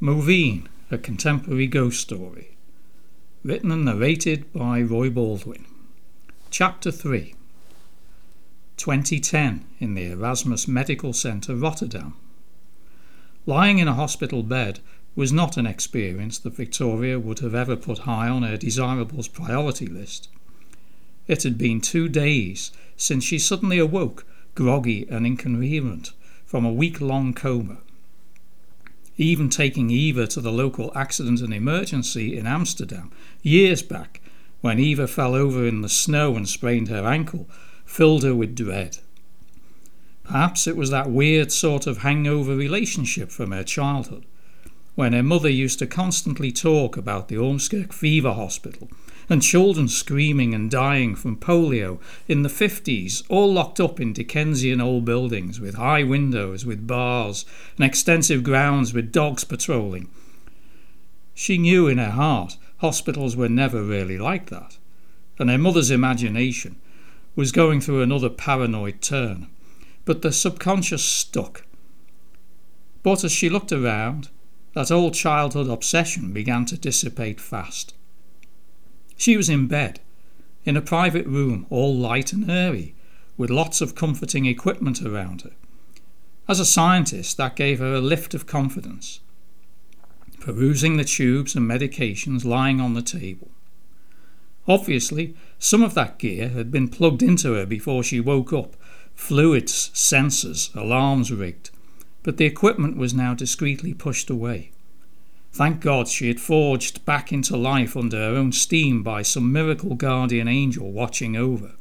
Mauveine, 0.00 0.68
a 0.92 0.96
contemporary 0.96 1.66
ghost 1.66 1.98
story. 1.98 2.56
Written 3.42 3.72
and 3.72 3.84
narrated 3.84 4.52
by 4.52 4.80
Roy 4.80 5.10
Baldwin. 5.10 5.64
Chapter 6.50 6.92
3 6.92 7.34
2010 8.76 9.64
in 9.80 9.94
the 9.94 10.12
Erasmus 10.12 10.68
Medical 10.68 11.12
Centre, 11.12 11.56
Rotterdam. 11.56 12.14
Lying 13.44 13.80
in 13.80 13.88
a 13.88 13.94
hospital 13.94 14.44
bed 14.44 14.78
was 15.16 15.32
not 15.32 15.56
an 15.56 15.66
experience 15.66 16.38
that 16.38 16.54
Victoria 16.54 17.18
would 17.18 17.40
have 17.40 17.56
ever 17.56 17.74
put 17.74 17.98
high 17.98 18.28
on 18.28 18.44
her 18.44 18.56
desirables 18.56 19.26
priority 19.26 19.88
list. 19.88 20.28
It 21.26 21.42
had 21.42 21.58
been 21.58 21.80
two 21.80 22.08
days 22.08 22.70
since 22.96 23.24
she 23.24 23.40
suddenly 23.40 23.80
awoke, 23.80 24.24
groggy 24.54 25.08
and 25.10 25.26
incoherent, 25.26 26.12
from 26.46 26.64
a 26.64 26.72
week 26.72 27.00
long 27.00 27.34
coma 27.34 27.78
even 29.18 29.50
taking 29.50 29.90
Eva 29.90 30.26
to 30.28 30.40
the 30.40 30.52
local 30.52 30.92
accident 30.94 31.40
and 31.40 31.52
emergency 31.52 32.38
in 32.38 32.46
Amsterdam 32.46 33.10
years 33.42 33.82
back 33.82 34.20
when 34.60 34.78
Eva 34.78 35.06
fell 35.06 35.34
over 35.34 35.66
in 35.66 35.82
the 35.82 35.88
snow 35.88 36.36
and 36.36 36.48
sprained 36.48 36.88
her 36.88 37.04
ankle, 37.04 37.48
filled 37.84 38.22
her 38.22 38.34
with 38.34 38.54
dread. 38.54 38.98
Perhaps 40.24 40.66
it 40.66 40.76
was 40.76 40.90
that 40.90 41.10
weird 41.10 41.50
sort 41.50 41.86
of 41.86 41.98
hangover 41.98 42.54
relationship 42.54 43.30
from 43.30 43.50
her 43.50 43.64
childhood, 43.64 44.24
when 44.94 45.12
her 45.12 45.22
mother 45.22 45.48
used 45.48 45.78
to 45.78 45.86
constantly 45.86 46.52
talk 46.52 46.96
about 46.96 47.28
the 47.28 47.36
Ormskirk 47.36 47.92
Fever 47.92 48.34
Hospital 48.34 48.88
and 49.28 49.42
children 49.42 49.88
screaming 49.88 50.54
and 50.54 50.70
dying 50.70 51.14
from 51.14 51.36
polio 51.36 52.00
in 52.26 52.42
the 52.42 52.48
50s, 52.48 53.22
all 53.28 53.52
locked 53.52 53.78
up 53.78 54.00
in 54.00 54.12
Dickensian 54.12 54.80
old 54.80 55.04
buildings 55.04 55.60
with 55.60 55.74
high 55.74 56.02
windows, 56.02 56.64
with 56.64 56.86
bars, 56.86 57.44
and 57.76 57.84
extensive 57.84 58.42
grounds 58.42 58.94
with 58.94 59.12
dogs 59.12 59.44
patrolling. 59.44 60.08
She 61.34 61.58
knew 61.58 61.86
in 61.86 61.98
her 61.98 62.10
heart 62.10 62.56
hospitals 62.78 63.36
were 63.36 63.48
never 63.48 63.82
really 63.82 64.18
like 64.18 64.50
that, 64.50 64.78
and 65.38 65.50
her 65.50 65.58
mother's 65.58 65.90
imagination 65.90 66.76
was 67.36 67.52
going 67.52 67.80
through 67.80 68.02
another 68.02 68.28
paranoid 68.28 69.00
turn. 69.00 69.46
But 70.04 70.22
the 70.22 70.32
subconscious 70.32 71.04
stuck. 71.04 71.64
But 73.02 73.22
as 73.22 73.30
she 73.30 73.48
looked 73.50 73.72
around, 73.72 74.30
that 74.74 74.90
old 74.90 75.14
childhood 75.14 75.68
obsession 75.68 76.32
began 76.32 76.64
to 76.66 76.78
dissipate 76.78 77.40
fast. 77.40 77.94
She 79.18 79.36
was 79.36 79.50
in 79.50 79.66
bed, 79.66 79.98
in 80.64 80.76
a 80.76 80.80
private 80.80 81.26
room, 81.26 81.66
all 81.70 81.94
light 81.94 82.32
and 82.32 82.48
airy, 82.48 82.94
with 83.36 83.50
lots 83.50 83.80
of 83.80 83.96
comforting 83.96 84.46
equipment 84.46 85.02
around 85.02 85.42
her. 85.42 85.50
As 86.48 86.60
a 86.60 86.64
scientist, 86.64 87.36
that 87.36 87.56
gave 87.56 87.80
her 87.80 87.94
a 87.94 88.00
lift 88.00 88.32
of 88.32 88.46
confidence. 88.46 89.18
Perusing 90.38 90.96
the 90.96 91.04
tubes 91.04 91.56
and 91.56 91.68
medications 91.68 92.44
lying 92.44 92.80
on 92.80 92.94
the 92.94 93.02
table. 93.02 93.50
Obviously, 94.68 95.34
some 95.58 95.82
of 95.82 95.94
that 95.94 96.20
gear 96.20 96.50
had 96.50 96.70
been 96.70 96.88
plugged 96.88 97.22
into 97.22 97.54
her 97.54 97.66
before 97.66 98.04
she 98.04 98.20
woke 98.20 98.52
up 98.52 98.76
fluids, 99.16 99.90
sensors, 99.94 100.72
alarms 100.76 101.32
rigged, 101.32 101.70
but 102.22 102.36
the 102.36 102.44
equipment 102.44 102.96
was 102.96 103.12
now 103.12 103.34
discreetly 103.34 103.92
pushed 103.92 104.30
away. 104.30 104.70
Thank 105.58 105.80
God 105.80 106.06
she 106.06 106.28
had 106.28 106.38
forged 106.38 107.04
back 107.04 107.32
into 107.32 107.56
life 107.56 107.96
under 107.96 108.16
her 108.16 108.36
own 108.36 108.52
steam 108.52 109.02
by 109.02 109.22
some 109.22 109.50
miracle 109.50 109.96
guardian 109.96 110.46
angel 110.46 110.92
watching 110.92 111.36
over. 111.36 111.72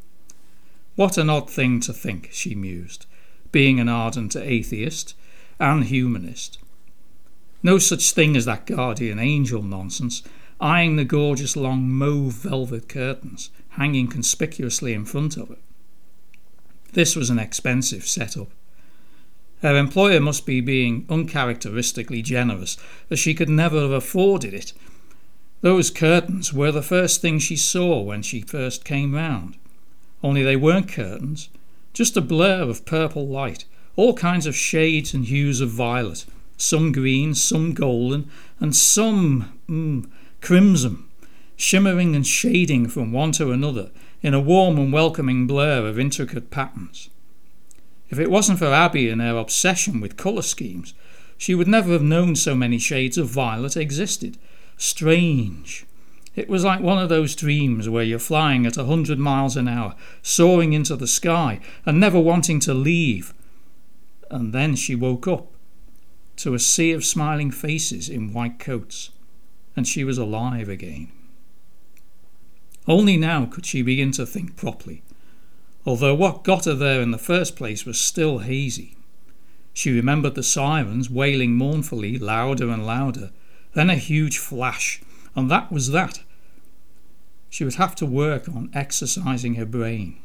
What 0.96 1.16
an 1.16 1.30
odd 1.30 1.48
thing 1.48 1.80
to 1.82 1.94
think, 1.94 2.30
she 2.32 2.56
mused, 2.56 3.06
being 3.52 3.80
an 3.80 3.88
ardent 3.88 4.36
atheist 4.36 5.14
and 5.60 5.84
humanist. 5.84 6.58
No 7.62 7.78
such 7.78 8.14
thing 8.14 8.36
as 8.36 8.46
that 8.46 8.66
guardian 8.66 9.20
angel 9.20 9.62
nonsense, 9.62 10.24
eyeing 10.60 10.96
the 10.96 11.06
gorgeous 11.06 11.56
long 11.56 11.88
mauve 11.88 12.34
velvet 12.34 12.90
curtains 12.90 13.52
hanging 13.74 14.08
conspicuously 14.08 14.94
in 14.94 15.06
front 15.06 15.38
of 15.38 15.50
her. 15.50 15.60
This 16.94 17.16
was 17.16 17.30
an 17.30 17.38
expensive 17.38 18.08
set-up. 18.08 18.50
Her 19.62 19.76
employer 19.76 20.20
must 20.20 20.46
be 20.46 20.62
being 20.62 21.06
uncharacteristically 21.10 22.22
generous, 22.22 22.78
as 23.10 23.18
she 23.18 23.34
could 23.34 23.50
never 23.50 23.82
have 23.82 23.92
afforded 23.92 24.54
it. 24.54 24.74
Those 25.62 25.90
curtains 25.90 26.54
were 26.54 26.72
the 26.72 26.84
first 26.84 27.22
thing 27.22 27.40
she 27.40 27.56
saw 27.56 28.00
when 28.02 28.22
she 28.22 28.42
first 28.42 28.86
came 28.86 29.16
round. 29.16 29.58
Only 30.24 30.44
they 30.44 30.56
weren't 30.56 30.88
curtains, 30.88 31.50
just 31.94 32.16
a 32.16 32.22
blur 32.22 32.62
of 32.62 32.86
purple 32.86 33.28
light, 33.28 33.66
all 33.96 34.14
kinds 34.14 34.46
of 34.46 34.56
shades 34.56 35.16
and 35.16 35.26
hues 35.26 35.60
of 35.62 35.70
violet, 35.70 36.26
some 36.58 36.92
green, 36.92 37.34
some 37.34 37.74
golden, 37.74 38.30
and 38.60 38.76
some 38.76 39.60
mm, 39.68 40.08
crimson, 40.42 41.06
shimmering 41.56 42.16
and 42.16 42.26
shading 42.26 42.88
from 42.88 43.12
one 43.12 43.32
to 43.32 43.52
another 43.52 43.90
in 44.22 44.36
a 44.36 44.40
warm 44.40 44.78
and 44.78 44.94
welcoming 44.94 45.48
blur 45.48 45.88
of 45.88 46.00
intricate 46.00 46.52
patterns. 46.52 47.10
If 48.10 48.20
it 48.20 48.32
wasn't 48.32 48.60
for 48.60 48.68
Abby 48.68 49.10
and 49.10 49.22
her 49.22 49.38
obsession 49.38 50.00
with 50.00 50.18
colour 50.18 50.42
schemes, 50.42 50.94
she 51.38 51.54
would 51.54 51.68
never 51.68 51.92
have 51.92 52.02
known 52.02 52.36
so 52.36 52.56
many 52.56 52.80
shades 52.80 53.18
of 53.18 53.28
violet 53.28 53.78
existed. 53.78 54.38
Strange. 54.78 55.86
It 56.36 56.50
was 56.50 56.64
like 56.64 56.82
one 56.82 57.00
of 57.00 57.10
those 57.10 57.36
dreams 57.36 57.90
where 57.90 58.04
you're 58.04 58.20
flying 58.20 58.66
at 58.66 58.78
a 58.78 58.86
hundred 58.86 59.20
miles 59.20 59.58
an 59.58 59.68
hour, 59.68 59.96
soaring 60.22 60.74
into 60.74 60.96
the 60.96 61.08
sky, 61.08 61.60
and 61.86 62.00
never 62.00 62.20
wanting 62.20 62.60
to 62.62 62.74
leave. 62.74 63.34
And 64.30 64.54
then 64.54 64.76
she 64.76 64.96
woke 64.96 65.28
up 65.28 65.52
to 66.38 66.54
a 66.54 66.60
sea 66.60 66.92
of 66.92 67.04
smiling 67.04 67.52
faces 67.52 68.08
in 68.08 68.34
white 68.34 68.60
coats, 68.60 69.10
and 69.76 69.88
she 69.88 70.04
was 70.04 70.18
alive 70.18 70.70
again. 70.70 71.12
Only 72.88 73.18
now 73.18 73.46
could 73.46 73.66
she 73.66 73.82
begin 73.82 74.12
to 74.14 74.26
think 74.26 74.56
properly 74.56 75.02
although 75.88 76.14
what 76.14 76.44
got 76.44 76.66
her 76.66 76.74
there 76.76 77.02
in 77.02 77.12
the 77.12 77.18
first 77.18 77.56
place 77.56 77.86
was 77.86 77.98
still 77.98 78.40
hazy. 78.40 78.98
She 79.74 79.90
remembered 79.90 80.36
the 80.36 80.44
sirens 80.44 81.10
wailing 81.10 81.56
mournfully, 81.56 82.20
louder 82.20 82.70
and 82.70 82.86
louder, 82.86 83.32
then 83.74 83.90
a 83.90 83.96
huge 83.96 84.38
flash, 84.38 85.02
and 85.34 85.50
that 85.50 85.72
was 85.72 85.92
that. 85.92 86.20
She 87.50 87.64
would 87.64 87.76
have 87.76 87.96
to 87.96 88.06
work 88.06 88.50
on 88.50 88.70
exercising 88.74 89.56
her 89.56 89.66
brain, 89.66 90.18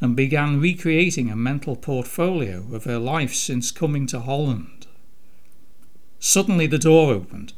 and 0.00 0.16
began 0.16 0.60
recreating 0.60 1.30
a 1.30 1.36
mental 1.36 1.76
portfolio 1.76 2.66
of 2.72 2.82
her 2.82 2.98
life 2.98 3.34
since 3.34 3.70
coming 3.70 4.04
to 4.08 4.18
Holland. 4.18 4.88
Suddenly 6.18 6.66
the 6.66 6.76
door 6.76 7.12
opened, 7.12 7.52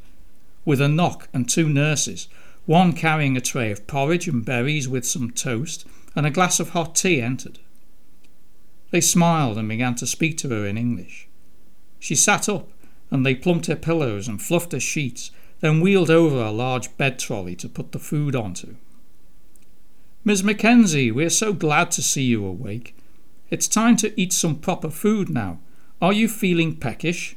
with 0.66 0.80
a 0.82 0.88
knock 0.88 1.30
and 1.32 1.48
two 1.48 1.70
nurses, 1.70 2.28
one 2.66 2.92
carrying 2.92 3.34
a 3.38 3.40
tray 3.40 3.70
of 3.70 3.86
porridge 3.86 4.28
and 4.28 4.44
berries 4.44 4.90
with 4.90 5.06
some 5.06 5.30
toast, 5.30 5.86
and 6.14 6.26
a 6.26 6.30
glass 6.30 6.60
of 6.60 6.70
hot 6.70 6.94
tea 6.94 7.20
entered. 7.20 7.58
They 8.90 9.00
smiled 9.00 9.56
and 9.56 9.68
began 9.68 9.94
to 9.96 10.06
speak 10.06 10.36
to 10.38 10.48
her 10.48 10.66
in 10.66 10.76
English. 10.76 11.28
She 11.98 12.14
sat 12.14 12.48
up, 12.48 12.68
and 13.10 13.24
they 13.24 13.34
plumped 13.34 13.66
her 13.66 13.76
pillows 13.76 14.28
and 14.28 14.40
fluffed 14.42 14.72
her 14.72 14.80
sheets, 14.80 15.30
then 15.60 15.80
wheeled 15.80 16.10
over 16.10 16.42
a 16.42 16.50
large 16.50 16.96
bed 16.96 17.18
trolley 17.18 17.54
to 17.56 17.68
put 17.68 17.92
the 17.92 17.98
food 17.98 18.34
onto. 18.34 18.76
Miss 20.24 20.42
Mackenzie, 20.42 21.10
we 21.10 21.24
are 21.24 21.30
so 21.30 21.52
glad 21.52 21.90
to 21.92 22.02
see 22.02 22.22
you 22.22 22.44
awake. 22.44 22.94
It's 23.50 23.68
time 23.68 23.96
to 23.96 24.18
eat 24.20 24.32
some 24.32 24.56
proper 24.56 24.90
food 24.90 25.28
now. 25.28 25.60
Are 26.00 26.12
you 26.12 26.28
feeling 26.28 26.76
peckish? 26.76 27.36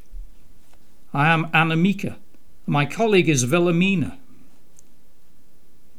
I 1.14 1.30
am 1.30 1.46
Annemieke. 1.52 2.16
My 2.66 2.86
colleague 2.86 3.30
is 3.30 3.46
Wilhelmina. 3.46 4.18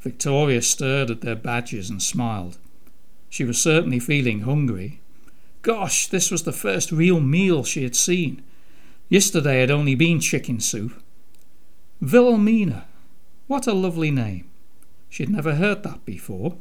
Victoria 0.00 0.60
stared 0.62 1.10
at 1.10 1.20
their 1.20 1.36
badges 1.36 1.88
and 1.88 2.02
smiled. 2.02 2.58
She 3.34 3.42
was 3.42 3.60
certainly 3.60 3.98
feeling 3.98 4.42
hungry. 4.42 5.00
Gosh, 5.62 6.06
this 6.06 6.30
was 6.30 6.44
the 6.44 6.52
first 6.52 6.92
real 6.92 7.18
meal 7.18 7.64
she 7.64 7.82
had 7.82 7.96
seen. 7.96 8.44
Yesterday 9.08 9.58
had 9.58 9.72
only 9.72 9.96
been 9.96 10.20
chicken 10.20 10.60
soup. 10.60 11.02
Wilhelmina. 12.00 12.86
What 13.48 13.66
a 13.66 13.72
lovely 13.72 14.12
name. 14.12 14.48
She 15.08 15.24
had 15.24 15.32
never 15.32 15.56
heard 15.56 15.82
that 15.82 16.04
before. 16.04 16.58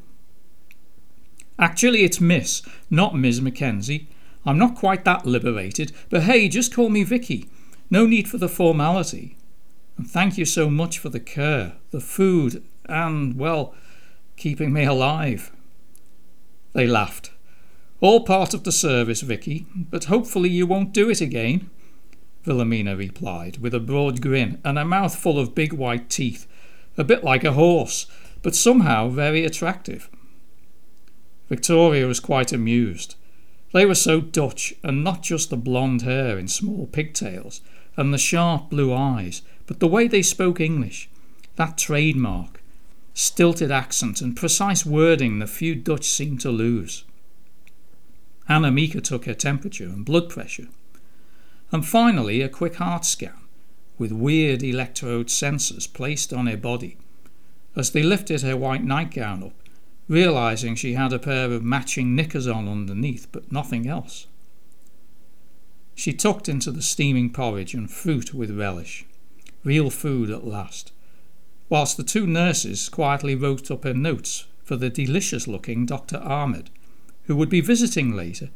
Actually, 1.60 2.06
it's 2.06 2.20
Miss, 2.20 2.64
not 2.90 3.16
Ms. 3.16 3.40
Mackenzie. 3.40 4.08
I'm 4.44 4.58
not 4.58 4.74
quite 4.74 5.06
that 5.06 5.28
liberated, 5.28 5.92
but 6.10 6.24
hey, 6.24 6.50
just 6.50 6.74
call 6.74 6.90
me 6.90 7.04
Vicky. 7.04 7.48
No 7.92 8.08
need 8.08 8.28
for 8.28 8.40
the 8.40 8.50
formality. 8.50 9.38
And 9.96 10.10
thank 10.10 10.40
you 10.40 10.46
so 10.46 10.72
much 10.72 10.98
for 10.98 11.10
the 11.10 11.20
care, 11.20 11.74
the 11.92 12.02
food, 12.02 12.64
and, 12.90 13.38
well, 13.38 13.76
keeping 14.38 14.74
me 14.74 14.86
alive. 14.86 15.52
They 16.74 16.88
laughed. 16.88 17.32
All 18.02 18.22
part 18.26 18.54
of 18.54 18.64
the 18.64 18.72
service, 18.72 19.22
Vicky, 19.22 19.66
but 19.76 20.06
hopefully 20.06 20.50
you 20.50 20.68
won't 20.68 20.94
do 20.94 21.10
it 21.10 21.22
again. 21.22 21.70
Wilhelmina 22.46 22.98
replied, 22.98 23.60
with 23.60 23.74
a 23.74 23.80
broad 23.80 24.22
grin 24.22 24.60
and 24.66 24.78
a 24.78 24.84
mouth 24.84 25.16
full 25.16 25.40
of 25.40 25.56
big 25.56 25.72
white 25.72 26.10
teeth, 26.10 26.46
a 26.98 27.04
bit 27.04 27.24
like 27.24 27.44
a 27.44 27.54
horse, 27.54 28.08
but 28.42 28.56
somehow 28.56 29.08
very 29.08 29.46
attractive. 29.46 30.10
Victoria 31.48 32.08
was 32.08 32.20
quite 32.20 32.52
amused. 32.52 33.16
They 33.74 33.86
were 33.86 33.96
so 33.96 34.20
Dutch, 34.20 34.74
and 34.84 35.04
not 35.04 35.22
just 35.22 35.50
the 35.50 35.58
blonde 35.58 36.02
hair 36.02 36.38
in 36.38 36.48
small 36.48 36.88
pigtails, 36.88 37.62
and 37.96 38.14
the 38.14 38.18
sharp 38.18 38.70
blue 38.70 38.94
eyes, 38.94 39.44
but 39.66 39.80
the 39.80 39.88
way 39.88 40.08
they 40.08 40.22
spoke 40.22 40.60
English, 40.60 41.10
that 41.56 41.78
trademark, 41.78 42.63
stilted 43.14 43.72
accent, 43.72 44.22
and 44.22 44.36
precise 44.36 44.86
wording 44.86 45.40
the 45.40 45.48
few 45.48 45.76
Dutch 45.76 46.06
seemed 46.06 46.42
to 46.42 46.50
lose. 46.50 47.04
Annemieke 48.50 49.04
took 49.04 49.26
her 49.26 49.34
temperature 49.34 49.86
and 49.86 50.06
blood 50.06 50.30
pressure, 50.30 50.68
and 51.72 51.86
finally 51.86 52.42
a 52.42 52.50
quick 52.50 52.76
heart 52.76 53.06
scan 53.06 53.44
with 53.98 54.12
weird 54.12 54.64
electrode 54.64 55.28
sensors 55.28 55.92
placed 55.92 56.34
on 56.34 56.48
her 56.48 56.58
body 56.58 56.98
as 57.76 57.92
they 57.92 58.04
lifted 58.04 58.42
her 58.42 58.58
white 58.58 58.84
nightgown 58.84 59.44
up, 59.44 59.54
realizing 60.08 60.76
she 60.76 60.94
had 60.94 61.14
a 61.14 61.20
pair 61.20 61.52
of 61.52 61.64
matching 61.64 62.16
knickers 62.16 62.48
on 62.48 62.68
underneath, 62.68 63.28
but 63.32 63.52
nothing 63.52 63.88
else. 63.88 64.28
She 65.96 66.14
tucked 66.14 66.50
into 66.50 66.72
the 66.72 66.82
steaming 66.82 67.32
porridge 67.32 67.74
and 67.74 67.90
fruit 67.90 68.34
with 68.34 68.58
relish. 68.58 69.06
Real 69.64 69.90
food 69.90 70.30
at 70.30 70.46
last. 70.46 70.92
Whilst 71.74 71.98
the 71.98 72.04
two 72.04 72.28
nurses 72.28 72.88
quietly 72.88 73.34
wrote 73.34 73.72
up 73.72 73.84
her 73.84 73.96
notes 73.96 74.46
for 74.64 74.76
the 74.76 74.92
delicious 74.92 75.48
looking 75.48 75.88
Dr. 75.88 76.18
Ahmed, 76.18 76.70
who 77.24 77.36
would 77.36 77.50
be 77.50 77.62
visiting 77.62 78.16
later 78.16 78.52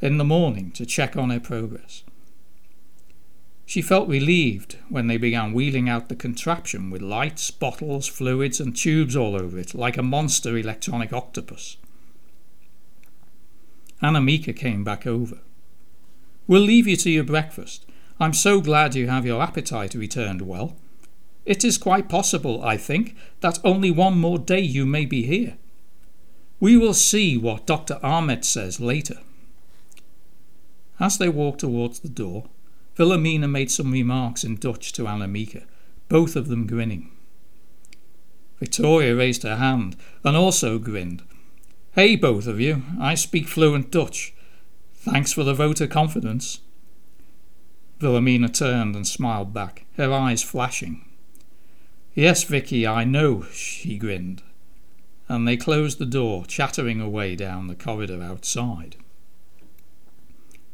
in 0.00 0.18
the 0.18 0.24
morning 0.24 0.70
to 0.76 0.86
check 0.86 1.16
on 1.16 1.30
her 1.30 1.40
progress. 1.40 2.04
She 3.66 3.82
felt 3.82 4.08
relieved 4.08 4.76
when 4.88 5.08
they 5.08 5.16
began 5.16 5.52
wheeling 5.52 5.88
out 5.88 6.08
the 6.08 6.14
contraption 6.14 6.90
with 6.90 7.02
lights, 7.02 7.50
bottles, 7.50 8.06
fluids, 8.06 8.60
and 8.60 8.76
tubes 8.76 9.16
all 9.16 9.34
over 9.34 9.58
it, 9.58 9.74
like 9.74 9.96
a 9.96 10.02
monster 10.04 10.56
electronic 10.56 11.12
octopus. 11.12 11.76
Annemieke 14.00 14.54
came 14.54 14.84
back 14.84 15.08
over. 15.08 15.38
We'll 16.46 16.62
leave 16.62 16.86
you 16.86 16.94
to 16.98 17.10
your 17.10 17.24
breakfast. 17.24 17.84
I'm 18.20 18.32
so 18.32 18.60
glad 18.60 18.94
you 18.94 19.08
have 19.08 19.26
your 19.26 19.42
appetite 19.42 19.96
returned 19.96 20.42
well. 20.42 20.76
It 21.48 21.64
is 21.64 21.78
quite 21.78 22.10
possible, 22.10 22.62
I 22.62 22.76
think, 22.76 23.16
that 23.40 23.58
only 23.64 23.90
one 23.90 24.18
more 24.18 24.38
day 24.38 24.60
you 24.60 24.84
may 24.84 25.06
be 25.06 25.22
here. 25.22 25.56
We 26.60 26.76
will 26.76 26.92
see 26.92 27.38
what 27.38 27.66
Dr. 27.66 27.98
Ahmed 28.02 28.44
says 28.44 28.80
later. 28.80 29.20
As 31.00 31.16
they 31.16 31.30
walked 31.30 31.60
towards 31.60 32.00
the 32.00 32.10
door, 32.10 32.50
Wilhelmina 32.98 33.48
made 33.48 33.70
some 33.70 33.92
remarks 33.92 34.44
in 34.44 34.56
Dutch 34.56 34.92
to 34.92 35.04
Annemieke, 35.04 35.64
both 36.10 36.36
of 36.36 36.48
them 36.48 36.66
grinning. 36.66 37.10
Victoria 38.60 39.16
raised 39.16 39.42
her 39.42 39.56
hand 39.56 39.96
and 40.24 40.36
also 40.36 40.78
grinned. 40.78 41.22
Hey, 41.92 42.14
both 42.14 42.46
of 42.46 42.60
you, 42.60 42.82
I 43.00 43.14
speak 43.14 43.48
fluent 43.48 43.90
Dutch. 43.90 44.34
Thanks 44.96 45.32
for 45.32 45.44
the 45.44 45.54
vote 45.54 45.80
of 45.80 45.88
confidence. 45.88 46.60
Wilhelmina 48.02 48.50
turned 48.50 48.94
and 48.94 49.08
smiled 49.08 49.54
back, 49.54 49.86
her 49.96 50.12
eyes 50.12 50.42
flashing. 50.42 51.06
Yes, 52.18 52.42
Vicky, 52.42 52.84
I 52.84 53.04
know, 53.04 53.44
she 53.52 53.96
grinned. 53.96 54.42
And 55.28 55.46
they 55.46 55.56
closed 55.56 56.00
the 56.00 56.04
door, 56.04 56.44
chattering 56.46 57.00
away 57.00 57.36
down 57.36 57.68
the 57.68 57.76
corridor 57.76 58.20
outside. 58.20 58.96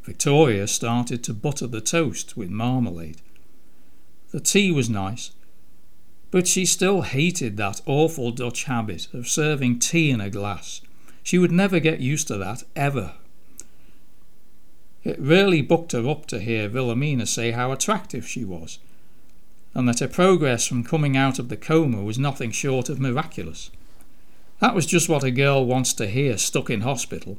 Victoria 0.05 0.67
started 0.67 1.23
to 1.25 1.35
butter 1.35 1.67
the 1.67 1.83
toast 1.83 2.35
with 2.35 2.49
marmalade. 2.49 3.21
The 4.31 4.41
tea 4.41 4.73
was 4.73 4.89
nice, 4.89 5.33
but 6.31 6.47
she 6.49 6.65
still 6.65 7.03
hated 7.03 7.59
that 7.59 7.83
awful 7.85 8.31
Dutch 8.31 8.65
habit 8.65 9.09
of 9.13 9.29
serving 9.29 9.81
tea 9.81 10.11
in 10.11 10.23
a 10.23 10.31
glass. 10.31 10.81
She 11.23 11.37
would 11.37 11.53
never 11.53 11.79
get 11.79 12.01
used 12.01 12.27
to 12.29 12.39
that, 12.39 12.63
ever. 12.75 13.17
It 15.03 15.21
really 15.21 15.61
bucked 15.61 15.93
her 15.93 16.09
up 16.09 16.25
to 16.29 16.41
hear 16.41 16.71
Wilhelmina 16.71 17.27
say 17.27 17.51
how 17.51 17.71
attractive 17.71 18.27
she 18.27 18.47
was, 18.47 18.79
and 19.75 19.89
that 19.89 20.01
her 20.01 20.09
progress 20.09 20.67
from 20.67 20.85
coming 20.85 21.17
out 21.17 21.39
of 21.39 21.49
the 21.49 21.57
coma 21.57 22.03
was 22.03 22.19
nothing 22.19 22.51
short 22.51 22.89
of 22.89 23.01
miraculous. 23.01 23.71
That 24.61 24.75
was 24.75 24.87
just 24.87 25.09
what 25.09 25.25
a 25.25 25.31
girl 25.31 25.67
wants 25.67 25.93
to 25.95 26.07
hear 26.07 26.39
stuck 26.39 26.71
in 26.71 26.83
hospital. 26.83 27.39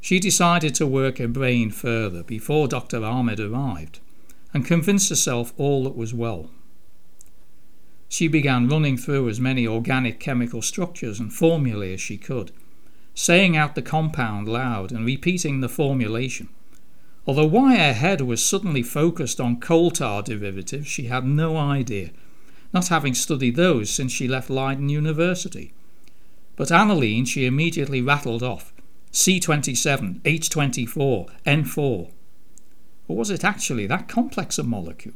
She 0.00 0.20
decided 0.20 0.74
to 0.76 0.86
work 0.86 1.18
her 1.18 1.28
brain 1.28 1.70
further 1.70 2.22
before 2.22 2.68
Dr. 2.68 3.04
Ahmed 3.04 3.40
arrived 3.40 4.00
and 4.52 4.64
convince 4.64 5.08
herself 5.08 5.52
all 5.56 5.84
that 5.84 5.96
was 5.96 6.12
well. 6.12 6.50
She 8.08 8.28
began 8.28 8.68
running 8.68 8.98
through 8.98 9.28
as 9.28 9.40
many 9.40 9.66
organic 9.66 10.20
chemical 10.20 10.60
structures 10.60 11.18
and 11.18 11.32
formulae 11.32 11.94
as 11.94 12.00
she 12.00 12.18
could 12.18 12.52
saying 13.14 13.56
out 13.56 13.74
the 13.74 13.82
compound 13.82 14.48
loud 14.48 14.90
and 14.90 15.04
repeating 15.04 15.60
the 15.60 15.68
formulation. 15.68 16.48
Although 17.24 17.46
why 17.46 17.76
her 17.76 17.92
head 17.92 18.20
was 18.20 18.44
suddenly 18.44 18.82
focused 18.82 19.40
on 19.40 19.60
coal 19.60 19.92
tar 19.92 20.22
derivatives, 20.22 20.88
she 20.88 21.04
had 21.04 21.24
no 21.24 21.56
idea, 21.56 22.10
not 22.72 22.88
having 22.88 23.14
studied 23.14 23.54
those 23.54 23.90
since 23.90 24.10
she 24.10 24.26
left 24.26 24.50
Leiden 24.50 24.88
University. 24.88 25.72
But 26.56 26.72
aniline 26.72 27.24
she 27.24 27.46
immediately 27.46 28.02
rattled 28.02 28.42
off 28.42 28.72
C27, 29.12 30.20
H24, 30.22 31.30
N4. 31.46 32.10
Or 33.08 33.16
was 33.16 33.30
it 33.30 33.44
actually 33.44 33.86
that 33.86 34.08
complex 34.08 34.58
a 34.58 34.62
molecule? 34.62 35.14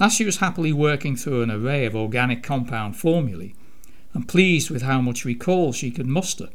As 0.00 0.14
she 0.14 0.24
was 0.24 0.38
happily 0.38 0.72
working 0.72 1.16
through 1.16 1.42
an 1.42 1.50
array 1.50 1.84
of 1.84 1.94
organic 1.94 2.42
compound 2.42 2.96
formulae, 2.96 3.54
and 4.14 4.26
pleased 4.26 4.70
with 4.70 4.82
how 4.82 5.00
much 5.00 5.24
recall 5.24 5.72
she 5.72 5.90
could 5.90 6.06
muster, 6.06 6.48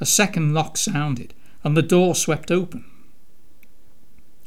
a 0.00 0.06
second 0.06 0.52
knock 0.52 0.76
sounded, 0.76 1.32
and 1.64 1.76
the 1.76 1.82
door 1.82 2.14
swept 2.14 2.50
open. 2.50 2.84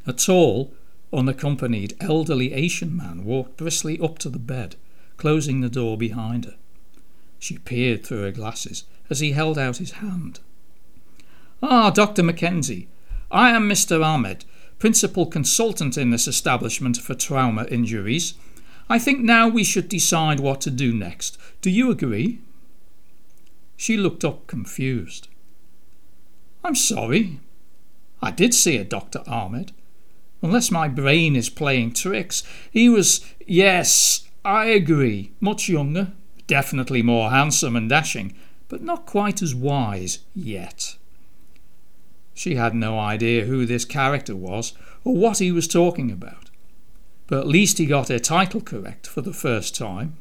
A 0.07 0.13
tall, 0.13 0.73
unaccompanied 1.13 1.95
elderly 1.99 2.53
Asian 2.53 2.95
man 2.95 3.23
walked 3.23 3.57
briskly 3.57 3.99
up 3.99 4.17
to 4.19 4.29
the 4.29 4.39
bed, 4.39 4.75
closing 5.17 5.61
the 5.61 5.69
door 5.69 5.97
behind 5.97 6.45
her. 6.45 6.55
She 7.37 7.57
peered 7.57 8.05
through 8.05 8.23
her 8.23 8.31
glasses 8.31 8.85
as 9.09 9.19
he 9.19 9.33
held 9.33 9.57
out 9.57 9.77
his 9.77 9.91
hand. 9.93 10.39
Ah, 11.61 11.91
Dr. 11.91 12.23
Mackenzie, 12.23 12.87
I 13.29 13.51
am 13.51 13.69
Mr. 13.69 14.03
Ahmed, 14.03 14.45
principal 14.79 15.27
consultant 15.27 15.97
in 15.97 16.09
this 16.09 16.27
establishment 16.27 16.97
for 16.97 17.13
trauma 17.13 17.65
injuries. 17.65 18.33
I 18.89 18.97
think 18.97 19.19
now 19.19 19.47
we 19.47 19.63
should 19.63 19.87
decide 19.87 20.39
what 20.39 20.61
to 20.61 20.71
do 20.71 20.93
next. 20.93 21.37
Do 21.61 21.69
you 21.69 21.91
agree? 21.91 22.39
She 23.77 23.97
looked 23.97 24.25
up 24.25 24.47
confused. 24.47 25.27
I'm 26.63 26.75
sorry. 26.75 27.39
I 28.21 28.31
did 28.31 28.53
see 28.53 28.77
a 28.77 28.83
Dr. 28.83 29.23
Ahmed. 29.27 29.71
Unless 30.41 30.71
my 30.71 30.87
brain 30.87 31.35
is 31.35 31.49
playing 31.49 31.93
tricks, 31.93 32.43
he 32.71 32.89
was. 32.89 33.25
Yes, 33.45 34.27
I 34.43 34.65
agree. 34.65 35.31
Much 35.39 35.69
younger, 35.69 36.13
definitely 36.47 37.03
more 37.03 37.29
handsome 37.29 37.75
and 37.75 37.89
dashing, 37.89 38.33
but 38.67 38.81
not 38.81 39.05
quite 39.05 39.41
as 39.41 39.53
wise 39.53 40.19
yet. 40.33 40.95
She 42.33 42.55
had 42.55 42.73
no 42.73 42.97
idea 42.97 43.45
who 43.45 43.65
this 43.65 43.85
character 43.85 44.35
was 44.35 44.73
or 45.03 45.15
what 45.15 45.37
he 45.37 45.51
was 45.51 45.67
talking 45.67 46.09
about, 46.09 46.49
but 47.27 47.39
at 47.39 47.47
least 47.47 47.77
he 47.77 47.85
got 47.85 48.07
her 48.07 48.17
title 48.17 48.61
correct 48.61 49.05
for 49.05 49.21
the 49.21 49.33
first 49.33 49.75
time. 49.75 50.17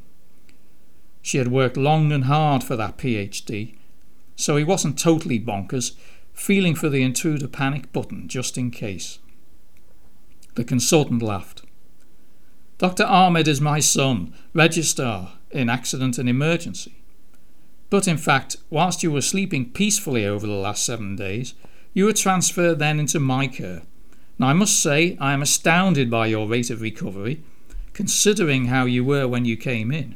She 1.23 1.39
had 1.39 1.49
worked 1.49 1.77
long 1.77 2.13
and 2.13 2.25
hard 2.25 2.65
for 2.65 2.77
that 2.77 2.99
PhD, 2.99 3.77
so 4.37 4.57
he 4.57 4.65
wasn't 4.65 4.99
totally 4.99 5.39
bonkers, 5.39 5.93
feeling 6.33 6.75
for 6.75 6.89
the 6.89 7.03
intruder 7.03 7.49
panic 7.49 7.93
button 7.93 8.29
just 8.29 8.59
in 8.59 8.71
case. 8.71 9.20
The 10.55 10.65
consultant 10.65 11.23
laughed. 11.23 11.63
Dr. 12.79 13.05
Ahmed 13.05 13.47
is 13.47 13.61
my 13.61 13.79
son, 13.79 14.33
registrar 14.55 15.33
in 15.51 15.69
accident 15.69 16.19
and 16.19 16.29
emergency. 16.29 17.03
But 17.91 18.09
in 18.09 18.17
fact, 18.17 18.57
whilst 18.71 19.03
you 19.03 19.11
were 19.11 19.21
sleeping 19.21 19.71
peacefully 19.71 20.25
over 20.25 20.47
the 20.47 20.53
last 20.53 20.87
seven 20.87 21.17
days, 21.17 21.55
you 21.93 22.05
were 22.05 22.13
transferred 22.13 22.79
then 22.79 23.01
into 23.01 23.19
my 23.19 23.49
care. 23.49 23.83
Now, 24.39 24.49
I 24.49 24.53
must 24.53 24.81
say, 24.81 25.17
I 25.21 25.33
am 25.33 25.43
astounded 25.43 26.11
by 26.11 26.29
your 26.29 26.49
rate 26.49 26.71
of 26.71 26.81
recovery, 26.81 27.43
considering 27.93 28.67
how 28.67 28.87
you 28.87 29.05
were 29.05 29.29
when 29.29 29.45
you 29.45 29.57
came 29.57 29.93
in. 29.93 30.15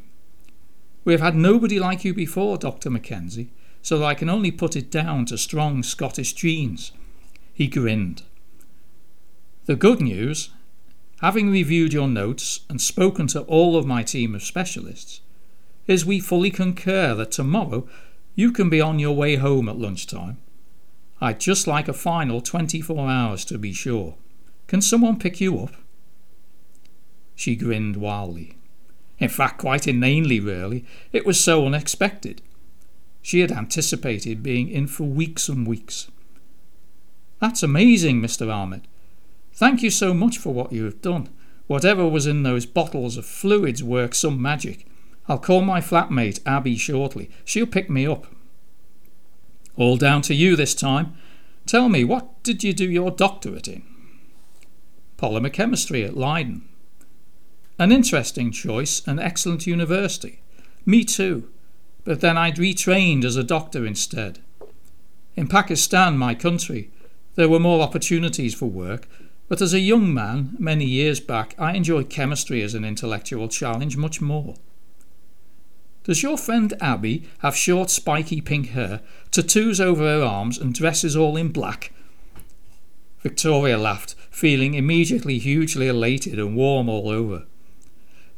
We 1.04 1.12
have 1.12 1.20
had 1.20 1.36
nobody 1.36 1.78
like 1.78 2.04
you 2.04 2.14
before, 2.14 2.56
Dr. 2.56 2.88
Mackenzie, 2.88 3.50
so 3.82 3.98
that 3.98 4.06
I 4.06 4.14
can 4.14 4.30
only 4.30 4.50
put 4.50 4.76
it 4.76 4.90
down 4.90 5.26
to 5.26 5.36
strong 5.36 5.82
Scottish 5.82 6.32
genes. 6.32 6.92
He 7.52 7.66
grinned. 7.66 8.22
The 9.66 9.76
good 9.76 10.02
news, 10.02 10.50
having 11.22 11.50
reviewed 11.50 11.94
your 11.94 12.06
notes 12.06 12.60
and 12.68 12.82
spoken 12.82 13.26
to 13.28 13.40
all 13.42 13.76
of 13.78 13.86
my 13.86 14.02
team 14.02 14.34
of 14.34 14.42
specialists, 14.42 15.22
is 15.86 16.04
we 16.04 16.20
fully 16.20 16.50
concur 16.50 17.14
that 17.14 17.32
tomorrow 17.32 17.88
you 18.34 18.52
can 18.52 18.68
be 18.68 18.82
on 18.82 18.98
your 18.98 19.16
way 19.16 19.36
home 19.36 19.70
at 19.70 19.78
lunchtime. 19.78 20.36
I'd 21.18 21.40
just 21.40 21.66
like 21.66 21.88
a 21.88 21.94
final 21.94 22.42
24 22.42 23.08
hours 23.08 23.44
to 23.46 23.56
be 23.56 23.72
sure. 23.72 24.16
Can 24.66 24.82
someone 24.82 25.18
pick 25.18 25.40
you 25.40 25.58
up? 25.58 25.72
She 27.34 27.56
grinned 27.56 27.96
wildly. 27.96 28.58
In 29.18 29.30
fact, 29.30 29.58
quite 29.58 29.86
inanely, 29.86 30.40
really. 30.40 30.84
It 31.10 31.24
was 31.24 31.42
so 31.42 31.64
unexpected. 31.64 32.42
She 33.22 33.40
had 33.40 33.50
anticipated 33.50 34.42
being 34.42 34.68
in 34.68 34.88
for 34.88 35.04
weeks 35.04 35.48
and 35.48 35.66
weeks. 35.66 36.10
That's 37.40 37.62
amazing, 37.62 38.20
Mr. 38.20 38.52
Ahmed. 38.52 38.86
Thank 39.54 39.82
you 39.82 39.90
so 39.90 40.12
much 40.12 40.36
for 40.36 40.52
what 40.52 40.72
you 40.72 40.84
have 40.84 41.00
done. 41.00 41.28
Whatever 41.68 42.08
was 42.08 42.26
in 42.26 42.42
those 42.42 42.66
bottles 42.66 43.16
of 43.16 43.24
fluids 43.24 43.82
worked 43.82 44.16
some 44.16 44.42
magic. 44.42 44.86
I'll 45.28 45.38
call 45.38 45.62
my 45.62 45.80
flatmate 45.80 46.40
Abby 46.44 46.76
shortly. 46.76 47.30
She'll 47.44 47.66
pick 47.66 47.88
me 47.88 48.06
up. 48.06 48.26
All 49.76 49.96
down 49.96 50.22
to 50.22 50.34
you 50.34 50.56
this 50.56 50.74
time. 50.74 51.14
Tell 51.66 51.88
me, 51.88 52.04
what 52.04 52.42
did 52.42 52.62
you 52.62 52.72
do 52.72 52.84
your 52.84 53.10
doctorate 53.10 53.68
in? 53.68 53.82
Polymer 55.16 55.52
chemistry 55.52 56.04
at 56.04 56.16
Leiden. 56.16 56.68
An 57.78 57.90
interesting 57.90 58.50
choice, 58.50 59.06
an 59.06 59.18
excellent 59.18 59.66
university. 59.66 60.42
Me 60.84 61.04
too. 61.04 61.48
But 62.04 62.20
then 62.20 62.36
I'd 62.36 62.56
retrained 62.56 63.24
as 63.24 63.36
a 63.36 63.42
doctor 63.42 63.86
instead. 63.86 64.40
In 65.36 65.48
Pakistan, 65.48 66.18
my 66.18 66.34
country, 66.34 66.90
there 67.34 67.48
were 67.48 67.58
more 67.58 67.82
opportunities 67.82 68.54
for 68.54 68.66
work, 68.66 69.08
but 69.54 69.62
as 69.62 69.72
a 69.72 69.78
young 69.78 70.12
man, 70.12 70.56
many 70.58 70.84
years 70.84 71.20
back, 71.20 71.54
I 71.60 71.74
enjoyed 71.74 72.10
chemistry 72.10 72.60
as 72.62 72.74
an 72.74 72.84
intellectual 72.84 73.46
challenge 73.46 73.96
much 73.96 74.20
more. 74.20 74.56
Does 76.02 76.24
your 76.24 76.36
friend 76.36 76.74
Abby 76.80 77.28
have 77.38 77.54
short, 77.54 77.88
spiky 77.88 78.40
pink 78.40 78.70
hair, 78.70 79.00
tattoos 79.30 79.80
over 79.80 80.02
her 80.02 80.24
arms, 80.24 80.58
and 80.58 80.74
dresses 80.74 81.14
all 81.14 81.36
in 81.36 81.50
black? 81.50 81.92
Victoria 83.20 83.78
laughed, 83.78 84.16
feeling 84.28 84.74
immediately 84.74 85.38
hugely 85.38 85.86
elated 85.86 86.36
and 86.40 86.56
warm 86.56 86.88
all 86.88 87.08
over. 87.08 87.46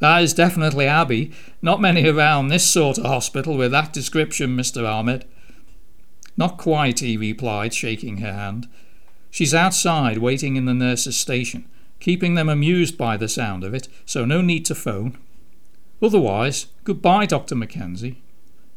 That 0.00 0.22
is 0.22 0.34
definitely 0.34 0.84
Abby. 0.84 1.32
Not 1.62 1.80
many 1.80 2.06
around 2.06 2.48
this 2.48 2.68
sort 2.70 2.98
of 2.98 3.06
hospital 3.06 3.56
with 3.56 3.70
that 3.70 3.94
description, 3.94 4.54
Mr. 4.54 4.86
Ahmed. 4.86 5.24
Not 6.36 6.58
quite, 6.58 6.98
he 6.98 7.16
replied, 7.16 7.72
shaking 7.72 8.18
her 8.18 8.34
hand. 8.34 8.68
She's 9.36 9.52
outside, 9.52 10.16
waiting 10.16 10.56
in 10.56 10.64
the 10.64 10.72
nurse's 10.72 11.14
station, 11.14 11.66
keeping 12.00 12.36
them 12.36 12.48
amused 12.48 12.96
by 12.96 13.18
the 13.18 13.28
sound 13.28 13.64
of 13.64 13.74
it, 13.74 13.86
so 14.06 14.24
no 14.24 14.40
need 14.40 14.64
to 14.64 14.74
phone. 14.74 15.18
Otherwise, 16.00 16.68
goodbye, 16.84 17.26
Dr. 17.26 17.54
Mackenzie. 17.54 18.22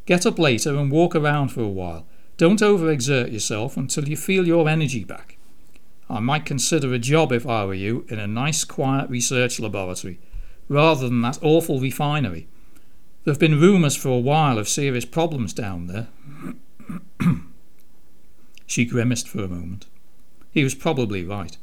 Get 0.05 0.25
up 0.25 0.37
later 0.37 0.75
and 0.75 0.91
walk 0.91 1.15
around 1.15 1.53
for 1.53 1.61
a 1.61 1.69
while. 1.69 2.05
Don't 2.35 2.59
overexert 2.59 3.31
yourself 3.31 3.77
until 3.77 4.09
you 4.09 4.17
feel 4.17 4.45
your 4.45 4.67
energy 4.67 5.05
back. 5.05 5.37
I 6.09 6.19
might 6.19 6.45
consider 6.45 6.93
a 6.93 6.99
job 6.99 7.31
if 7.31 7.47
I 7.47 7.63
were 7.63 7.73
you 7.73 8.05
in 8.09 8.19
a 8.19 8.27
nice 8.27 8.65
quiet 8.65 9.09
research 9.09 9.61
laboratory, 9.61 10.19
rather 10.67 11.07
than 11.07 11.21
that 11.21 11.39
awful 11.41 11.79
refinery. 11.79 12.49
There 13.23 13.31
have 13.31 13.39
been 13.39 13.61
rumours 13.61 13.95
for 13.95 14.09
a 14.09 14.19
while 14.19 14.57
of 14.57 14.67
serious 14.67 15.05
problems 15.05 15.53
down 15.53 15.87
there. 15.87 16.09
she 18.67 18.83
grimaced 18.83 19.29
for 19.29 19.41
a 19.41 19.47
moment. 19.47 19.85
He 20.51 20.63
was 20.63 20.75
probably 20.75 21.23
right. 21.23 21.57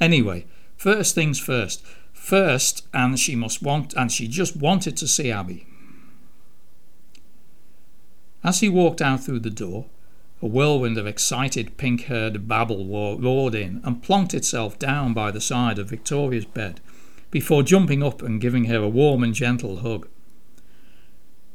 Anyway, 0.00 0.46
first 0.76 1.14
things 1.14 1.38
first. 1.38 1.84
First, 2.12 2.86
and 2.92 3.18
she 3.18 3.36
must 3.36 3.62
want, 3.62 3.92
and 3.94 4.10
she 4.10 4.26
just 4.28 4.56
wanted 4.56 4.96
to 4.96 5.08
see 5.08 5.30
Abby. 5.30 5.66
As 8.42 8.60
he 8.60 8.68
walked 8.68 9.00
out 9.00 9.22
through 9.22 9.40
the 9.40 9.50
door, 9.50 9.86
a 10.42 10.46
whirlwind 10.46 10.98
of 10.98 11.06
excited 11.06 11.76
pink-haired 11.76 12.46
babble 12.46 12.86
roared 13.18 13.54
in 13.54 13.80
and 13.84 14.02
plonked 14.02 14.34
itself 14.34 14.78
down 14.78 15.14
by 15.14 15.30
the 15.30 15.40
side 15.40 15.78
of 15.78 15.88
Victoria's 15.88 16.44
bed, 16.44 16.80
before 17.30 17.62
jumping 17.62 18.02
up 18.02 18.22
and 18.22 18.40
giving 18.40 18.66
her 18.66 18.78
a 18.78 18.88
warm 18.88 19.22
and 19.24 19.34
gentle 19.34 19.78
hug. 19.78 20.08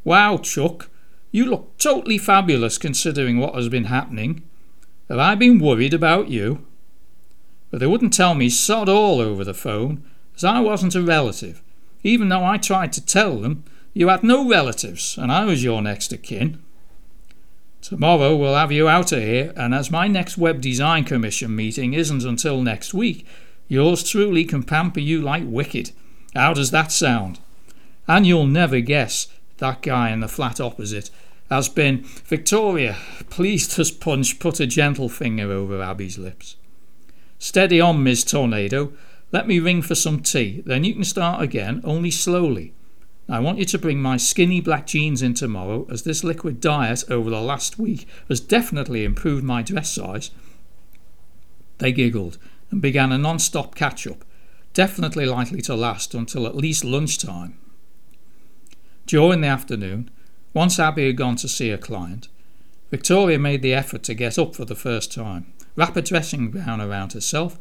Wow, 0.04 0.38
Chuck, 0.38 0.90
you 1.32 1.46
look 1.46 1.78
totally 1.78 2.18
fabulous 2.18 2.78
considering 2.78 3.38
what 3.38 3.56
has 3.56 3.70
been 3.70 3.86
happening. 3.86 4.44
Have 5.08 5.20
I 5.20 5.36
been 5.36 5.60
worried 5.60 5.94
about 5.94 6.30
you? 6.30 6.66
But 7.72 7.80
they 7.80 7.88
wouldn't 7.88 8.14
tell 8.14 8.36
me 8.36 8.50
sod 8.50 8.90
all 8.90 9.20
over 9.20 9.44
the 9.44 9.54
phone, 9.54 10.04
as 10.36 10.44
I 10.44 10.60
wasn't 10.60 10.96
a 10.96 11.02
relative, 11.02 11.62
even 12.04 12.30
though 12.30 12.44
I 12.44 12.58
tried 12.58 12.94
to 12.94 13.06
tell 13.06 13.38
them 13.38 13.64
you 13.94 14.08
had 14.08 14.24
no 14.24 14.48
relatives 14.48 15.18
and 15.18 15.32
I 15.32 15.46
was 15.46 15.64
your 15.64 15.82
next 15.82 16.14
of 16.14 16.22
kin. 16.22 16.62
Tomorrow 17.82 18.36
we'll 18.36 18.56
have 18.56 18.72
you 18.72 18.90
out 18.90 19.12
of 19.12 19.20
here, 19.20 19.54
and 19.56 19.74
as 19.74 19.90
my 19.90 20.08
next 20.08 20.38
Web 20.38 20.62
Design 20.62 21.06
Commission 21.06 21.56
meeting 21.56 21.94
isn't 21.94 22.26
until 22.26 22.62
next 22.62 22.94
week, 22.94 23.26
yours 23.68 24.10
truly 24.10 24.44
can 24.46 24.64
pamper 24.64 25.00
you 25.00 25.22
like 25.22 25.44
wicked. 25.46 25.92
How 26.36 26.54
does 26.54 26.72
that 26.72 26.92
sound? 26.92 27.40
And 28.08 28.28
you'll 28.28 28.48
never 28.48 28.80
guess 28.80 29.28
that 29.58 29.82
guy 29.82 30.10
in 30.10 30.20
the 30.20 30.28
flat 30.28 30.60
opposite 30.60 31.10
has 31.50 31.70
been 31.70 32.04
Victoria, 32.04 32.98
please 33.30 33.76
just 33.76 34.00
punch 34.00 34.40
put 34.40 34.60
a 34.60 34.68
gentle 34.68 35.10
finger 35.10 35.52
over 35.52 35.82
Abby's 35.82 36.18
lips. 36.18 36.56
Steady 37.40 37.80
on, 37.80 38.04
Miss 38.04 38.26
Tornado. 38.26 38.92
Let 39.32 39.48
me 39.48 39.60
ring 39.60 39.82
for 39.82 39.96
some 39.96 40.20
tea, 40.20 40.62
then 40.66 40.84
you 40.84 40.94
can 40.94 41.06
start 41.06 41.42
again, 41.42 41.80
only 41.86 42.12
slowly. 42.12 42.74
I 43.30 43.40
want 43.40 43.60
you 43.60 43.66
to 43.66 43.78
bring 43.78 44.02
my 44.02 44.18
skinny 44.18 44.60
black 44.60 44.88
jeans 44.88 45.22
in 45.22 45.36
tomorrow, 45.36 45.88
as 45.90 46.04
this 46.04 46.24
liquid 46.24 46.60
diet 46.60 47.04
over 47.10 47.30
the 47.30 47.42
last 47.42 47.80
week 47.80 48.08
has 48.28 48.42
definitely 48.42 49.06
improved 49.06 49.44
my 49.44 49.62
dress 49.62 49.94
size. 49.94 50.32
They 51.78 51.94
giggled 51.94 52.38
and 52.72 52.82
began 52.82 53.12
a 53.12 53.18
non 53.18 53.40
stop 53.40 53.74
catch 53.74 54.06
up, 54.06 54.26
definitely 54.74 55.26
likely 55.26 55.62
to 55.62 55.76
last 55.76 56.14
until 56.14 56.46
at 56.46 56.58
least 56.58 56.84
lunchtime. 56.84 57.58
During 59.06 59.42
the 59.42 59.48
afternoon, 59.48 60.12
once 60.54 60.78
Abby 60.78 61.08
had 61.08 61.18
gone 61.18 61.36
to 61.38 61.48
see 61.48 61.70
a 61.70 61.78
client, 61.78 62.28
Victoria 62.92 63.40
made 63.40 63.62
the 63.62 63.74
effort 63.74 64.04
to 64.04 64.14
get 64.14 64.38
up 64.38 64.56
for 64.56 64.66
the 64.66 64.76
first 64.76 65.14
time, 65.14 65.54
wrap 65.80 65.96
a 65.96 66.02
dressing 66.02 66.52
gown 66.52 66.82
around 66.82 67.14
herself, 67.14 67.58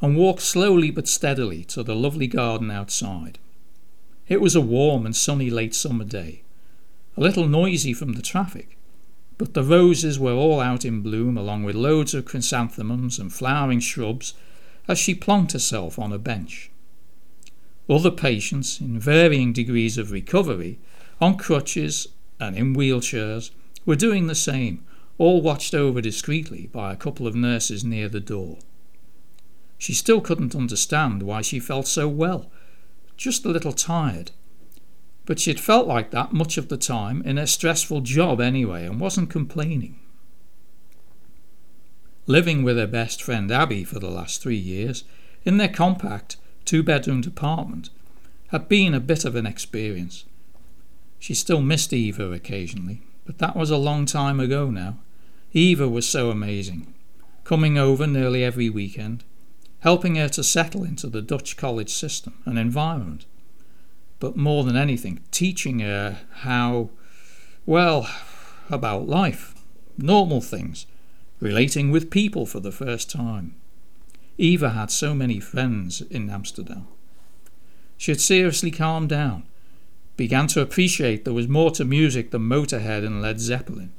and 0.00 0.16
walked 0.16 0.40
slowly 0.40 0.90
but 0.90 1.06
steadily 1.06 1.62
to 1.62 1.82
the 1.82 1.94
lovely 1.94 2.26
garden 2.26 2.70
outside. 2.70 3.38
It 4.28 4.40
was 4.40 4.56
a 4.56 4.62
warm 4.62 5.04
and 5.04 5.14
sunny 5.14 5.50
late 5.50 5.74
summer 5.74 6.04
day, 6.04 6.40
a 7.18 7.20
little 7.20 7.46
noisy 7.46 7.92
from 7.92 8.14
the 8.14 8.22
traffic, 8.22 8.78
but 9.36 9.52
the 9.52 9.62
roses 9.62 10.18
were 10.18 10.32
all 10.32 10.58
out 10.58 10.86
in 10.86 11.02
bloom 11.02 11.36
along 11.36 11.64
with 11.64 11.76
loads 11.76 12.14
of 12.14 12.24
chrysanthemums 12.24 13.18
and 13.18 13.30
flowering 13.30 13.80
shrubs 13.80 14.32
as 14.88 14.98
she 14.98 15.14
plonked 15.14 15.52
herself 15.52 15.98
on 15.98 16.14
a 16.14 16.18
bench. 16.18 16.70
Other 17.90 18.10
patients, 18.10 18.80
in 18.80 18.98
varying 18.98 19.52
degrees 19.52 19.98
of 19.98 20.12
recovery, 20.12 20.78
on 21.20 21.36
crutches 21.36 22.08
and 22.38 22.56
in 22.56 22.74
wheelchairs, 22.74 23.50
were 23.84 23.96
doing 23.96 24.28
the 24.28 24.34
same, 24.34 24.82
all 25.20 25.42
watched 25.42 25.74
over 25.74 26.00
discreetly 26.00 26.66
by 26.72 26.90
a 26.90 26.96
couple 26.96 27.26
of 27.26 27.34
nurses 27.34 27.84
near 27.84 28.08
the 28.08 28.20
door. 28.20 28.56
She 29.76 29.92
still 29.92 30.22
couldn't 30.22 30.56
understand 30.56 31.22
why 31.22 31.42
she 31.42 31.60
felt 31.60 31.86
so 31.86 32.08
well, 32.08 32.50
just 33.18 33.44
a 33.44 33.50
little 33.50 33.74
tired. 33.74 34.30
But 35.26 35.38
she'd 35.38 35.60
felt 35.60 35.86
like 35.86 36.10
that 36.10 36.32
much 36.32 36.56
of 36.56 36.70
the 36.70 36.78
time 36.78 37.20
in 37.20 37.36
her 37.36 37.46
stressful 37.46 38.00
job 38.00 38.40
anyway 38.40 38.86
and 38.86 38.98
wasn't 38.98 39.28
complaining. 39.28 40.00
Living 42.26 42.62
with 42.62 42.78
her 42.78 42.86
best 42.86 43.22
friend 43.22 43.52
Abby 43.52 43.84
for 43.84 43.98
the 43.98 44.10
last 44.10 44.40
three 44.40 44.56
years, 44.56 45.04
in 45.44 45.58
their 45.58 45.68
compact 45.68 46.38
two 46.64 46.82
bedroomed 46.82 47.26
apartment, 47.26 47.90
had 48.48 48.70
been 48.70 48.94
a 48.94 49.00
bit 49.00 49.26
of 49.26 49.36
an 49.36 49.46
experience. 49.46 50.24
She 51.18 51.34
still 51.34 51.60
missed 51.60 51.92
Eva 51.92 52.32
occasionally, 52.32 53.02
but 53.26 53.36
that 53.36 53.54
was 53.54 53.70
a 53.70 53.76
long 53.76 54.06
time 54.06 54.40
ago 54.40 54.70
now. 54.70 54.96
Eva 55.52 55.88
was 55.88 56.08
so 56.08 56.30
amazing, 56.30 56.94
coming 57.42 57.76
over 57.76 58.06
nearly 58.06 58.44
every 58.44 58.70
weekend, 58.70 59.24
helping 59.80 60.14
her 60.14 60.28
to 60.28 60.44
settle 60.44 60.84
into 60.84 61.08
the 61.08 61.22
Dutch 61.22 61.56
college 61.56 61.90
system 61.92 62.34
and 62.44 62.58
environment. 62.58 63.24
But 64.20 64.36
more 64.36 64.62
than 64.62 64.76
anything, 64.76 65.20
teaching 65.30 65.80
her 65.80 66.18
how, 66.42 66.90
well, 67.66 68.08
about 68.70 69.08
life, 69.08 69.54
normal 69.98 70.40
things, 70.40 70.86
relating 71.40 71.90
with 71.90 72.10
people 72.10 72.46
for 72.46 72.60
the 72.60 72.70
first 72.70 73.10
time. 73.10 73.56
Eva 74.38 74.70
had 74.70 74.90
so 74.90 75.14
many 75.14 75.40
friends 75.40 76.00
in 76.02 76.30
Amsterdam. 76.30 76.86
She 77.96 78.12
had 78.12 78.20
seriously 78.20 78.70
calmed 78.70 79.08
down, 79.08 79.42
began 80.16 80.46
to 80.48 80.60
appreciate 80.60 81.24
there 81.24 81.34
was 81.34 81.48
more 81.48 81.70
to 81.72 81.84
music 81.84 82.30
than 82.30 82.42
Motorhead 82.42 83.04
and 83.04 83.20
Led 83.20 83.40
Zeppelin, 83.40 83.92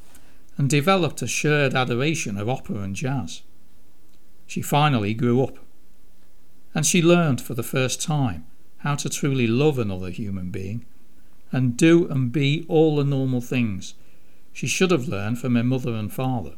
and 0.62 0.70
developed 0.70 1.24
a 1.24 1.27
shared 1.27 1.74
adoration 1.74 2.38
of 2.38 2.48
opera 2.48 2.82
and 2.82 2.96
jazz. 2.96 3.41
She 4.46 4.62
finally 4.62 5.15
grew 5.15 5.41
up 5.41 5.58
and 6.75 6.86
she 6.86 7.01
learned 7.01 7.41
for 7.41 7.56
the 7.56 7.63
first 7.63 8.00
time 8.00 8.46
how 8.77 8.94
to 8.94 9.10
truly 9.10 9.48
love 9.48 9.80
another 9.80 10.12
human 10.12 10.51
being 10.51 10.86
and 11.51 11.75
do 11.75 12.08
and 12.10 12.32
be 12.32 12.63
all 12.68 12.98
the 12.98 13.03
normal 13.03 13.41
things 13.41 13.96
she 14.53 14.68
should 14.68 14.91
have 14.91 15.08
learned 15.08 15.39
from 15.39 15.56
her 15.56 15.63
mother 15.63 15.96
and 15.96 16.13
father. 16.13 16.53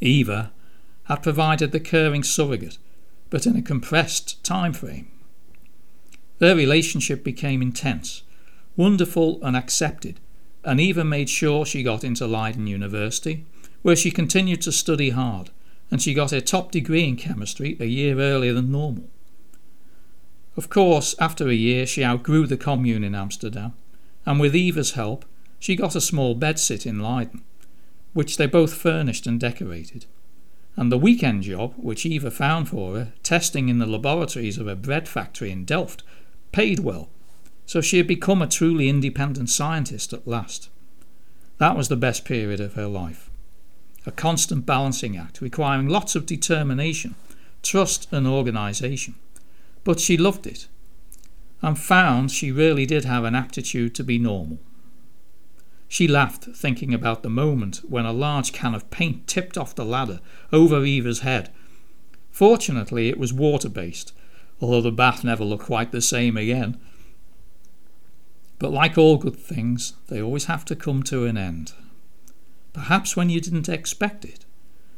Eva 0.00 0.50
had 1.04 1.22
provided 1.22 1.70
the 1.70 1.78
caring 1.78 2.22
surrogate, 2.22 2.78
but 3.28 3.46
in 3.46 3.56
a 3.56 3.62
compressed 3.62 4.42
time 4.42 4.72
frame. 4.72 5.10
Their 6.38 6.56
relationship 6.56 7.22
became 7.22 7.60
intense, 7.60 8.22
wonderful, 8.74 9.38
and 9.42 9.54
accepted, 9.54 10.18
and 10.68 10.80
Eva 10.80 11.02
made 11.02 11.30
sure 11.30 11.64
she 11.64 11.82
got 11.82 12.04
into 12.04 12.26
Leiden 12.26 12.66
University, 12.66 13.46
where 13.80 13.96
she 13.96 14.10
continued 14.10 14.60
to 14.60 14.70
study 14.70 15.10
hard 15.10 15.48
and 15.90 16.02
she 16.02 16.12
got 16.12 16.30
her 16.30 16.42
top 16.42 16.70
degree 16.70 17.04
in 17.04 17.16
chemistry 17.16 17.74
a 17.80 17.86
year 17.86 18.20
earlier 18.20 18.52
than 18.52 18.70
normal. 18.70 19.08
Of 20.58 20.68
course, 20.68 21.14
after 21.18 21.48
a 21.48 21.54
year, 21.54 21.86
she 21.86 22.04
outgrew 22.04 22.46
the 22.46 22.58
commune 22.58 23.02
in 23.02 23.14
Amsterdam, 23.14 23.72
and 24.26 24.38
with 24.38 24.54
Eva's 24.54 24.92
help, 24.92 25.24
she 25.58 25.74
got 25.74 25.96
a 25.96 26.02
small 26.02 26.36
bedsit 26.36 26.84
in 26.84 27.00
Leiden, 27.00 27.42
which 28.12 28.36
they 28.36 28.46
both 28.46 28.74
furnished 28.74 29.26
and 29.26 29.40
decorated. 29.40 30.04
And 30.76 30.92
the 30.92 30.98
weekend 30.98 31.44
job, 31.44 31.72
which 31.78 32.04
Eva 32.04 32.30
found 32.30 32.68
for 32.68 32.94
her, 32.94 33.12
testing 33.22 33.70
in 33.70 33.78
the 33.78 33.86
laboratories 33.86 34.58
of 34.58 34.68
a 34.68 34.76
bread 34.76 35.08
factory 35.08 35.50
in 35.50 35.64
Delft, 35.64 36.02
paid 36.52 36.80
well, 36.80 37.08
so 37.68 37.82
she 37.82 37.98
had 37.98 38.06
become 38.06 38.40
a 38.40 38.46
truly 38.46 38.88
independent 38.88 39.50
scientist 39.50 40.14
at 40.14 40.26
last. 40.26 40.70
That 41.58 41.76
was 41.76 41.88
the 41.88 41.96
best 41.96 42.24
period 42.24 42.60
of 42.60 42.72
her 42.72 42.86
life. 42.86 43.28
A 44.06 44.10
constant 44.10 44.64
balancing 44.64 45.18
act 45.18 45.42
requiring 45.42 45.86
lots 45.86 46.14
of 46.14 46.24
determination, 46.24 47.14
trust, 47.62 48.10
and 48.10 48.26
organisation. 48.26 49.16
But 49.84 50.00
she 50.00 50.16
loved 50.16 50.46
it 50.46 50.66
and 51.60 51.78
found 51.78 52.30
she 52.30 52.50
really 52.50 52.86
did 52.86 53.04
have 53.04 53.24
an 53.24 53.34
aptitude 53.34 53.94
to 53.96 54.02
be 54.02 54.18
normal. 54.18 54.58
She 55.88 56.08
laughed, 56.08 56.44
thinking 56.44 56.94
about 56.94 57.22
the 57.22 57.28
moment 57.28 57.82
when 57.86 58.06
a 58.06 58.14
large 58.14 58.54
can 58.54 58.74
of 58.74 58.88
paint 58.88 59.26
tipped 59.26 59.58
off 59.58 59.74
the 59.74 59.84
ladder 59.84 60.20
over 60.54 60.86
Eva's 60.86 61.20
head. 61.20 61.50
Fortunately, 62.30 63.10
it 63.10 63.18
was 63.18 63.34
water 63.34 63.68
based, 63.68 64.14
although 64.58 64.80
the 64.80 64.90
bath 64.90 65.22
never 65.22 65.44
looked 65.44 65.66
quite 65.66 65.92
the 65.92 66.00
same 66.00 66.38
again. 66.38 66.80
But 68.58 68.72
like 68.72 68.98
all 68.98 69.18
good 69.18 69.36
things, 69.36 69.94
they 70.08 70.20
always 70.20 70.46
have 70.46 70.64
to 70.66 70.76
come 70.76 71.02
to 71.04 71.26
an 71.26 71.36
end. 71.36 71.72
Perhaps 72.72 73.16
when 73.16 73.30
you 73.30 73.40
didn't 73.40 73.68
expect 73.68 74.24
it, 74.24 74.44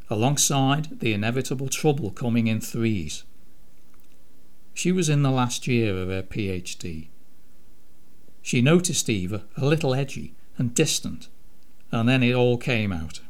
alongside 0.09 1.00
the 1.00 1.12
inevitable 1.12 1.69
trouble 1.69 2.11
coming 2.11 2.47
in 2.47 2.61
threes. 2.61 3.25
She 4.73 4.93
was 4.93 5.09
in 5.09 5.23
the 5.23 5.31
last 5.31 5.67
year 5.67 5.97
of 5.97 6.09
her 6.09 6.23
PhD. 6.23 7.09
She 8.43 8.62
noticed 8.62 9.11
Eva 9.11 9.45
a 9.57 9.67
little 9.67 9.95
edgy 9.95 10.35
and 10.57 10.75
distant, 10.75 11.29
and 11.93 12.09
then 12.09 12.23
it 12.23 12.35
all 12.35 12.57
came 12.57 12.93
out. 12.93 13.21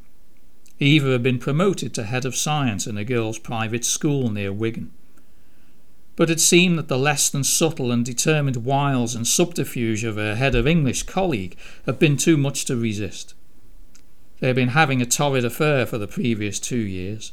Eva 0.78 1.10
had 1.10 1.22
been 1.22 1.38
promoted 1.38 1.92
to 1.94 2.04
head 2.04 2.24
of 2.24 2.36
science 2.36 2.86
in 2.86 2.96
a 2.96 3.04
girls' 3.04 3.38
private 3.38 3.84
school 3.84 4.30
near 4.30 4.52
Wigan 4.52 4.92
but 6.20 6.28
it 6.28 6.38
seemed 6.38 6.76
that 6.76 6.88
the 6.88 6.98
less 6.98 7.30
than 7.30 7.42
subtle 7.42 7.90
and 7.90 8.04
determined 8.04 8.56
wiles 8.56 9.14
and 9.14 9.26
subterfuge 9.26 10.04
of 10.04 10.16
her 10.16 10.34
head 10.34 10.54
of 10.54 10.66
English 10.66 11.04
colleague 11.04 11.56
had 11.86 11.98
been 11.98 12.14
too 12.14 12.36
much 12.36 12.66
to 12.66 12.76
resist. 12.76 13.32
They 14.38 14.48
had 14.48 14.56
been 14.56 14.76
having 14.76 15.00
a 15.00 15.06
torrid 15.06 15.46
affair 15.46 15.86
for 15.86 15.96
the 15.96 16.06
previous 16.06 16.60
two 16.60 16.76
years, 16.76 17.32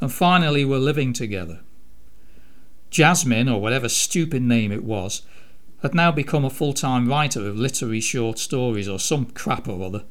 and 0.00 0.10
finally 0.10 0.64
were 0.64 0.78
living 0.78 1.12
together. 1.12 1.60
Jasmine, 2.88 3.50
or 3.50 3.60
whatever 3.60 3.86
stupid 3.86 4.40
name 4.40 4.72
it 4.72 4.82
was, 4.82 5.20
had 5.82 5.94
now 5.94 6.10
become 6.10 6.46
a 6.46 6.48
full 6.48 6.72
time 6.72 7.10
writer 7.10 7.46
of 7.46 7.58
literary 7.58 8.00
short 8.00 8.38
stories 8.38 8.88
or 8.88 8.98
some 8.98 9.26
crap 9.26 9.68
or 9.68 9.84
other. 9.84 10.04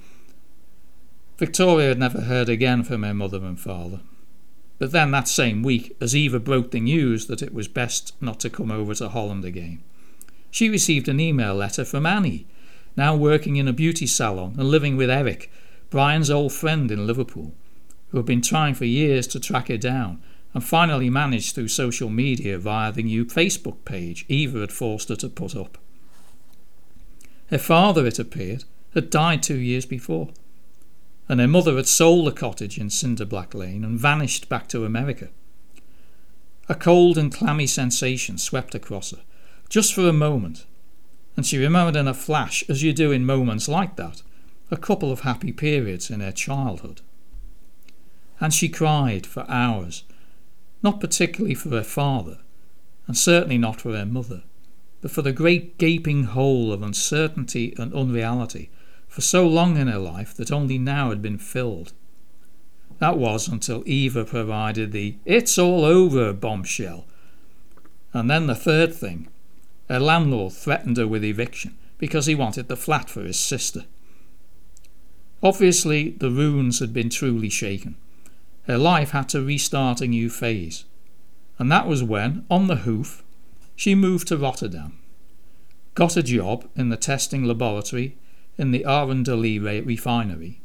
Victoria 1.40 1.88
had 1.88 1.98
never 1.98 2.22
heard 2.22 2.50
again 2.50 2.84
from 2.84 3.02
her 3.02 3.16
mother 3.16 3.44
and 3.44 3.60
father. 3.60 4.02
But 4.78 4.92
then 4.92 5.12
that 5.12 5.28
same 5.28 5.64
week, 5.64 5.96
as 6.02 6.16
Eva 6.16 6.40
broke 6.40 6.72
the 6.72 6.80
news 6.80 7.28
that 7.28 7.42
it 7.42 7.54
was 7.54 7.68
best 7.68 8.14
not 8.22 8.40
to 8.42 8.50
come 8.50 8.72
over 8.72 8.94
to 8.96 9.10
Holland 9.10 9.46
again, 9.46 9.82
she 10.52 10.70
received 10.70 11.08
an 11.08 11.20
email 11.20 11.56
letter 11.56 11.86
from 11.86 12.06
Annie, 12.06 12.48
now 12.98 13.16
working 13.16 13.56
in 13.56 13.68
a 13.68 13.74
beauty 13.74 14.08
salon 14.08 14.56
and 14.58 14.70
living 14.70 14.98
with 14.98 15.10
Eric, 15.10 15.52
Brian's 15.90 16.30
old 16.30 16.54
friend 16.54 16.92
in 16.92 17.08
Liverpool, 17.08 17.54
who 18.10 18.18
had 18.18 18.26
been 18.26 18.42
trying 18.42 18.74
for 18.74 18.86
years 18.86 19.28
to 19.28 19.40
track 19.40 19.68
her 19.68 19.78
down 19.78 20.22
and 20.54 20.64
finally 20.64 21.10
managed 21.10 21.54
through 21.54 21.68
social 21.68 22.10
media 22.10 22.58
via 22.58 22.92
the 22.92 23.04
new 23.04 23.26
Facebook 23.26 23.84
page 23.84 24.26
Eva 24.30 24.60
had 24.60 24.72
forced 24.72 25.10
her 25.10 25.16
to 25.18 25.30
put 25.30 25.56
up. 25.56 25.78
Her 27.48 27.58
father, 27.58 28.06
it 28.06 28.20
appeared, 28.20 28.64
had 28.94 29.10
died 29.10 29.44
two 29.44 29.58
years 29.58 29.86
before 29.86 30.30
and 31.28 31.40
her 31.40 31.48
mother 31.48 31.76
had 31.76 31.88
sold 31.88 32.28
the 32.28 32.32
cottage 32.32 32.78
in 32.78 32.90
Cinderblack 32.90 33.54
Lane 33.54 33.84
and 33.84 34.00
vanished 34.00 34.48
back 34.48 34.68
to 34.70 34.86
America. 34.86 35.30
A 36.70 36.76
cold 36.76 37.18
and 37.18 37.34
clammy 37.34 37.68
sensation 37.68 38.38
swept 38.38 38.76
across 38.76 39.12
her, 39.12 39.22
just 39.70 39.94
for 39.94 40.08
a 40.08 40.14
moment, 40.14 40.66
and 41.36 41.46
she 41.46 41.58
remembered 41.58 41.96
in 41.96 42.08
a 42.08 42.14
flash, 42.14 42.64
as 42.70 42.84
you 42.84 42.94
do 42.94 43.12
in 43.12 43.26
moments 43.26 43.68
like 43.68 43.96
that, 43.96 44.22
a 44.72 44.78
couple 44.78 45.12
of 45.12 45.22
happy 45.22 45.52
periods 45.52 46.10
in 46.10 46.22
her 46.22 46.32
childhood. 46.32 47.02
And 48.40 48.54
she 48.54 48.70
cried 48.70 49.26
for 49.26 49.50
hours, 49.50 50.04
not 50.82 51.00
particularly 51.00 51.56
for 51.56 51.70
her 51.70 51.84
father, 51.84 52.40
and 53.08 53.18
certainly 53.18 53.58
not 53.58 53.82
for 53.82 53.94
her 53.94 54.06
mother, 54.06 54.44
but 55.02 55.12
for 55.12 55.22
the 55.22 55.32
great 55.32 55.78
gaping 55.78 56.24
hole 56.24 56.72
of 56.72 56.82
uncertainty 56.82 57.74
and 57.78 57.94
unreality 57.94 58.70
for 59.16 59.22
so 59.22 59.48
long 59.48 59.78
in 59.78 59.88
her 59.88 59.98
life 59.98 60.34
that 60.34 60.52
only 60.52 60.78
now 60.78 61.08
had 61.08 61.22
been 61.22 61.38
filled. 61.38 61.94
That 63.00 63.18
was 63.18 63.48
until 63.48 63.82
Eva 63.86 64.26
provided 64.26 64.92
the 64.92 65.16
it's 65.24 65.58
all 65.58 65.86
over 65.86 66.34
bombshell. 66.34 67.06
And 68.12 68.30
then 68.30 68.48
the 68.48 68.56
third 68.56 68.94
thing 68.94 69.30
her 69.88 70.02
landlord 70.02 70.52
threatened 70.52 70.98
her 70.98 71.08
with 71.08 71.24
eviction 71.24 71.78
because 71.98 72.26
he 72.26 72.36
wanted 72.36 72.68
the 72.68 72.76
flat 72.76 73.10
for 73.10 73.22
his 73.22 73.40
sister. 73.40 73.86
Obviously, 75.42 76.10
the 76.10 76.30
runes 76.30 76.80
had 76.80 76.92
been 76.92 77.10
truly 77.10 77.50
shaken. 77.50 77.96
Her 78.64 78.78
life 78.78 79.12
had 79.12 79.30
to 79.30 79.42
restart 79.42 80.02
a 80.02 80.08
new 80.08 80.30
phase. 80.30 80.84
And 81.58 81.72
that 81.72 81.88
was 81.88 82.04
when, 82.04 82.46
on 82.52 82.68
the 82.68 82.84
hoof, 82.84 83.24
she 83.78 83.96
moved 83.96 84.28
to 84.28 84.38
Rotterdam, 84.38 85.00
got 85.94 86.18
a 86.18 86.24
job 86.24 86.68
in 86.76 86.90
the 86.90 86.98
testing 86.98 87.46
laboratory 87.46 88.18
in 88.58 88.72
the 88.72 88.84
Arendelle 88.86 89.86
refinery 89.86 90.62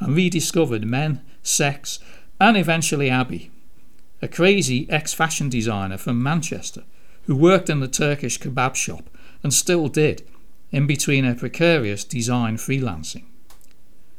and 0.00 0.14
rediscovered 0.14 0.86
men, 0.86 1.22
sex, 1.42 1.98
and 2.40 2.56
eventually 2.56 3.10
Abby, 3.10 3.50
a 4.22 4.28
crazy 4.28 4.86
ex 4.90 5.12
fashion 5.12 5.48
designer 5.48 5.98
from 5.98 6.22
Manchester 6.22 6.84
who 7.22 7.36
worked 7.36 7.68
in 7.68 7.80
the 7.80 7.88
Turkish 7.88 8.38
kebab 8.38 8.74
shop 8.74 9.10
and 9.42 9.52
still 9.52 9.88
did, 9.88 10.26
in 10.70 10.86
between 10.86 11.24
her 11.24 11.34
precarious 11.34 12.04
design 12.04 12.56
freelancing. 12.56 13.24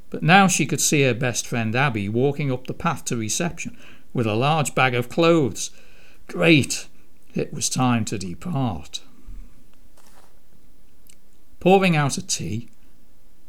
But 0.09 0.23
now 0.23 0.47
she 0.47 0.65
could 0.65 0.81
see 0.81 1.03
her 1.03 1.13
best 1.13 1.45
friend 1.45 1.75
Abby 1.75 2.09
walking 2.09 2.51
up 2.51 2.67
the 2.67 2.73
path 2.73 3.05
to 3.05 3.17
reception 3.17 3.77
with 4.13 4.25
a 4.25 4.33
large 4.33 4.73
bag 4.73 4.95
of 4.95 5.09
clothes. 5.09 5.71
Great! 6.27 6.87
It 7.35 7.53
was 7.53 7.69
time 7.69 8.05
to 8.05 8.17
depart. 8.17 9.01
Pouring 11.59 11.95
out 11.95 12.17
a 12.17 12.25
tea, 12.25 12.69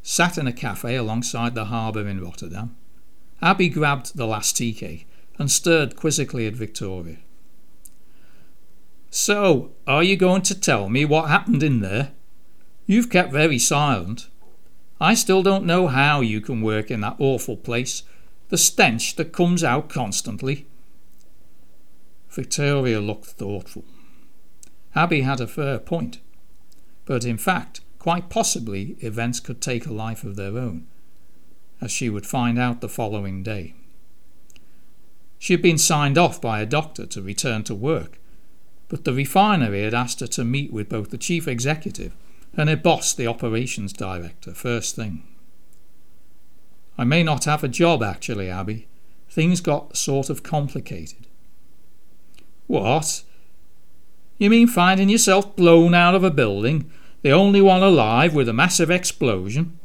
sat 0.02 0.38
in 0.38 0.46
a 0.46 0.52
cafe 0.52 0.96
alongside 0.96 1.54
the 1.54 1.66
harbour 1.66 2.06
in 2.06 2.20
Rotterdam. 2.20 2.76
Abby 3.42 3.68
grabbed 3.68 4.16
the 4.16 4.26
last 4.26 4.56
tea 4.56 4.72
cake 4.72 5.06
and 5.38 5.50
stared 5.50 5.96
quizzically 5.96 6.46
at 6.46 6.54
Victoria. 6.54 7.16
So, 9.10 9.72
are 9.86 10.02
you 10.02 10.16
going 10.16 10.42
to 10.42 10.58
tell 10.58 10.88
me 10.88 11.04
what 11.04 11.28
happened 11.28 11.62
in 11.62 11.80
there? 11.80 12.12
You've 12.86 13.10
kept 13.10 13.32
very 13.32 13.58
silent. 13.58 14.28
I 15.00 15.14
still 15.14 15.42
don't 15.42 15.64
know 15.64 15.88
how 15.88 16.20
you 16.20 16.40
can 16.40 16.60
work 16.60 16.90
in 16.90 17.00
that 17.00 17.16
awful 17.18 17.56
place, 17.56 18.02
the 18.50 18.58
stench 18.58 19.16
that 19.16 19.32
comes 19.32 19.64
out 19.64 19.88
constantly. 19.88 20.66
Victoria 22.28 23.00
looked 23.00 23.26
thoughtful. 23.26 23.84
Abby 24.94 25.22
had 25.22 25.40
a 25.40 25.46
fair 25.46 25.78
point, 25.78 26.18
but 27.04 27.24
in 27.24 27.38
fact, 27.38 27.80
Quite 28.00 28.30
possibly, 28.30 28.96
events 29.00 29.40
could 29.40 29.60
take 29.60 29.84
a 29.84 29.92
life 29.92 30.24
of 30.24 30.34
their 30.34 30.56
own, 30.56 30.86
as 31.82 31.92
she 31.92 32.08
would 32.08 32.26
find 32.26 32.58
out 32.58 32.80
the 32.80 32.88
following 32.88 33.42
day. 33.42 33.74
She 35.38 35.52
had 35.52 35.60
been 35.60 35.76
signed 35.76 36.16
off 36.16 36.40
by 36.40 36.60
a 36.60 36.66
doctor 36.66 37.04
to 37.04 37.20
return 37.20 37.62
to 37.64 37.74
work, 37.74 38.18
but 38.88 39.04
the 39.04 39.12
refinery 39.12 39.82
had 39.82 39.92
asked 39.92 40.20
her 40.20 40.26
to 40.28 40.44
meet 40.46 40.72
with 40.72 40.88
both 40.88 41.10
the 41.10 41.18
chief 41.18 41.46
executive 41.46 42.16
and 42.56 42.70
her 42.70 42.76
boss, 42.76 43.12
the 43.12 43.26
operations 43.26 43.92
director, 43.92 44.54
first 44.54 44.96
thing. 44.96 45.22
I 46.96 47.04
may 47.04 47.22
not 47.22 47.44
have 47.44 47.62
a 47.62 47.68
job, 47.68 48.02
actually, 48.02 48.48
Abby. 48.48 48.88
Things 49.28 49.60
got 49.60 49.98
sort 49.98 50.30
of 50.30 50.42
complicated. 50.42 51.26
What? 52.66 53.24
You 54.38 54.48
mean 54.48 54.68
finding 54.68 55.10
yourself 55.10 55.54
blown 55.54 55.92
out 55.92 56.14
of 56.14 56.24
a 56.24 56.30
building 56.30 56.90
the 57.22 57.30
only 57.30 57.60
one 57.60 57.82
alive 57.82 58.34
with 58.34 58.48
a 58.48 58.52
massive 58.52 58.90
explosion. 58.90 59.78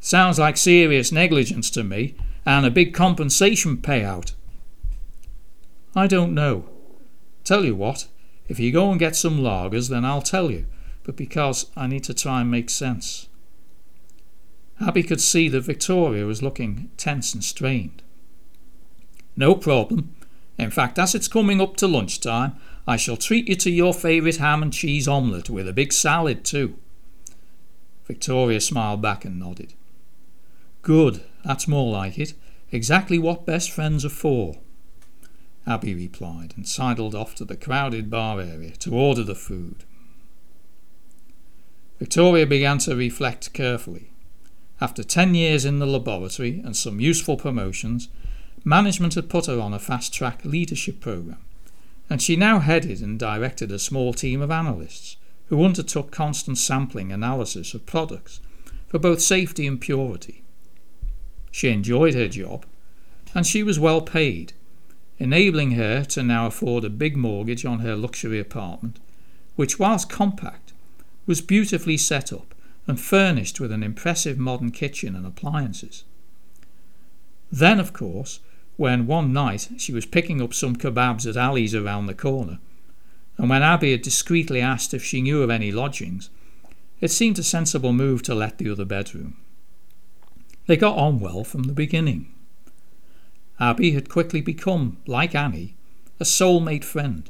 Sounds 0.00 0.38
like 0.38 0.56
serious 0.56 1.12
negligence 1.12 1.70
to 1.70 1.84
me, 1.84 2.14
and 2.46 2.64
a 2.64 2.70
big 2.70 2.94
compensation 2.94 3.76
payout. 3.76 4.32
I 5.94 6.06
don't 6.06 6.34
know. 6.34 6.68
Tell 7.44 7.64
you 7.64 7.74
what, 7.74 8.06
if 8.48 8.58
you 8.58 8.72
go 8.72 8.90
and 8.90 8.98
get 8.98 9.16
some 9.16 9.40
lagers, 9.40 9.90
then 9.90 10.04
I'll 10.04 10.22
tell 10.22 10.50
you, 10.50 10.66
but 11.04 11.16
because 11.16 11.70
I 11.76 11.86
need 11.86 12.04
to 12.04 12.14
try 12.14 12.40
and 12.40 12.50
make 12.50 12.70
sense. 12.70 13.28
Abby 14.80 15.02
could 15.02 15.20
see 15.20 15.48
that 15.50 15.60
Victoria 15.60 16.24
was 16.24 16.42
looking 16.42 16.90
tense 16.96 17.34
and 17.34 17.44
strained. 17.44 18.02
No 19.36 19.54
problem. 19.54 20.14
In 20.58 20.70
fact, 20.70 20.98
as 20.98 21.14
it's 21.14 21.28
coming 21.28 21.60
up 21.60 21.76
to 21.76 21.86
lunchtime, 21.86 22.56
I 22.90 22.96
shall 22.96 23.16
treat 23.16 23.46
you 23.46 23.54
to 23.54 23.70
your 23.70 23.94
favourite 23.94 24.38
ham 24.38 24.64
and 24.64 24.72
cheese 24.72 25.06
omelette 25.06 25.48
with 25.48 25.68
a 25.68 25.72
big 25.72 25.92
salad 25.92 26.44
too. 26.44 26.76
Victoria 28.04 28.60
smiled 28.60 29.00
back 29.00 29.24
and 29.24 29.38
nodded. 29.38 29.74
Good, 30.82 31.22
that's 31.44 31.68
more 31.68 31.92
like 31.92 32.18
it. 32.18 32.34
Exactly 32.72 33.16
what 33.16 33.46
best 33.46 33.70
friends 33.70 34.04
are 34.04 34.08
for. 34.08 34.56
Abby 35.68 35.94
replied 35.94 36.52
and 36.56 36.66
sidled 36.66 37.14
off 37.14 37.36
to 37.36 37.44
the 37.44 37.56
crowded 37.56 38.10
bar 38.10 38.40
area 38.40 38.72
to 38.78 38.92
order 38.92 39.22
the 39.22 39.36
food. 39.36 39.84
Victoria 42.00 42.44
began 42.44 42.78
to 42.78 42.96
reflect 42.96 43.52
carefully. 43.52 44.10
After 44.80 45.04
ten 45.04 45.36
years 45.36 45.64
in 45.64 45.78
the 45.78 45.86
laboratory 45.86 46.60
and 46.64 46.76
some 46.76 46.98
useful 46.98 47.36
promotions, 47.36 48.08
management 48.64 49.14
had 49.14 49.30
put 49.30 49.46
her 49.46 49.60
on 49.60 49.72
a 49.72 49.78
fast 49.78 50.12
track 50.12 50.44
leadership 50.44 51.00
program, 51.00 51.38
and 52.10 52.20
she 52.20 52.34
now 52.34 52.58
headed 52.58 53.00
and 53.00 53.18
directed 53.18 53.70
a 53.70 53.78
small 53.78 54.12
team 54.12 54.42
of 54.42 54.50
analysts 54.50 55.16
who 55.46 55.64
undertook 55.64 56.10
constant 56.10 56.58
sampling 56.58 57.12
analysis 57.12 57.72
of 57.72 57.86
products 57.86 58.40
for 58.88 58.98
both 58.98 59.20
safety 59.20 59.66
and 59.66 59.80
purity. 59.80 60.42
She 61.52 61.68
enjoyed 61.68 62.14
her 62.14 62.28
job, 62.28 62.66
and 63.32 63.46
she 63.46 63.62
was 63.62 63.78
well 63.78 64.00
paid, 64.02 64.52
enabling 65.18 65.72
her 65.72 66.04
to 66.06 66.22
now 66.24 66.46
afford 66.46 66.84
a 66.84 66.90
big 66.90 67.16
mortgage 67.16 67.64
on 67.64 67.78
her 67.78 67.94
luxury 67.94 68.40
apartment, 68.40 68.98
which, 69.54 69.78
whilst 69.78 70.10
compact, 70.10 70.72
was 71.26 71.40
beautifully 71.40 71.96
set 71.96 72.32
up 72.32 72.54
and 72.86 73.00
furnished 73.00 73.60
with 73.60 73.70
an 73.70 73.84
impressive 73.84 74.38
modern 74.38 74.72
kitchen 74.72 75.14
and 75.14 75.26
appliances. 75.26 76.04
Then, 77.52 77.78
of 77.78 77.92
course, 77.92 78.40
when 78.80 79.06
one 79.06 79.30
night 79.30 79.68
she 79.76 79.92
was 79.92 80.06
picking 80.06 80.40
up 80.40 80.54
some 80.54 80.74
kebabs 80.74 81.28
at 81.28 81.36
Ali's 81.36 81.74
around 81.74 82.06
the 82.06 82.14
corner, 82.14 82.58
and 83.36 83.50
when 83.50 83.62
Abby 83.62 83.90
had 83.90 84.00
discreetly 84.00 84.58
asked 84.58 84.94
if 84.94 85.04
she 85.04 85.20
knew 85.20 85.42
of 85.42 85.50
any 85.50 85.70
lodgings, 85.70 86.30
it 86.98 87.10
seemed 87.10 87.38
a 87.38 87.42
sensible 87.42 87.92
move 87.92 88.22
to 88.22 88.34
let 88.34 88.56
the 88.56 88.70
other 88.70 88.86
bedroom. 88.86 89.36
They 90.66 90.78
got 90.78 90.96
on 90.96 91.20
well 91.20 91.44
from 91.44 91.64
the 91.64 91.74
beginning. 91.74 92.32
Abby 93.60 93.90
had 93.90 94.08
quickly 94.08 94.40
become, 94.40 94.96
like 95.06 95.34
Annie, 95.34 95.76
a 96.18 96.24
soulmate 96.24 96.82
friend, 96.82 97.28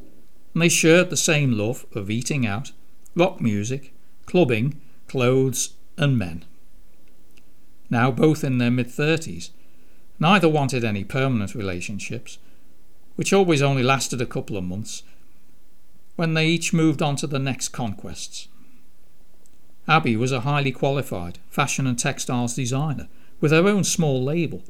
and 0.55 0.63
they 0.63 0.69
shared 0.69 1.11
the 1.11 1.17
same 1.17 1.51
love 1.51 1.85
of 1.97 2.13
eating 2.13 2.47
out, 2.47 2.71
rock 3.17 3.41
music, 3.41 3.93
clubbing, 4.25 4.81
clothes, 5.09 5.71
and 5.99 6.17
men. 6.17 6.45
Now 7.91 8.13
both 8.13 8.45
in 8.45 8.59
their 8.59 8.71
mid 8.71 8.89
thirties, 8.89 9.51
neither 10.21 10.49
wanted 10.49 10.85
any 10.85 11.03
permanent 11.03 11.55
relationships, 11.55 12.39
which 13.17 13.33
always 13.33 13.63
only 13.63 13.83
lasted 13.83 14.21
a 14.21 14.27
couple 14.27 14.57
of 14.57 14.65
months, 14.65 15.03
when 16.15 16.35
they 16.35 16.47
each 16.47 16.73
moved 16.73 17.03
on 17.03 17.17
to 17.17 17.27
the 17.27 17.39
next 17.39 17.69
conquests. 17.71 18.47
Abby 19.89 20.17
was 20.17 20.31
a 20.31 20.41
highly 20.41 20.71
qualified 20.71 21.39
fashion 21.49 21.87
and 21.87 21.99
textiles 21.99 22.55
designer 22.55 23.09
with 23.41 23.51
her 23.51 23.67
own 23.67 23.83
small 23.83 24.23
label 24.23 24.63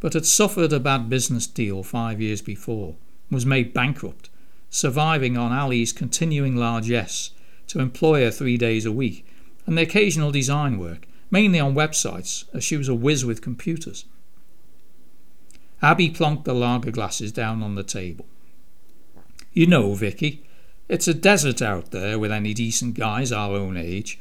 but 0.00 0.14
had 0.14 0.26
suffered 0.26 0.72
a 0.72 0.80
bad 0.80 1.08
business 1.08 1.46
deal 1.46 1.82
five 1.82 2.20
years 2.20 2.40
before, 2.40 2.96
was 3.30 3.46
made 3.46 3.74
bankrupt, 3.74 4.30
surviving 4.70 5.36
on 5.36 5.52
Ali's 5.52 5.92
continuing 5.92 6.56
largesse 6.56 7.30
to 7.68 7.80
employ 7.80 8.24
her 8.24 8.30
three 8.30 8.56
days 8.56 8.86
a 8.86 8.92
week, 8.92 9.26
and 9.66 9.76
the 9.76 9.82
occasional 9.82 10.32
design 10.32 10.78
work, 10.78 11.06
mainly 11.30 11.60
on 11.60 11.74
websites, 11.74 12.44
as 12.54 12.64
she 12.64 12.76
was 12.76 12.88
a 12.88 12.94
whiz 12.94 13.24
with 13.24 13.42
computers. 13.42 14.06
Abby 15.82 16.10
plonked 16.10 16.44
the 16.44 16.54
lager 16.54 16.90
glasses 16.90 17.32
down 17.32 17.62
on 17.62 17.74
the 17.74 17.82
table. 17.82 18.26
You 19.52 19.66
know, 19.66 19.94
Vicky, 19.94 20.42
it's 20.88 21.08
a 21.08 21.14
desert 21.14 21.62
out 21.62 21.90
there 21.90 22.18
with 22.18 22.32
any 22.32 22.54
decent 22.54 22.94
guys 22.94 23.32
our 23.32 23.54
own 23.54 23.76
age. 23.76 24.18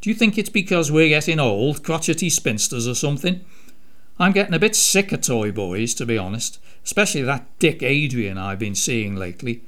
Do 0.00 0.10
you 0.10 0.14
think 0.14 0.36
it's 0.36 0.50
because 0.50 0.92
we're 0.92 1.08
getting 1.08 1.40
old, 1.40 1.82
crotchety 1.82 2.30
spinsters 2.30 2.86
or 2.86 2.94
something? 2.94 3.44
I'm 4.18 4.32
getting 4.32 4.54
a 4.54 4.58
bit 4.58 4.76
sick 4.76 5.12
of 5.12 5.22
toy 5.22 5.52
boys, 5.52 5.94
to 5.94 6.06
be 6.06 6.18
honest, 6.18 6.60
especially 6.84 7.22
that 7.22 7.46
Dick 7.58 7.82
Adrian 7.82 8.38
I've 8.38 8.58
been 8.58 8.74
seeing 8.74 9.16
lately. 9.16 9.62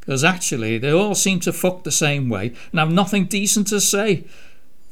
Because 0.00 0.22
actually, 0.22 0.78
they 0.78 0.90
all 0.92 1.14
seem 1.14 1.40
to 1.40 1.52
fuck 1.52 1.82
the 1.82 1.92
same 1.92 2.28
way 2.28 2.52
and 2.70 2.78
have 2.78 2.90
nothing 2.90 3.24
decent 3.24 3.68
to 3.68 3.80
say. 3.80 4.24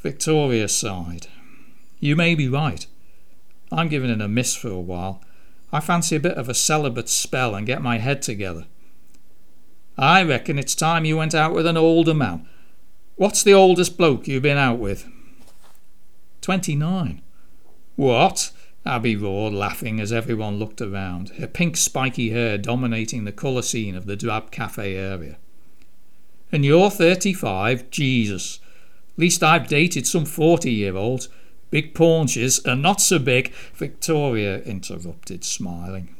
Victoria 0.01 0.69
sighed. 0.69 1.27
You 2.01 2.17
may 2.17 2.35
be 2.35 2.49
right. 2.49 2.87
I'm 3.71 3.89
giving 3.89 4.11
it 4.11 4.21
a 4.21 4.29
miss 4.29 4.57
for 4.57 4.69
a 4.69 4.81
while. 4.81 5.23
I 5.73 5.81
fancy 5.81 6.17
a 6.17 6.21
bit 6.21 6.37
of 6.37 6.49
a 6.49 6.55
celibate 6.55 7.09
spell 7.09 7.55
and 7.55 7.67
get 7.67 7.81
my 7.81 7.99
head 7.99 8.21
together. 8.21 8.67
I 9.97 10.23
reckon 10.23 10.59
it's 10.59 10.75
time 10.75 11.05
you 11.05 11.17
went 11.17 11.35
out 11.35 11.55
with 11.55 11.67
an 11.67 11.77
older 11.77 12.15
man. 12.15 12.47
What's 13.17 13.43
the 13.43 13.55
oldest 13.55 13.97
bloke 13.97 14.29
you've 14.29 14.43
been 14.43 14.59
out 14.59 14.79
with? 14.79 15.09
Twenty 16.41 16.75
nine. 16.75 17.23
What? 17.97 18.51
Abby 18.85 19.15
roared, 19.15 19.53
laughing 19.53 20.01
as 20.01 20.13
everyone 20.13 20.59
looked 20.59 20.81
around, 20.81 21.29
her 21.39 21.47
pink 21.47 21.77
spiky 21.77 22.31
hair 22.31 22.59
dominating 22.59 23.25
the 23.25 23.31
colour 23.31 23.63
scene 23.63 23.95
of 23.95 24.07
the 24.07 24.17
drab 24.17 24.51
cafe 24.51 24.97
area. 24.97 25.37
And 26.51 26.65
you're 26.65 26.91
thirty 26.91 27.33
five? 27.33 27.89
Jesus. 27.91 28.59
Least 29.17 29.43
I've 29.43 29.69
dated 29.69 30.07
some 30.07 30.25
forty 30.25 30.73
year 30.73 30.97
olds. 30.97 31.29
Big 31.73 31.93
paunches, 31.93 32.65
are 32.65 32.77
not 32.77 33.01
so 33.01 33.19
big, 33.19 33.53
Victoria 33.75 34.63
interrupted, 34.63 35.43
smiling. 35.43 36.15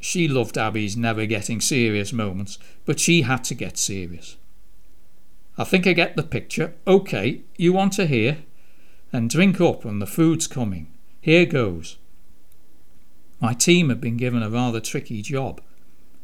She 0.00 0.28
loved 0.28 0.58
Abby's 0.58 0.96
never 0.96 1.24
getting 1.24 1.62
serious 1.62 2.12
moments, 2.12 2.58
but 2.84 3.00
she 3.00 3.22
had 3.22 3.44
to 3.44 3.54
get 3.54 3.78
serious. 3.78 4.36
I 5.56 5.64
think 5.64 5.86
I 5.86 5.94
get 5.94 6.16
the 6.16 6.22
picture. 6.22 6.74
OK, 6.86 7.40
you 7.56 7.72
want 7.72 7.94
to 7.94 8.06
hear? 8.06 8.38
and 9.12 9.30
drink 9.30 9.60
up 9.60 9.84
and 9.84 10.02
the 10.02 10.06
food's 10.06 10.46
coming. 10.46 10.92
Here 11.20 11.46
goes. 11.46 11.96
My 13.40 13.54
team 13.54 13.88
had 13.88 14.00
been 14.00 14.16
given 14.16 14.42
a 14.42 14.50
rather 14.50 14.80
tricky 14.80 15.22
job. 15.22 15.60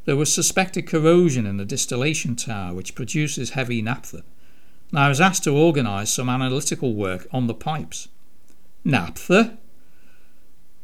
There 0.05 0.16
was 0.16 0.35
suspected 0.35 0.87
corrosion 0.87 1.46
in 1.46 1.59
the 1.59 1.64
distillation 1.64 2.35
tower 2.37 2.75
which 2.75 2.94
produces 2.94 3.51
heavy 3.51 3.81
naphtha, 3.83 4.25
I 4.94 5.09
was 5.09 5.20
asked 5.20 5.44
to 5.44 5.57
organise 5.57 6.12
some 6.12 6.28
analytical 6.28 6.94
work 6.94 7.26
on 7.33 7.46
the 7.46 7.55
pipes. 7.55 8.09
Naphtha? 8.85 9.59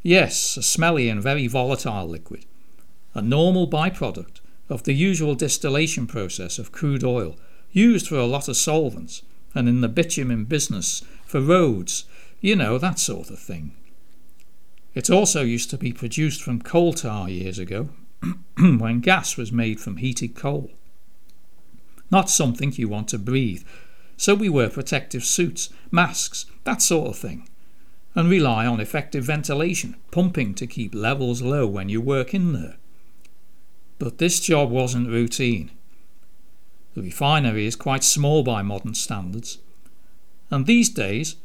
Yes, 0.03 0.57
a 0.57 0.62
smelly 0.62 1.11
and 1.11 1.23
very 1.23 1.47
volatile 1.47 2.09
liquid, 2.09 2.47
a 3.14 3.21
normal 3.21 3.68
byproduct 3.68 4.40
of 4.71 4.85
the 4.85 4.94
usual 4.94 5.35
distillation 5.35 6.07
process 6.07 6.59
of 6.59 6.73
crude 6.73 7.05
oil, 7.05 7.37
used 7.71 8.09
for 8.09 8.16
a 8.16 8.25
lot 8.25 8.49
of 8.49 8.57
solvents, 8.57 9.23
and 9.55 9.68
in 9.68 9.83
the 9.83 9.88
bitumen 9.88 10.44
business 10.44 11.03
for 11.27 11.40
roads, 11.40 12.05
you 12.40 12.57
know, 12.57 12.79
that 12.79 12.99
sort 12.99 13.29
of 13.29 13.38
thing. 13.38 13.73
It 14.94 15.11
also 15.11 15.42
used 15.42 15.68
to 15.71 15.79
be 15.79 15.92
produced 15.92 16.42
from 16.42 16.62
coal 16.62 16.94
tar 16.94 17.29
years 17.29 17.59
ago, 17.59 17.90
when 18.59 19.01
gas 19.01 19.37
was 19.37 19.53
made 19.53 19.81
from 19.81 19.99
heated 19.99 20.35
coal. 20.35 20.71
Not 22.11 22.31
something 22.31 22.73
you 22.73 22.88
want 22.88 23.09
to 23.09 23.18
breathe, 23.18 23.64
so 24.19 24.35
we 24.35 24.49
wear 24.49 24.69
protective 24.69 25.25
suits, 25.25 25.71
masks, 25.93 26.45
that 26.65 26.83
sort 26.83 27.09
of 27.09 27.17
thing, 27.17 27.49
and 28.17 28.29
rely 28.29 28.67
on 28.67 28.81
effective 28.81 29.25
ventilation, 29.25 29.97
pumping 30.11 30.55
to 30.55 30.67
keep 30.67 30.93
levels 30.93 31.41
low 31.41 31.67
when 31.69 31.89
you 31.89 32.01
work 32.01 32.35
in 32.35 32.53
there. 32.53 32.77
But 34.01 34.19
this 34.19 34.41
job 34.41 34.71
wasn't 34.71 35.09
routine. 35.09 35.71
The 36.95 37.03
refinery 37.03 37.65
is 37.65 37.77
quite 37.77 38.03
small 38.03 38.43
by 38.43 38.61
modern 38.61 38.95
standards, 38.95 39.59
and 40.51 40.67
these 40.67 40.89
days, 40.89 41.37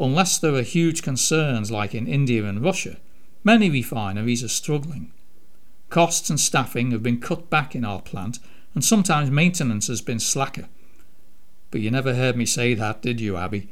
unless 0.00 0.38
there 0.38 0.54
are 0.54 0.62
huge 0.62 1.02
concerns 1.02 1.70
like 1.70 1.94
in 1.94 2.08
India 2.08 2.44
and 2.44 2.64
Russia, 2.64 2.96
many 3.44 3.70
refineries 3.70 4.42
are 4.42 4.48
struggling. 4.48 5.12
Costs 5.88 6.30
and 6.30 6.40
staffing 6.40 6.90
have 6.90 7.02
been 7.02 7.20
cut 7.20 7.48
back 7.48 7.76
in 7.76 7.84
our 7.84 8.02
plant, 8.02 8.40
and 8.74 8.84
sometimes 8.84 9.30
maintenance 9.30 9.86
has 9.86 10.00
been 10.00 10.18
slacker. 10.18 10.68
But 11.72 11.80
you 11.80 11.90
never 11.90 12.14
heard 12.14 12.36
me 12.36 12.46
say 12.46 12.74
that, 12.74 13.00
did 13.02 13.20
you, 13.20 13.36
Abby? 13.38 13.68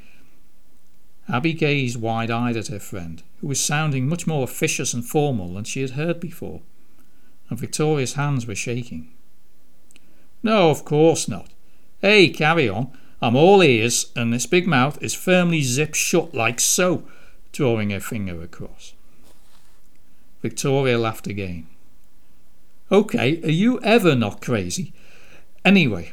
Abby 1.28 1.52
gazed 1.52 2.00
wide 2.00 2.30
eyed 2.30 2.56
at 2.56 2.68
her 2.68 2.80
friend, 2.80 3.22
who 3.40 3.46
was 3.46 3.60
sounding 3.62 4.08
much 4.08 4.26
more 4.26 4.42
officious 4.42 4.94
and 4.94 5.04
formal 5.04 5.54
than 5.54 5.64
she 5.64 5.82
had 5.82 5.90
heard 5.90 6.18
before, 6.18 6.62
and 7.48 7.58
Victoria's 7.58 8.14
hands 8.14 8.46
were 8.46 8.54
shaking. 8.54 9.12
No, 10.42 10.70
of 10.70 10.84
course 10.84 11.28
not. 11.28 11.50
Hey, 12.00 12.30
carry 12.30 12.68
on. 12.68 12.90
I'm 13.20 13.36
all 13.36 13.62
ears, 13.62 14.10
and 14.16 14.32
this 14.32 14.46
big 14.46 14.66
mouth 14.66 15.00
is 15.02 15.14
firmly 15.14 15.60
zipped 15.60 15.94
shut 15.94 16.34
like 16.34 16.58
so, 16.58 17.06
drawing 17.52 17.90
her 17.90 18.00
finger 18.00 18.40
across. 18.42 18.94
Victoria 20.40 20.98
laughed 20.98 21.26
again. 21.26 21.66
OK, 22.90 23.42
are 23.42 23.50
you 23.50 23.78
ever 23.82 24.14
not 24.16 24.40
crazy? 24.40 24.94
Anyway, 25.66 26.12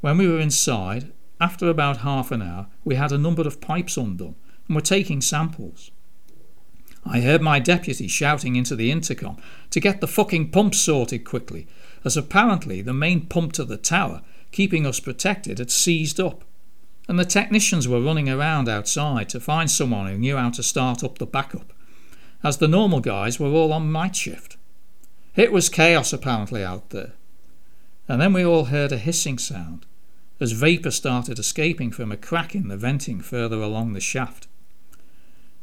when 0.00 0.18
we 0.18 0.28
were 0.28 0.40
inside, 0.40 1.12
after 1.40 1.68
about 1.68 1.98
half 1.98 2.30
an 2.30 2.42
hour, 2.42 2.68
we 2.84 2.96
had 2.96 3.12
a 3.12 3.18
number 3.18 3.42
of 3.42 3.60
pipes 3.60 3.96
undone 3.96 4.34
and 4.66 4.74
were 4.74 4.82
taking 4.82 5.20
samples. 5.20 5.90
I 7.04 7.20
heard 7.20 7.40
my 7.40 7.58
deputy 7.58 8.08
shouting 8.08 8.56
into 8.56 8.76
the 8.76 8.90
intercom 8.90 9.38
to 9.70 9.80
get 9.80 10.00
the 10.00 10.08
fucking 10.08 10.50
pumps 10.50 10.78
sorted 10.78 11.24
quickly, 11.24 11.66
as 12.04 12.16
apparently 12.16 12.82
the 12.82 12.92
main 12.92 13.26
pump 13.26 13.52
to 13.54 13.64
the 13.64 13.76
tower, 13.76 14.22
keeping 14.52 14.86
us 14.86 15.00
protected, 15.00 15.58
had 15.58 15.70
seized 15.70 16.20
up, 16.20 16.44
and 17.08 17.18
the 17.18 17.24
technicians 17.24 17.88
were 17.88 18.00
running 18.00 18.28
around 18.28 18.68
outside 18.68 19.28
to 19.30 19.40
find 19.40 19.70
someone 19.70 20.06
who 20.06 20.18
knew 20.18 20.36
how 20.36 20.50
to 20.50 20.62
start 20.62 21.02
up 21.02 21.18
the 21.18 21.26
backup, 21.26 21.72
as 22.44 22.58
the 22.58 22.68
normal 22.68 23.00
guys 23.00 23.40
were 23.40 23.48
all 23.48 23.72
on 23.72 23.90
night 23.92 24.14
shift. 24.14 24.56
It 25.34 25.52
was 25.52 25.68
chaos 25.68 26.12
apparently 26.12 26.62
out 26.64 26.90
there. 26.90 27.12
And 28.08 28.20
then 28.20 28.32
we 28.32 28.44
all 28.44 28.66
heard 28.66 28.90
a 28.90 28.98
hissing 28.98 29.38
sound 29.38 29.84
as 30.40 30.52
vapour 30.52 30.90
started 30.90 31.38
escaping 31.38 31.90
from 31.90 32.10
a 32.12 32.16
crack 32.16 32.54
in 32.54 32.68
the 32.68 32.76
venting 32.76 33.20
further 33.20 33.60
along 33.60 33.92
the 33.92 34.00
shaft. 34.00 34.46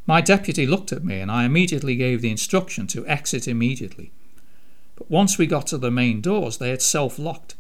My 0.05 0.21
deputy 0.21 0.67
looked 0.67 0.91
at 0.91 1.03
me 1.03 1.19
and 1.19 1.31
I 1.31 1.45
immediately 1.45 1.95
gave 1.95 2.21
the 2.21 2.29
instruction 2.29 2.86
to 2.88 3.08
exit 3.08 3.47
immediately. 3.47 4.12
But 4.95 5.10
once 5.10 5.38
we 5.38 5.47
got 5.47 5.67
to 5.67 5.77
the 5.77 5.91
main 5.91 6.21
doors, 6.21 6.58
they 6.58 6.69
had 6.69 6.81
self 6.81 7.17
locked. 7.17 7.55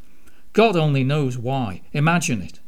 God 0.53 0.75
only 0.75 1.03
knows 1.03 1.37
why. 1.37 1.81
Imagine 1.91 2.41
it. 2.41 2.59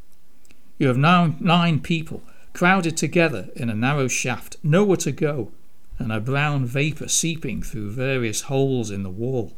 You 0.80 0.88
have 0.88 0.97
now 0.97 1.36
nine 1.39 1.80
people 1.80 2.23
crowded 2.53 2.97
together 2.97 3.49
in 3.56 3.69
a 3.69 3.75
narrow 3.75 4.08
shaft, 4.08 4.58
nowhere 4.63 4.97
to 4.97 5.12
go, 5.12 5.51
and 5.99 6.12
a 6.12 6.19
brown 6.19 6.65
vapour 6.65 7.08
seeping 7.08 7.62
through 7.62 7.91
various 7.91 8.41
holes 8.41 8.89
in 8.89 9.03
the 9.03 9.10
wall. 9.10 9.53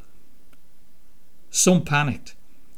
Some 1.49 1.83
panicked 1.83 2.35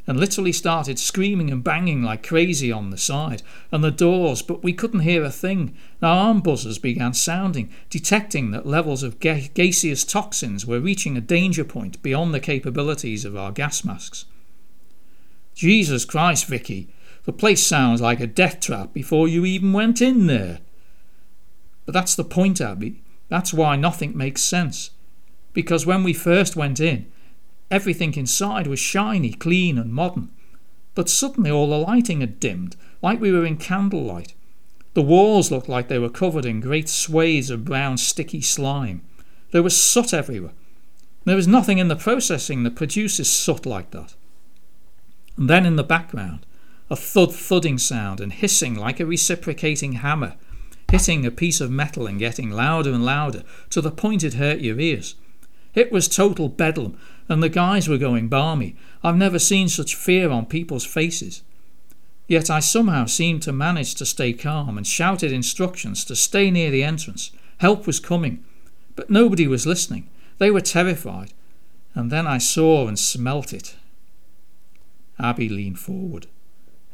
and 0.07 0.19
literally 0.19 0.51
started 0.51 0.97
screaming 0.97 1.51
and 1.51 1.63
banging 1.63 2.03
like 2.03 2.25
crazy 2.25 2.71
on 2.71 2.89
the 2.89 2.97
side 2.97 3.43
and 3.71 3.83
the 3.83 3.91
doors, 3.91 4.41
but 4.41 4.63
we 4.63 4.73
couldn't 4.73 5.01
hear 5.01 5.23
a 5.23 5.29
thing. 5.29 5.75
Our 6.01 6.27
arm 6.27 6.41
buzzers 6.41 6.79
began 6.79 7.13
sounding, 7.13 7.71
detecting 7.89 8.51
that 8.51 8.65
levels 8.65 9.03
of 9.03 9.19
ga- 9.19 9.49
gaseous 9.53 10.03
toxins 10.03 10.65
were 10.65 10.79
reaching 10.79 11.17
a 11.17 11.21
danger 11.21 11.63
point 11.63 12.01
beyond 12.01 12.33
the 12.33 12.39
capabilities 12.39 13.25
of 13.25 13.37
our 13.37 13.51
gas 13.51 13.83
masks. 13.83 14.25
Jesus 15.53 16.05
Christ, 16.05 16.45
Vicky, 16.45 16.87
the 17.25 17.33
place 17.33 17.65
sounds 17.65 18.01
like 18.01 18.19
a 18.19 18.27
death 18.27 18.59
trap 18.59 18.93
before 18.93 19.27
you 19.27 19.45
even 19.45 19.73
went 19.73 20.01
in 20.01 20.27
there. 20.27 20.59
But 21.85 21.93
that's 21.93 22.15
the 22.15 22.23
point, 22.23 22.59
Abby. 22.59 23.03
That's 23.29 23.53
why 23.53 23.75
nothing 23.75 24.17
makes 24.17 24.41
sense. 24.41 24.91
Because 25.53 25.85
when 25.85 26.03
we 26.03 26.13
first 26.13 26.55
went 26.55 26.79
in, 26.79 27.11
everything 27.71 28.13
inside 28.15 28.67
was 28.67 28.79
shiny, 28.79 29.33
clean, 29.33 29.77
and 29.77 29.93
modern. 29.93 30.29
But 30.93 31.09
suddenly 31.09 31.49
all 31.49 31.69
the 31.69 31.77
lighting 31.77 32.21
had 32.21 32.39
dimmed, 32.39 32.75
like 33.01 33.19
we 33.19 33.31
were 33.31 33.45
in 33.45 33.57
candlelight. 33.57 34.33
The 34.93 35.01
walls 35.01 35.49
looked 35.49 35.69
like 35.69 35.87
they 35.87 35.97
were 35.97 36.09
covered 36.09 36.45
in 36.45 36.59
great 36.59 36.89
swathes 36.89 37.49
of 37.49 37.65
brown, 37.65 37.97
sticky 37.97 38.41
slime. 38.41 39.01
There 39.51 39.63
was 39.63 39.81
soot 39.81 40.13
everywhere. 40.13 40.53
There 41.23 41.35
was 41.35 41.47
nothing 41.47 41.77
in 41.77 41.87
the 41.87 41.95
processing 41.95 42.63
that 42.63 42.75
produces 42.75 43.31
soot 43.31 43.65
like 43.65 43.91
that. 43.91 44.15
And 45.37 45.49
then 45.49 45.65
in 45.65 45.77
the 45.77 45.83
background, 45.83 46.45
a 46.89 46.95
thud 46.95 47.33
thudding 47.33 47.77
sound 47.77 48.19
and 48.19 48.33
hissing 48.33 48.75
like 48.75 48.99
a 48.99 49.05
reciprocating 49.05 49.93
hammer 49.93 50.35
hitting 50.91 51.25
a 51.25 51.31
piece 51.31 51.61
of 51.61 51.71
metal 51.71 52.05
and 52.05 52.19
getting 52.19 52.51
louder 52.51 52.91
and 52.91 53.05
louder 53.05 53.43
to 53.69 53.79
the 53.79 53.89
point 53.89 54.25
it 54.25 54.33
hurt 54.33 54.59
your 54.59 54.77
ears. 54.77 55.15
It 55.73 55.89
was 55.89 56.09
total 56.09 56.49
bedlam, 56.49 56.97
and 57.31 57.41
the 57.41 57.47
guys 57.47 57.87
were 57.87 57.97
going 57.97 58.27
balmy. 58.27 58.75
I've 59.01 59.15
never 59.15 59.39
seen 59.39 59.69
such 59.69 59.95
fear 59.95 60.29
on 60.29 60.45
people's 60.47 60.85
faces. 60.85 61.43
Yet 62.27 62.49
I 62.49 62.59
somehow 62.59 63.05
seemed 63.05 63.41
to 63.43 63.53
manage 63.53 63.95
to 63.95 64.05
stay 64.05 64.33
calm 64.33 64.77
and 64.77 64.85
shouted 64.85 65.31
instructions 65.31 66.03
to 66.05 66.15
stay 66.17 66.51
near 66.51 66.69
the 66.69 66.83
entrance. 66.83 67.31
Help 67.59 67.87
was 67.87 68.01
coming, 68.01 68.43
but 68.97 69.09
nobody 69.09 69.47
was 69.47 69.65
listening. 69.65 70.09
They 70.39 70.51
were 70.51 70.59
terrified. 70.59 71.31
And 71.95 72.11
then 72.11 72.27
I 72.27 72.37
saw 72.37 72.89
and 72.89 72.99
smelt 72.99 73.53
it. 73.53 73.77
Abby 75.17 75.47
leaned 75.47 75.79
forward, 75.79 76.27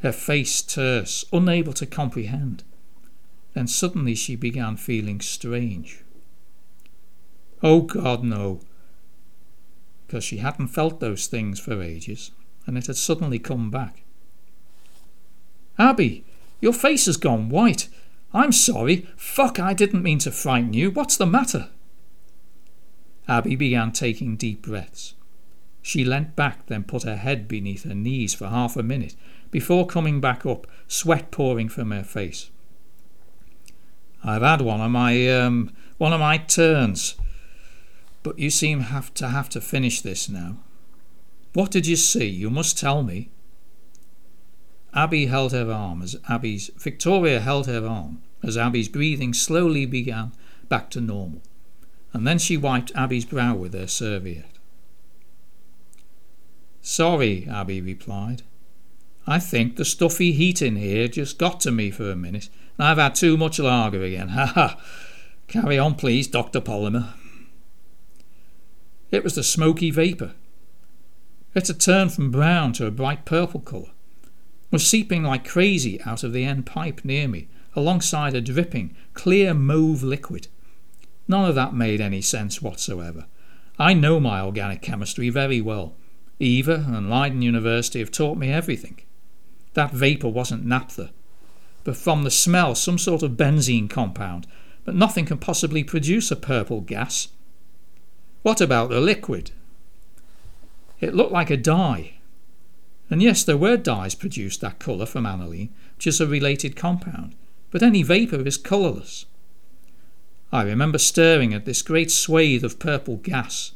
her 0.02 0.12
face 0.12 0.62
terse, 0.62 1.24
unable 1.32 1.72
to 1.72 1.86
comprehend. 1.86 2.62
Then 3.54 3.66
suddenly 3.66 4.14
she 4.14 4.36
began 4.36 4.76
feeling 4.76 5.20
strange. 5.20 6.04
Oh 7.60 7.80
God, 7.80 8.22
no! 8.22 8.60
Because 10.08 10.24
she 10.24 10.38
hadn't 10.38 10.68
felt 10.68 10.98
those 10.98 11.28
things 11.28 11.60
for 11.60 11.80
ages, 11.80 12.32
and 12.66 12.76
it 12.76 12.88
had 12.88 12.96
suddenly 12.96 13.38
come 13.38 13.70
back. 13.70 14.02
Abby, 15.78 16.24
your 16.60 16.72
face 16.72 17.06
has 17.06 17.16
gone 17.16 17.50
white. 17.50 17.88
I'm 18.34 18.50
sorry. 18.50 19.06
Fuck, 19.16 19.60
I 19.60 19.74
didn't 19.74 20.02
mean 20.02 20.18
to 20.20 20.32
frighten 20.32 20.72
you. 20.72 20.90
What's 20.90 21.16
the 21.16 21.26
matter? 21.26 21.68
Abby 23.28 23.54
began 23.54 23.92
taking 23.92 24.36
deep 24.36 24.62
breaths. 24.62 25.14
She 25.82 26.04
leant 26.04 26.34
back, 26.34 26.66
then 26.66 26.84
put 26.84 27.04
her 27.04 27.16
head 27.16 27.46
beneath 27.46 27.84
her 27.84 27.94
knees 27.94 28.34
for 28.34 28.48
half 28.48 28.76
a 28.76 28.82
minute 28.82 29.14
before 29.50 29.86
coming 29.86 30.20
back 30.20 30.44
up, 30.44 30.66
sweat 30.86 31.30
pouring 31.30 31.68
from 31.68 31.90
her 31.90 32.02
face. 32.02 32.50
I've 34.24 34.42
had 34.42 34.62
one 34.62 34.80
of 34.80 34.90
my 34.90 35.28
um, 35.28 35.70
one 35.98 36.12
of 36.12 36.20
my 36.20 36.38
turns, 36.38 37.14
but 38.28 38.38
you 38.38 38.50
seem 38.50 38.80
have 38.80 39.14
to 39.14 39.28
have 39.28 39.48
to 39.48 39.58
finish 39.58 40.02
this 40.02 40.28
now. 40.28 40.58
What 41.54 41.70
did 41.70 41.86
you 41.86 41.96
see? 41.96 42.26
You 42.26 42.50
must 42.50 42.76
tell 42.76 43.02
me. 43.02 43.30
Abby 44.92 45.24
held 45.24 45.52
her 45.52 45.72
arm 45.72 46.02
as 46.02 46.14
Abby's 46.28 46.70
Victoria 46.76 47.40
held 47.40 47.66
her 47.68 47.86
arm 47.86 48.20
as 48.42 48.58
Abby's 48.58 48.90
breathing 48.90 49.32
slowly 49.32 49.86
began 49.86 50.32
back 50.68 50.90
to 50.90 51.00
normal, 51.00 51.40
and 52.12 52.26
then 52.26 52.38
she 52.38 52.58
wiped 52.58 52.92
Abby's 52.94 53.24
brow 53.24 53.54
with 53.54 53.72
her 53.72 53.86
serviette. 53.86 54.58
Sorry, 56.82 57.48
Abby 57.50 57.80
replied. 57.80 58.42
I 59.26 59.38
think 59.38 59.76
the 59.76 59.86
stuffy 59.86 60.32
heat 60.32 60.60
in 60.60 60.76
here 60.76 61.08
just 61.08 61.38
got 61.38 61.60
to 61.60 61.70
me 61.70 61.90
for 61.90 62.10
a 62.10 62.16
minute 62.16 62.50
and 62.76 62.88
I've 62.88 62.98
had 62.98 63.14
too 63.14 63.38
much 63.38 63.58
lager 63.58 64.02
again. 64.02 64.28
Ha 64.36 64.44
ha! 64.44 64.80
Carry 65.46 65.78
on, 65.78 65.94
please, 65.94 66.28
Dr. 66.28 66.60
Polymer. 66.60 67.14
It 69.10 69.24
was 69.24 69.34
the 69.34 69.42
smoky 69.42 69.90
vapour. 69.90 70.34
It 71.54 71.66
had 71.66 71.80
turned 71.80 72.12
from 72.12 72.30
brown 72.30 72.72
to 72.74 72.86
a 72.86 72.90
bright 72.90 73.24
purple 73.24 73.60
colour, 73.60 73.90
was 74.70 74.86
seeping 74.86 75.22
like 75.22 75.48
crazy 75.48 76.00
out 76.02 76.22
of 76.22 76.32
the 76.32 76.44
end 76.44 76.66
pipe 76.66 77.04
near 77.04 77.26
me, 77.26 77.48
alongside 77.74 78.34
a 78.34 78.40
dripping, 78.40 78.94
clear 79.14 79.54
mauve 79.54 80.02
liquid. 80.02 80.48
None 81.26 81.48
of 81.48 81.54
that 81.54 81.74
made 81.74 82.00
any 82.00 82.20
sense 82.20 82.60
whatsoever. 82.60 83.26
I 83.78 83.94
know 83.94 84.20
my 84.20 84.40
organic 84.40 84.82
chemistry 84.82 85.30
very 85.30 85.60
well. 85.60 85.94
Eva 86.38 86.84
and 86.88 87.08
Leiden 87.08 87.42
University 87.42 87.98
have 88.00 88.10
taught 88.10 88.36
me 88.36 88.50
everything. 88.50 89.00
That 89.74 89.92
vapour 89.92 90.30
wasn't 90.30 90.66
naphtha, 90.66 91.10
but 91.84 91.96
from 91.96 92.24
the 92.24 92.30
smell, 92.30 92.74
some 92.74 92.98
sort 92.98 93.22
of 93.22 93.32
benzene 93.32 93.88
compound. 93.88 94.46
But 94.84 94.94
nothing 94.94 95.26
can 95.26 95.38
possibly 95.38 95.84
produce 95.84 96.30
a 96.30 96.36
purple 96.36 96.80
gas. 96.80 97.28
What 98.42 98.60
about 98.60 98.90
the 98.90 99.00
liquid? 99.00 99.50
It 101.00 101.14
looked 101.14 101.32
like 101.32 101.50
a 101.50 101.56
dye. 101.56 102.14
And 103.10 103.22
yes, 103.22 103.42
there 103.42 103.56
were 103.56 103.76
dyes 103.76 104.14
produced 104.14 104.60
that 104.60 104.78
colour 104.78 105.06
from 105.06 105.26
aniline, 105.26 105.70
which 105.96 106.06
is 106.06 106.20
a 106.20 106.26
related 106.26 106.76
compound, 106.76 107.34
but 107.70 107.82
any 107.82 108.02
vapour 108.02 108.46
is 108.46 108.56
colourless. 108.56 109.26
I 110.52 110.62
remember 110.62 110.98
staring 110.98 111.52
at 111.52 111.64
this 111.64 111.82
great 111.82 112.10
swathe 112.10 112.64
of 112.64 112.78
purple 112.78 113.16
gas, 113.16 113.72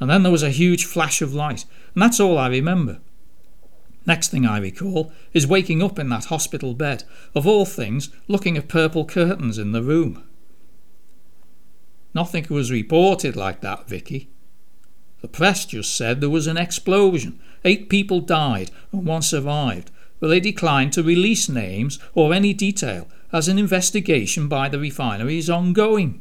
and 0.00 0.10
then 0.10 0.22
there 0.22 0.32
was 0.32 0.42
a 0.42 0.50
huge 0.50 0.84
flash 0.84 1.22
of 1.22 1.34
light, 1.34 1.64
and 1.94 2.02
that's 2.02 2.20
all 2.20 2.38
I 2.38 2.48
remember. 2.48 2.98
Next 4.04 4.28
thing 4.28 4.44
I 4.44 4.58
recall 4.58 5.12
is 5.32 5.46
waking 5.46 5.82
up 5.82 5.98
in 5.98 6.08
that 6.08 6.24
hospital 6.26 6.74
bed, 6.74 7.04
of 7.34 7.46
all 7.46 7.64
things, 7.64 8.10
looking 8.26 8.56
at 8.56 8.68
purple 8.68 9.04
curtains 9.04 9.58
in 9.58 9.72
the 9.72 9.82
room. 9.82 10.24
Nothing 12.14 12.46
was 12.50 12.70
reported 12.70 13.36
like 13.36 13.60
that, 13.60 13.88
Vicky. 13.88 14.28
The 15.20 15.28
press 15.28 15.64
just 15.64 15.94
said 15.94 16.20
there 16.20 16.28
was 16.30 16.46
an 16.46 16.56
explosion, 16.56 17.40
eight 17.64 17.88
people 17.88 18.20
died 18.20 18.70
and 18.90 19.06
one 19.06 19.22
survived, 19.22 19.90
but 20.20 20.28
they 20.28 20.40
declined 20.40 20.92
to 20.94 21.02
release 21.02 21.48
names 21.48 21.98
or 22.14 22.34
any 22.34 22.52
detail 22.52 23.08
as 23.32 23.48
an 23.48 23.58
investigation 23.58 24.48
by 24.48 24.68
the 24.68 24.78
refinery 24.78 25.38
is 25.38 25.48
ongoing. 25.48 26.20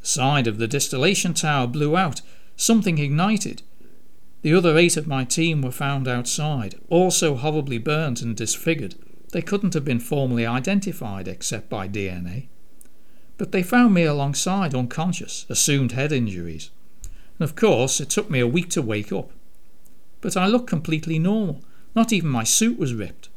The 0.00 0.06
side 0.06 0.46
of 0.46 0.58
the 0.58 0.66
distillation 0.66 1.34
tower 1.34 1.66
blew 1.66 1.96
out, 1.96 2.22
something 2.56 2.98
ignited, 2.98 3.62
the 4.42 4.54
other 4.54 4.76
eight 4.76 4.96
of 4.96 5.06
my 5.06 5.22
team 5.24 5.62
were 5.62 5.70
found 5.70 6.08
outside, 6.08 6.74
also 6.88 7.36
horribly 7.36 7.78
burnt 7.78 8.22
and 8.22 8.36
disfigured. 8.36 8.96
They 9.30 9.40
couldn't 9.40 9.74
have 9.74 9.84
been 9.84 10.00
formally 10.00 10.44
identified 10.44 11.28
except 11.28 11.70
by 11.70 11.88
DNA. 11.88 12.48
But 13.42 13.50
they 13.50 13.64
found 13.64 13.92
me 13.92 14.04
alongside, 14.04 14.72
unconscious, 14.72 15.46
assumed 15.48 15.90
head 15.90 16.12
injuries. 16.12 16.70
And 17.40 17.42
of 17.50 17.56
course, 17.56 18.00
it 18.00 18.08
took 18.08 18.30
me 18.30 18.38
a 18.38 18.46
week 18.46 18.70
to 18.70 18.80
wake 18.80 19.10
up. 19.10 19.32
But 20.20 20.36
I 20.36 20.46
looked 20.46 20.68
completely 20.68 21.18
normal. 21.18 21.60
Not 21.96 22.12
even 22.12 22.28
my 22.28 22.44
suit 22.44 22.78
was 22.78 22.94
ripped. 22.94 23.30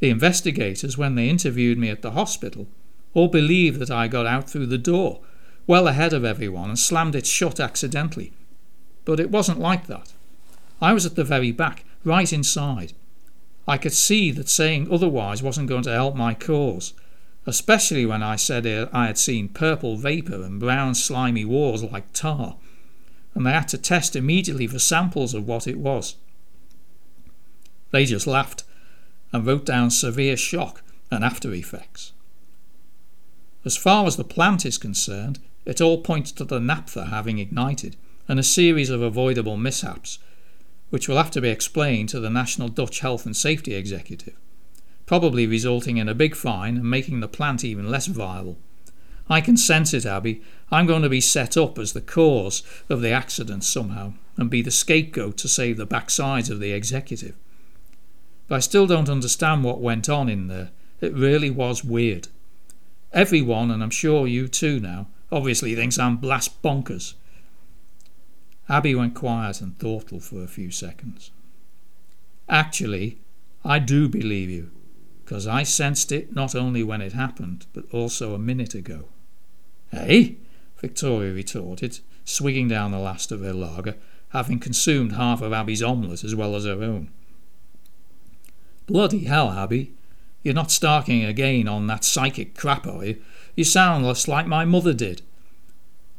The 0.00 0.10
investigators, 0.10 0.98
when 0.98 1.14
they 1.14 1.28
interviewed 1.28 1.78
me 1.78 1.88
at 1.88 2.02
the 2.02 2.10
hospital, 2.10 2.66
All 3.14 3.28
believed 3.28 3.78
that 3.78 3.92
I 3.92 4.08
got 4.08 4.26
out 4.26 4.50
through 4.50 4.66
the 4.66 4.76
door, 4.76 5.20
well 5.68 5.86
ahead 5.86 6.12
of 6.12 6.24
everyone, 6.24 6.70
and 6.70 6.76
slammed 6.76 7.14
it 7.14 7.26
shut 7.26 7.60
accidentally. 7.60 8.32
But 9.04 9.20
it 9.20 9.30
wasn't 9.30 9.60
like 9.60 9.86
that. 9.86 10.12
I 10.82 10.94
was 10.94 11.06
at 11.06 11.14
the 11.14 11.22
very 11.22 11.52
back, 11.52 11.84
right 12.02 12.32
inside. 12.32 12.92
I 13.68 13.78
could 13.78 13.92
see 13.92 14.32
that 14.32 14.48
saying 14.48 14.88
otherwise 14.90 15.44
wasn't 15.44 15.68
going 15.68 15.84
to 15.84 15.92
help 15.92 16.16
my 16.16 16.34
cause, 16.34 16.92
especially 17.46 18.06
when 18.06 18.22
I 18.22 18.36
said 18.36 18.66
I 18.92 19.06
had 19.06 19.18
seen 19.18 19.48
purple 19.48 19.96
vapour 19.96 20.42
and 20.42 20.60
brown 20.60 20.94
slimy 20.94 21.44
walls 21.44 21.82
like 21.82 22.12
tar, 22.12 22.56
and 23.34 23.46
they 23.46 23.52
had 23.52 23.68
to 23.68 23.78
test 23.78 24.16
immediately 24.16 24.66
for 24.66 24.78
samples 24.78 25.34
of 25.34 25.46
what 25.46 25.66
it 25.66 25.78
was. 25.78 26.16
They 27.90 28.04
just 28.04 28.26
laughed 28.26 28.64
and 29.32 29.46
wrote 29.46 29.66
down 29.66 29.90
severe 29.90 30.36
shock 30.36 30.82
and 31.10 31.24
after 31.24 31.52
effects. 31.52 32.12
As 33.64 33.76
far 33.76 34.06
as 34.06 34.16
the 34.16 34.24
plant 34.24 34.64
is 34.64 34.78
concerned, 34.78 35.38
it 35.64 35.80
all 35.80 36.02
points 36.02 36.32
to 36.32 36.44
the 36.44 36.60
naphtha 36.60 37.06
having 37.06 37.38
ignited 37.38 37.96
and 38.28 38.38
a 38.38 38.44
series 38.44 38.90
of 38.90 39.02
avoidable 39.02 39.56
mishaps 39.56 40.18
which 40.90 41.08
will 41.08 41.16
have 41.16 41.30
to 41.30 41.40
be 41.40 41.48
explained 41.48 42.08
to 42.08 42.20
the 42.20 42.30
National 42.30 42.68
Dutch 42.68 43.00
Health 43.00 43.24
and 43.24 43.36
Safety 43.36 43.74
Executive, 43.74 44.36
probably 45.10 45.44
resulting 45.44 45.96
in 45.96 46.08
a 46.08 46.14
big 46.14 46.36
fine 46.36 46.76
and 46.76 46.88
making 46.88 47.18
the 47.18 47.26
plant 47.26 47.64
even 47.64 47.90
less 47.90 48.06
viable. 48.06 48.56
I 49.28 49.40
can 49.40 49.56
sense 49.56 49.92
it, 49.92 50.06
Abby. 50.06 50.40
I'm 50.70 50.86
going 50.86 51.02
to 51.02 51.08
be 51.08 51.20
set 51.20 51.56
up 51.56 51.80
as 51.80 51.94
the 51.94 52.00
cause 52.00 52.62
of 52.88 53.00
the 53.00 53.10
accident 53.10 53.64
somehow 53.64 54.12
and 54.36 54.48
be 54.48 54.62
the 54.62 54.70
scapegoat 54.70 55.36
to 55.38 55.48
save 55.48 55.78
the 55.78 55.86
backsides 55.86 56.48
of 56.48 56.60
the 56.60 56.70
executive. 56.70 57.34
But 58.46 58.54
I 58.54 58.58
still 58.60 58.86
don't 58.86 59.08
understand 59.08 59.64
what 59.64 59.80
went 59.80 60.08
on 60.08 60.28
in 60.28 60.46
there. 60.46 60.70
It 61.00 61.12
really 61.12 61.50
was 61.50 61.82
weird. 61.82 62.28
Everyone, 63.12 63.72
and 63.72 63.82
I'm 63.82 63.90
sure 63.90 64.28
you 64.28 64.46
too 64.46 64.78
now, 64.78 65.08
obviously 65.32 65.74
thinks 65.74 65.98
I'm 65.98 66.18
blast 66.18 66.62
bonkers. 66.62 67.14
Abby 68.68 68.94
went 68.94 69.16
quiet 69.16 69.60
and 69.60 69.76
thoughtful 69.76 70.20
for 70.20 70.44
a 70.44 70.46
few 70.46 70.70
seconds. 70.70 71.32
Actually, 72.48 73.18
I 73.64 73.80
do 73.80 74.08
believe 74.08 74.50
you, 74.50 74.70
because 75.30 75.46
I 75.46 75.62
sensed 75.62 76.10
it 76.10 76.34
not 76.34 76.56
only 76.56 76.82
when 76.82 77.00
it 77.00 77.12
happened, 77.12 77.66
but 77.72 77.84
also 77.92 78.34
a 78.34 78.38
minute 78.38 78.74
ago. 78.74 79.04
Eh? 79.92 80.30
Victoria 80.80 81.32
retorted, 81.32 82.00
swigging 82.24 82.66
down 82.66 82.90
the 82.90 82.98
last 82.98 83.30
of 83.30 83.40
her 83.40 83.52
lager, 83.52 83.94
having 84.30 84.58
consumed 84.58 85.12
half 85.12 85.40
of 85.40 85.52
Abby's 85.52 85.84
omelette 85.84 86.24
as 86.24 86.34
well 86.34 86.56
as 86.56 86.64
her 86.64 86.82
own. 86.82 87.10
Bloody 88.88 89.26
hell, 89.26 89.52
Abby. 89.52 89.92
You're 90.42 90.52
not 90.52 90.72
starting 90.72 91.24
again 91.24 91.68
on 91.68 91.86
that 91.86 92.02
psychic 92.02 92.56
crap, 92.56 92.84
are 92.84 93.04
you? 93.04 93.22
You 93.54 93.62
sound 93.62 94.04
less 94.04 94.26
like 94.26 94.48
my 94.48 94.64
mother 94.64 94.92
did. 94.92 95.22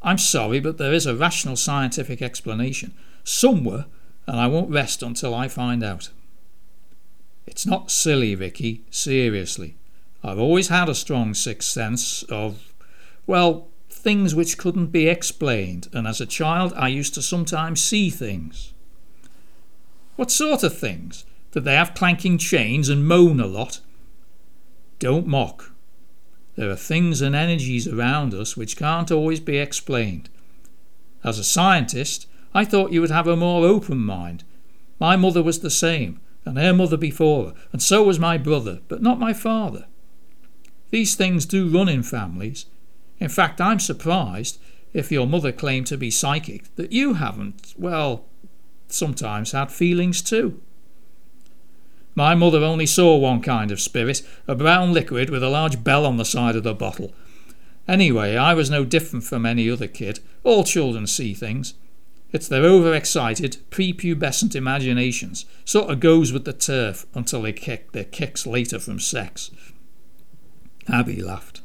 I'm 0.02 0.19
sorry, 0.19 0.62
but 0.62 0.78
there 0.78 0.93
is 0.93 1.06
a 1.06 1.17
rational 1.17 1.58
scientific 1.58 2.21
explanation 2.21 2.93
somewhere, 3.26 3.88
and 4.26 4.39
I 4.39 4.47
won't 4.47 4.71
rest 4.71 5.04
until 5.04 5.36
I 5.36 5.50
find 5.50 5.84
out. 5.84 6.12
It's 7.48 7.66
not 7.66 7.92
silly, 7.92 8.36
Vicky, 8.36 8.84
seriously. 8.90 9.76
I've 10.24 10.40
always 10.40 10.68
had 10.68 10.90
a 10.90 10.96
strong 10.96 11.34
sixth 11.34 11.70
sense 11.70 12.24
of, 12.24 12.74
well, 13.26 13.68
things 13.90 14.34
which 14.36 14.58
couldn't 14.58 14.88
be 14.88 15.08
explained, 15.08 15.90
and 15.94 16.08
as 16.08 16.22
a 16.22 16.26
child 16.26 16.74
I 16.76 16.88
used 16.88 17.14
to 17.16 17.22
sometimes 17.22 17.84
see 17.84 18.10
things. 18.10 18.74
What 20.16 20.32
sort 20.32 20.64
of 20.64 20.78
things? 20.78 21.26
That 21.52 21.66
they 21.66 21.76
have 21.76 21.96
clanking 21.96 22.38
chains 22.38 22.88
and 22.88 23.06
moan 23.06 23.40
a 23.40 23.48
lot? 23.48 23.82
Don't 25.00 25.28
mock. 25.28 25.72
There 26.56 26.70
are 26.70 26.76
things 26.76 27.22
and 27.22 27.36
energies 27.36 27.88
around 27.88 28.34
us 28.34 28.56
which 28.56 28.78
can't 28.78 29.12
always 29.12 29.40
be 29.40 29.58
explained. 29.58 30.30
As 31.24 31.40
a 31.40 31.44
scientist, 31.44 32.28
I 32.54 32.66
thought 32.66 32.92
you 32.92 33.02
would 33.02 33.12
have 33.12 33.28
a 33.28 33.36
more 33.36 33.66
open 33.66 33.98
mind. 33.98 34.44
My 35.00 35.16
mother 35.16 35.42
was 35.42 35.60
the 35.60 35.70
same, 35.70 36.20
and 36.46 36.58
her 36.58 36.74
mother 36.74 36.98
before 36.98 37.46
her, 37.46 37.54
and 37.72 37.82
so 37.82 38.04
was 38.04 38.20
my 38.20 38.38
brother, 38.38 38.80
but 38.88 39.02
not 39.02 39.20
my 39.20 39.34
father. 39.34 39.86
These 40.90 41.16
things 41.16 41.46
do 41.46 41.70
run 41.70 41.88
in 41.88 42.04
families. 42.04 42.66
In 43.20 43.30
fact, 43.30 43.62
I'm 43.62 43.80
surprised, 43.80 44.60
if 44.94 45.12
your 45.12 45.28
mother 45.28 45.52
claimed 45.52 45.88
to 45.88 45.98
be 45.98 46.12
psychic, 46.12 46.76
that 46.76 46.92
you 46.92 47.14
haven't, 47.14 47.74
well, 47.78 48.26
sometimes 48.88 49.52
had 49.52 49.72
feelings 49.72 50.22
too. 50.22 50.62
My 52.14 52.36
mother 52.36 52.64
only 52.64 52.86
saw 52.86 53.16
one 53.16 53.42
kind 53.42 53.72
of 53.72 53.80
spirit, 53.80 54.22
a 54.48 54.56
brown 54.56 54.92
liquid 54.92 55.30
with 55.30 55.44
a 55.44 55.50
large 55.50 55.84
bell 55.84 56.06
on 56.06 56.18
the 56.18 56.26
side 56.26 56.58
of 56.58 56.64
the 56.64 56.74
bottle. 56.74 57.14
Anyway, 57.88 58.36
I 58.36 58.54
was 58.54 58.70
no 58.70 58.84
different 58.84 59.24
from 59.24 59.46
any 59.46 59.70
other 59.70 59.88
kid. 59.88 60.20
All 60.44 60.64
children 60.64 61.08
see 61.08 61.34
things. 61.34 61.74
It's 62.32 62.48
their 62.48 62.63
overexcited, 62.63 63.58
prepubescent 63.70 64.56
imaginations. 64.56 65.46
Sort 65.65 65.89
of 65.89 66.00
goes 66.00 66.32
with 66.32 66.46
the 66.46 66.54
turf 66.54 67.06
until 67.13 67.41
they 67.41 67.54
kick 67.54 67.91
their 67.91 68.06
kicks 68.06 68.48
later 68.48 68.80
from 68.80 69.00
sex. 69.00 69.52
Abby 70.88 71.22
laughed. 71.22 71.62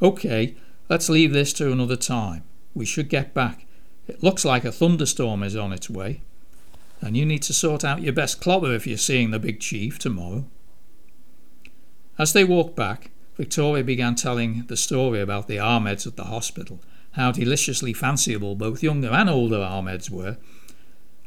OK, 0.00 0.56
let's 0.88 1.08
leave 1.08 1.32
this 1.32 1.52
to 1.54 1.70
another 1.70 1.96
time. 1.96 2.42
We 2.74 2.84
should 2.84 3.08
get 3.08 3.32
back. 3.32 3.66
It 4.08 4.22
looks 4.22 4.44
like 4.44 4.64
a 4.64 4.72
thunderstorm 4.72 5.42
is 5.42 5.54
on 5.54 5.72
its 5.72 5.88
way 5.88 6.22
and 7.02 7.16
you 7.16 7.26
need 7.26 7.42
to 7.42 7.52
sort 7.52 7.84
out 7.84 8.00
your 8.00 8.12
best 8.12 8.40
clobber 8.40 8.72
if 8.72 8.86
you're 8.86 8.96
seeing 8.96 9.32
the 9.32 9.38
big 9.40 9.60
chief 9.60 9.98
tomorrow. 9.98 10.44
As 12.16 12.32
they 12.32 12.44
walked 12.44 12.76
back, 12.76 13.10
Victoria 13.36 13.82
began 13.82 14.14
telling 14.14 14.64
the 14.68 14.76
story 14.76 15.20
about 15.20 15.48
the 15.48 15.56
Ahmeds 15.56 16.06
at 16.06 16.16
the 16.16 16.24
hospital, 16.24 16.80
how 17.12 17.32
deliciously 17.32 17.92
fanciable 17.92 18.56
both 18.56 18.82
younger 18.82 19.08
and 19.08 19.28
older 19.28 19.58
Ahmeds 19.58 20.10
were. 20.10 20.38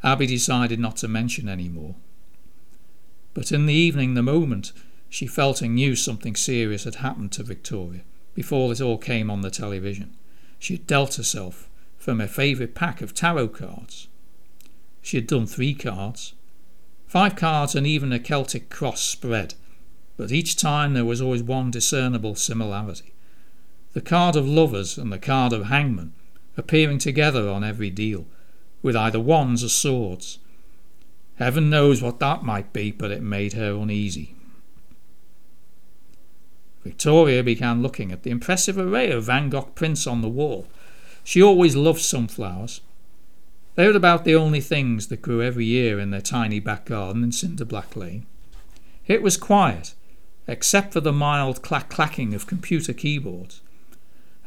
Abby 0.02 0.26
decided 0.26 0.78
not 0.78 0.96
to 0.96 1.08
mention 1.08 1.48
any 1.48 1.68
more. 1.68 1.94
But 3.34 3.52
in 3.52 3.66
the 3.66 3.74
evening, 3.74 4.14
the 4.14 4.22
moment 4.22 4.72
she 5.08 5.26
felt 5.26 5.62
and 5.62 5.74
knew 5.74 5.94
something 5.94 6.36
serious 6.36 6.84
had 6.84 6.96
happened 6.96 7.32
to 7.32 7.42
Victoria, 7.42 8.02
before 8.34 8.72
it 8.72 8.80
all 8.80 8.98
came 8.98 9.30
on 9.30 9.40
the 9.40 9.50
television, 9.50 10.16
she 10.58 10.74
had 10.74 10.86
dealt 10.86 11.14
herself 11.14 11.68
from 11.96 12.20
her 12.20 12.26
favourite 12.26 12.74
pack 12.74 13.00
of 13.00 13.14
tarot 13.14 13.48
cards. 13.48 14.08
She 15.02 15.16
had 15.16 15.26
done 15.26 15.46
three 15.46 15.74
cards. 15.74 16.34
Five 17.06 17.36
cards 17.36 17.74
and 17.74 17.86
even 17.86 18.12
a 18.12 18.18
Celtic 18.18 18.68
cross 18.68 19.00
spread, 19.00 19.54
but 20.16 20.32
each 20.32 20.56
time 20.56 20.94
there 20.94 21.04
was 21.04 21.20
always 21.20 21.42
one 21.42 21.70
discernible 21.70 22.34
similarity. 22.34 23.12
The 23.96 24.02
card 24.02 24.36
of 24.36 24.46
lovers 24.46 24.98
and 24.98 25.10
the 25.10 25.18
card 25.18 25.54
of 25.54 25.68
hangman 25.68 26.12
appearing 26.58 26.98
together 26.98 27.48
on 27.48 27.64
every 27.64 27.88
deal, 27.88 28.26
with 28.82 28.94
either 28.94 29.18
wands 29.18 29.64
or 29.64 29.70
swords. 29.70 30.38
Heaven 31.36 31.70
knows 31.70 32.02
what 32.02 32.20
that 32.20 32.42
might 32.42 32.74
be, 32.74 32.90
but 32.90 33.10
it 33.10 33.22
made 33.22 33.54
her 33.54 33.72
uneasy. 33.74 34.34
Victoria 36.84 37.42
began 37.42 37.80
looking 37.80 38.12
at 38.12 38.22
the 38.22 38.28
impressive 38.28 38.76
array 38.76 39.10
of 39.10 39.24
Van 39.24 39.48
Gogh 39.48 39.70
prints 39.74 40.06
on 40.06 40.20
the 40.20 40.28
wall. 40.28 40.68
She 41.24 41.42
always 41.42 41.74
loved 41.74 42.02
sunflowers, 42.02 42.82
they 43.76 43.86
were 43.88 43.96
about 43.96 44.26
the 44.26 44.34
only 44.34 44.60
things 44.60 45.06
that 45.06 45.22
grew 45.22 45.40
every 45.40 45.64
year 45.64 45.98
in 45.98 46.10
their 46.10 46.20
tiny 46.20 46.60
back 46.60 46.84
garden 46.84 47.24
in 47.24 47.32
Cinder 47.32 47.64
Black 47.64 47.96
Lane. 47.96 48.26
It 49.06 49.22
was 49.22 49.38
quiet, 49.38 49.94
except 50.46 50.92
for 50.92 51.00
the 51.00 51.14
mild 51.14 51.62
clack 51.62 51.88
clacking 51.88 52.34
of 52.34 52.46
computer 52.46 52.92
keyboards, 52.92 53.62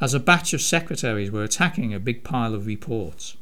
as 0.02 0.14
a 0.14 0.20
batch 0.20 0.54
of 0.54 0.62
secretaries 0.62 1.32
were 1.32 1.44
attacking 1.44 1.94
a 1.94 2.00
big 2.00 2.24
pile 2.24 2.54
of 2.54 2.66
reports. 2.66 3.36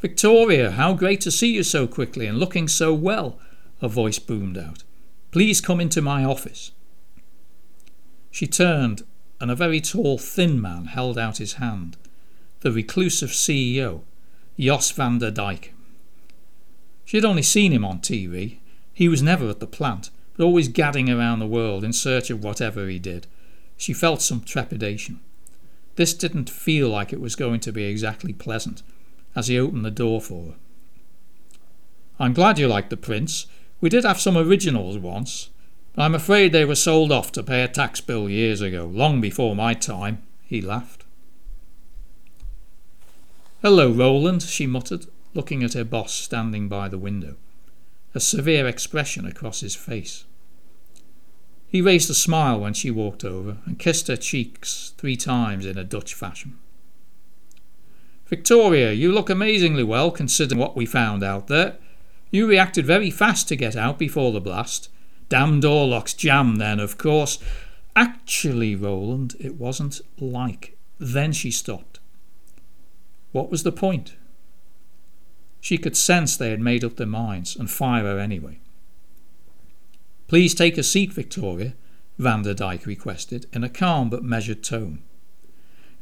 Victoria, 0.00 0.72
how 0.72 0.94
great 0.94 1.20
to 1.20 1.30
see 1.30 1.52
you 1.52 1.62
so 1.62 1.86
quickly 1.86 2.26
and 2.26 2.38
looking 2.38 2.68
so 2.68 2.92
well, 2.92 3.38
a 3.80 3.88
voice 3.88 4.18
boomed 4.18 4.58
out. 4.58 4.82
Please 5.30 5.60
come 5.60 5.80
into 5.80 6.02
my 6.02 6.24
office. 6.24 6.72
She 8.30 8.46
turned, 8.46 9.02
and 9.40 9.50
a 9.50 9.56
very 9.56 9.80
tall, 9.80 10.18
thin 10.18 10.60
man 10.60 10.86
held 10.86 11.18
out 11.18 11.38
his 11.38 11.54
hand. 11.54 11.96
The 12.60 12.72
reclusive 12.72 13.30
CEO, 13.30 14.02
Jos 14.58 14.90
van 14.90 15.18
der 15.18 15.30
Dyke. 15.30 15.72
She 17.04 17.16
had 17.16 17.24
only 17.24 17.42
seen 17.42 17.72
him 17.72 17.84
on 17.84 17.98
TV. 17.98 18.58
He 18.92 19.08
was 19.08 19.22
never 19.22 19.48
at 19.48 19.60
the 19.60 19.66
plant, 19.66 20.10
but 20.36 20.44
always 20.44 20.68
gadding 20.68 21.10
around 21.10 21.38
the 21.38 21.46
world 21.46 21.84
in 21.84 21.92
search 21.92 22.30
of 22.30 22.42
whatever 22.42 22.88
he 22.88 22.98
did. 22.98 23.26
She 23.82 23.92
felt 23.92 24.22
some 24.22 24.42
trepidation. 24.42 25.18
This 25.96 26.14
didn't 26.14 26.48
feel 26.48 26.88
like 26.88 27.12
it 27.12 27.20
was 27.20 27.34
going 27.34 27.58
to 27.62 27.72
be 27.72 27.82
exactly 27.82 28.32
pleasant 28.32 28.84
as 29.34 29.48
he 29.48 29.58
opened 29.58 29.84
the 29.84 29.90
door 29.90 30.20
for 30.20 30.52
her. 30.52 30.54
I'm 32.16 32.32
glad 32.32 32.60
you 32.60 32.68
like 32.68 32.90
the 32.90 32.96
prints. 32.96 33.46
We 33.80 33.88
did 33.88 34.04
have 34.04 34.20
some 34.20 34.38
originals 34.38 34.98
once, 34.98 35.50
but 35.96 36.02
I'm 36.02 36.14
afraid 36.14 36.52
they 36.52 36.64
were 36.64 36.76
sold 36.76 37.10
off 37.10 37.32
to 37.32 37.42
pay 37.42 37.64
a 37.64 37.66
tax 37.66 38.00
bill 38.00 38.30
years 38.30 38.60
ago, 38.60 38.84
long 38.84 39.20
before 39.20 39.56
my 39.56 39.74
time, 39.74 40.22
he 40.44 40.60
laughed. 40.60 41.04
Hello, 43.62 43.90
Roland, 43.90 44.42
she 44.42 44.64
muttered, 44.64 45.06
looking 45.34 45.64
at 45.64 45.72
her 45.72 45.82
boss 45.82 46.12
standing 46.14 46.68
by 46.68 46.88
the 46.88 46.98
window, 46.98 47.34
a 48.14 48.20
severe 48.20 48.68
expression 48.68 49.26
across 49.26 49.58
his 49.58 49.74
face. 49.74 50.22
He 51.72 51.80
raised 51.80 52.10
a 52.10 52.14
smile 52.14 52.60
when 52.60 52.74
she 52.74 52.90
walked 52.90 53.24
over 53.24 53.56
and 53.64 53.78
kissed 53.78 54.08
her 54.08 54.16
cheeks 54.16 54.92
three 54.98 55.16
times 55.16 55.64
in 55.64 55.78
a 55.78 55.84
Dutch 55.84 56.12
fashion. 56.12 56.58
Victoria, 58.26 58.92
you 58.92 59.10
look 59.10 59.30
amazingly 59.30 59.82
well 59.82 60.10
considering 60.10 60.60
what 60.60 60.76
we 60.76 60.84
found 60.84 61.24
out 61.24 61.46
there. 61.46 61.78
You 62.30 62.46
reacted 62.46 62.84
very 62.84 63.10
fast 63.10 63.48
to 63.48 63.56
get 63.56 63.74
out 63.74 63.98
before 63.98 64.32
the 64.32 64.40
blast. 64.40 64.90
Damn 65.30 65.60
door 65.60 65.88
locks 65.88 66.12
jammed 66.12 66.60
then, 66.60 66.78
of 66.78 66.98
course. 66.98 67.38
Actually, 67.96 68.76
Roland, 68.76 69.34
it 69.40 69.54
wasn't 69.54 70.02
like. 70.20 70.76
Then 70.98 71.32
she 71.32 71.50
stopped. 71.50 72.00
What 73.32 73.50
was 73.50 73.62
the 73.62 73.72
point? 73.72 74.14
She 75.58 75.78
could 75.78 75.96
sense 75.96 76.36
they 76.36 76.50
had 76.50 76.60
made 76.60 76.84
up 76.84 76.96
their 76.96 77.06
minds 77.06 77.56
and 77.56 77.70
fire 77.70 78.04
her 78.04 78.18
anyway. 78.18 78.58
Please 80.32 80.54
take 80.54 80.78
a 80.78 80.82
seat, 80.82 81.12
Victoria, 81.12 81.74
Vanderdyke 82.18 82.86
requested 82.86 83.44
in 83.52 83.62
a 83.62 83.68
calm 83.68 84.08
but 84.08 84.24
measured 84.24 84.62
tone. 84.62 85.02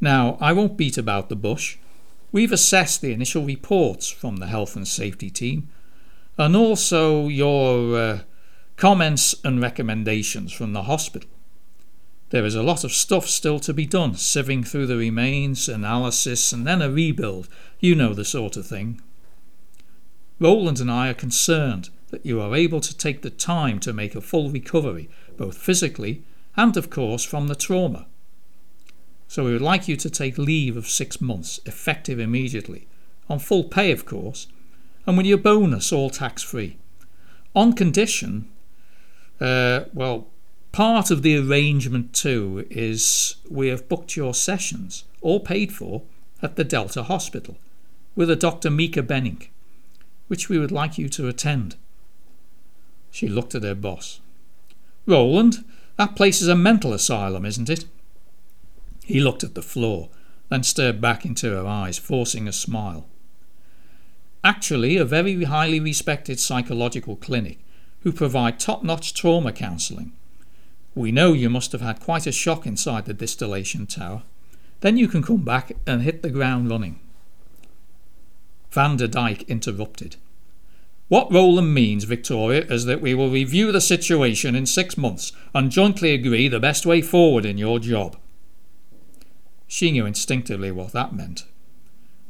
Now, 0.00 0.38
I 0.40 0.52
won't 0.52 0.76
beat 0.76 0.96
about 0.96 1.28
the 1.28 1.34
bush. 1.34 1.78
We've 2.30 2.52
assessed 2.52 3.00
the 3.00 3.12
initial 3.12 3.44
reports 3.44 4.08
from 4.08 4.36
the 4.36 4.46
health 4.46 4.76
and 4.76 4.86
safety 4.86 5.30
team, 5.30 5.68
and 6.38 6.54
also 6.54 7.26
your 7.26 7.98
uh, 7.98 8.18
comments 8.76 9.34
and 9.42 9.60
recommendations 9.60 10.52
from 10.52 10.74
the 10.74 10.84
hospital. 10.84 11.28
There 12.28 12.44
is 12.44 12.54
a 12.54 12.62
lot 12.62 12.84
of 12.84 12.92
stuff 12.92 13.26
still 13.26 13.58
to 13.58 13.74
be 13.74 13.84
done, 13.84 14.12
sieving 14.12 14.64
through 14.64 14.86
the 14.86 14.96
remains, 14.96 15.68
analysis, 15.68 16.52
and 16.52 16.64
then 16.64 16.80
a 16.80 16.88
rebuild. 16.88 17.48
You 17.80 17.96
know 17.96 18.14
the 18.14 18.24
sort 18.24 18.56
of 18.56 18.64
thing. 18.64 19.02
Roland 20.38 20.78
and 20.78 20.88
I 20.88 21.08
are 21.08 21.14
concerned 21.14 21.90
that 22.10 22.26
you 22.26 22.40
are 22.40 22.54
able 22.54 22.80
to 22.80 22.96
take 22.96 23.22
the 23.22 23.30
time 23.30 23.78
to 23.80 23.92
make 23.92 24.14
a 24.14 24.20
full 24.20 24.50
recovery, 24.50 25.08
both 25.36 25.56
physically 25.56 26.22
and, 26.56 26.76
of 26.76 26.90
course, 26.90 27.24
from 27.24 27.46
the 27.48 27.54
trauma. 27.54 28.06
So 29.28 29.44
we 29.44 29.52
would 29.52 29.62
like 29.62 29.86
you 29.86 29.96
to 29.96 30.10
take 30.10 30.38
leave 30.38 30.76
of 30.76 30.88
six 30.88 31.20
months, 31.20 31.60
effective 31.64 32.18
immediately, 32.18 32.88
on 33.28 33.38
full 33.38 33.64
pay, 33.64 33.92
of 33.92 34.04
course, 34.04 34.48
and 35.06 35.16
with 35.16 35.26
your 35.26 35.38
bonus 35.38 35.92
all 35.92 36.10
tax 36.10 36.42
free. 36.42 36.76
On 37.54 37.72
condition, 37.72 38.48
uh, 39.40 39.84
well, 39.94 40.26
part 40.72 41.10
of 41.10 41.22
the 41.22 41.36
arrangement 41.36 42.12
too 42.12 42.66
is 42.70 43.36
we 43.48 43.68
have 43.68 43.88
booked 43.88 44.16
your 44.16 44.34
sessions, 44.34 45.04
all 45.20 45.40
paid 45.40 45.72
for, 45.72 46.02
at 46.42 46.56
the 46.56 46.64
Delta 46.64 47.04
Hospital, 47.04 47.56
with 48.16 48.30
a 48.30 48.36
Dr. 48.36 48.70
Mika 48.70 49.02
Benning, 49.02 49.46
which 50.26 50.48
we 50.48 50.58
would 50.58 50.72
like 50.72 50.98
you 50.98 51.08
to 51.08 51.28
attend. 51.28 51.76
She 53.10 53.28
looked 53.28 53.54
at 53.54 53.62
her 53.62 53.74
boss. 53.74 54.20
Roland, 55.06 55.64
that 55.96 56.16
place 56.16 56.40
is 56.40 56.48
a 56.48 56.56
mental 56.56 56.92
asylum, 56.92 57.44
isn't 57.44 57.68
it? 57.68 57.84
He 59.04 59.20
looked 59.20 59.42
at 59.42 59.54
the 59.54 59.62
floor, 59.62 60.08
then 60.48 60.62
stared 60.62 61.00
back 61.00 61.24
into 61.24 61.50
her 61.50 61.66
eyes, 61.66 61.98
forcing 61.98 62.46
a 62.46 62.52
smile. 62.52 63.06
Actually, 64.42 64.96
a 64.96 65.04
very 65.04 65.44
highly 65.44 65.80
respected 65.80 66.40
psychological 66.40 67.16
clinic 67.16 67.58
who 68.00 68.12
provide 68.12 68.58
top 68.58 68.82
notch 68.82 69.12
trauma 69.12 69.52
counselling. 69.52 70.12
We 70.94 71.12
know 71.12 71.32
you 71.32 71.50
must 71.50 71.72
have 71.72 71.82
had 71.82 72.00
quite 72.00 72.26
a 72.26 72.32
shock 72.32 72.66
inside 72.66 73.04
the 73.04 73.14
distillation 73.14 73.86
tower. 73.86 74.22
Then 74.80 74.96
you 74.96 75.08
can 75.08 75.22
come 75.22 75.44
back 75.44 75.72
and 75.86 76.02
hit 76.02 76.22
the 76.22 76.30
ground 76.30 76.70
running. 76.70 76.98
Van 78.70 78.96
der 78.96 79.06
Vanderdyke 79.06 79.46
interrupted. 79.48 80.16
What 81.10 81.32
Roland 81.32 81.74
means, 81.74 82.04
Victoria, 82.04 82.64
is 82.66 82.84
that 82.84 83.00
we 83.00 83.14
will 83.14 83.30
review 83.30 83.72
the 83.72 83.80
situation 83.80 84.54
in 84.54 84.64
six 84.64 84.96
months 84.96 85.32
and 85.52 85.68
jointly 85.68 86.12
agree 86.14 86.46
the 86.46 86.60
best 86.60 86.86
way 86.86 87.02
forward 87.02 87.44
in 87.44 87.58
your 87.58 87.80
job. 87.80 88.16
She 89.66 89.90
knew 89.90 90.06
instinctively 90.06 90.70
what 90.70 90.92
that 90.92 91.12
meant. 91.12 91.46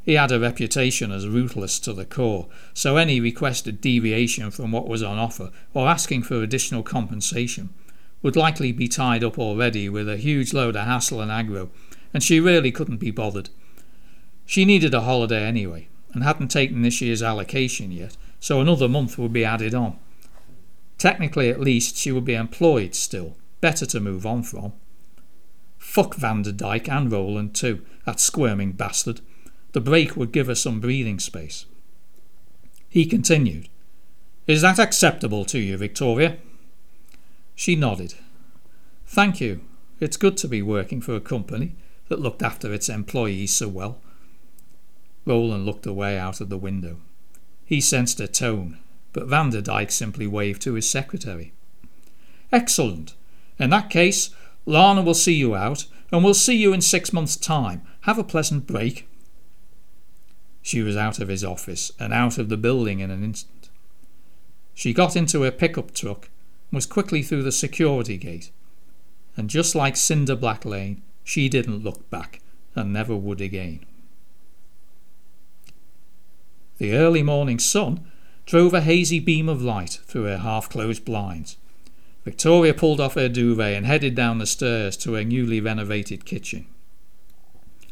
He 0.02 0.14
had 0.14 0.32
a 0.32 0.40
reputation 0.40 1.12
as 1.12 1.28
ruthless 1.28 1.78
to 1.80 1.92
the 1.92 2.06
core, 2.06 2.48
so 2.72 2.96
any 2.96 3.20
requested 3.20 3.82
deviation 3.82 4.50
from 4.50 4.72
what 4.72 4.88
was 4.88 5.02
on 5.02 5.18
offer, 5.18 5.50
or 5.74 5.86
asking 5.86 6.22
for 6.22 6.42
additional 6.42 6.82
compensation, 6.82 7.68
would 8.22 8.34
likely 8.34 8.72
be 8.72 8.88
tied 8.88 9.22
up 9.22 9.38
already 9.38 9.90
with 9.90 10.08
a 10.08 10.16
huge 10.16 10.54
load 10.54 10.74
of 10.74 10.86
hassle 10.86 11.20
and 11.20 11.30
aggro, 11.30 11.68
and 12.14 12.22
she 12.22 12.40
really 12.40 12.72
couldn't 12.72 12.96
be 12.96 13.10
bothered. 13.10 13.50
She 14.46 14.64
needed 14.64 14.94
a 14.94 15.02
holiday 15.02 15.42
anyway, 15.42 15.88
and 16.14 16.24
hadn't 16.24 16.48
taken 16.48 16.80
this 16.80 17.02
year's 17.02 17.22
allocation 17.22 17.92
yet, 17.92 18.16
so 18.40 18.60
another 18.60 18.88
month 18.88 19.18
would 19.18 19.32
be 19.32 19.44
added 19.44 19.74
on. 19.74 19.98
Technically, 20.98 21.48
at 21.48 21.60
least, 21.60 21.96
she 21.96 22.10
would 22.10 22.24
be 22.24 22.34
employed 22.34 22.94
still, 22.94 23.36
better 23.60 23.86
to 23.86 24.00
move 24.00 24.26
on 24.26 24.42
from. 24.42 24.72
Fuck 25.78 26.16
Vanderdyke 26.16 26.88
and 26.88 27.10
Roland 27.10 27.54
too, 27.54 27.84
that 28.04 28.20
squirming 28.20 28.72
bastard. 28.72 29.20
The 29.72 29.80
break 29.80 30.16
would 30.16 30.32
give 30.32 30.48
her 30.48 30.54
some 30.54 30.80
breathing 30.80 31.20
space. 31.20 31.66
He 32.88 33.06
continued. 33.06 33.68
Is 34.46 34.62
that 34.62 34.78
acceptable 34.78 35.44
to 35.44 35.58
you, 35.58 35.76
Victoria? 35.76 36.38
She 37.54 37.76
nodded. 37.76 38.14
Thank 39.06 39.40
you. 39.40 39.60
It's 40.00 40.16
good 40.16 40.36
to 40.38 40.48
be 40.48 40.62
working 40.62 41.00
for 41.00 41.14
a 41.14 41.20
company 41.20 41.76
that 42.08 42.20
looked 42.20 42.42
after 42.42 42.72
its 42.72 42.88
employees 42.88 43.52
so 43.54 43.68
well. 43.68 44.00
Roland 45.24 45.66
looked 45.66 45.86
away 45.86 46.18
out 46.18 46.40
of 46.40 46.48
the 46.48 46.58
window. 46.58 46.96
He 47.70 47.80
sensed 47.80 48.18
a 48.18 48.26
tone, 48.26 48.78
but 49.12 49.28
Vanderdyke 49.28 49.92
simply 49.92 50.26
waved 50.26 50.60
to 50.62 50.74
his 50.74 50.90
secretary. 50.90 51.52
Excellent. 52.50 53.14
In 53.60 53.70
that 53.70 53.90
case, 53.90 54.30
Lana 54.66 55.02
will 55.02 55.14
see 55.14 55.34
you 55.34 55.54
out, 55.54 55.86
and 56.10 56.24
we'll 56.24 56.34
see 56.34 56.56
you 56.56 56.72
in 56.72 56.80
six 56.80 57.12
months' 57.12 57.36
time. 57.36 57.82
Have 58.00 58.18
a 58.18 58.24
pleasant 58.24 58.66
break. 58.66 59.06
She 60.62 60.82
was 60.82 60.96
out 60.96 61.20
of 61.20 61.28
his 61.28 61.44
office 61.44 61.92
and 62.00 62.12
out 62.12 62.38
of 62.38 62.48
the 62.48 62.56
building 62.56 62.98
in 62.98 63.12
an 63.12 63.22
instant. 63.22 63.68
She 64.74 64.92
got 64.92 65.14
into 65.14 65.42
her 65.42 65.52
pickup 65.52 65.94
truck 65.94 66.28
was 66.72 66.86
quickly 66.86 67.22
through 67.22 67.44
the 67.44 67.52
security 67.52 68.16
gate. 68.16 68.50
And 69.36 69.48
just 69.48 69.76
like 69.76 69.94
Cinder 69.94 70.34
Blacklane, 70.34 71.02
she 71.22 71.48
didn't 71.48 71.84
look 71.84 72.10
back 72.10 72.40
and 72.74 72.92
never 72.92 73.14
would 73.14 73.40
again. 73.40 73.86
The 76.80 76.94
early 76.94 77.22
morning 77.22 77.58
sun 77.58 78.00
drove 78.46 78.72
a 78.72 78.80
hazy 78.80 79.20
beam 79.20 79.50
of 79.50 79.60
light 79.60 80.00
through 80.06 80.24
her 80.24 80.38
half 80.38 80.70
closed 80.70 81.04
blinds 81.04 81.58
Victoria 82.24 82.72
pulled 82.72 83.00
off 83.00 83.14
her 83.14 83.28
duvet 83.28 83.76
and 83.76 83.84
headed 83.84 84.14
down 84.14 84.38
the 84.38 84.46
stairs 84.46 84.96
to 84.98 85.12
her 85.12 85.24
newly 85.24 85.60
renovated 85.60 86.24
kitchen. 86.24 86.64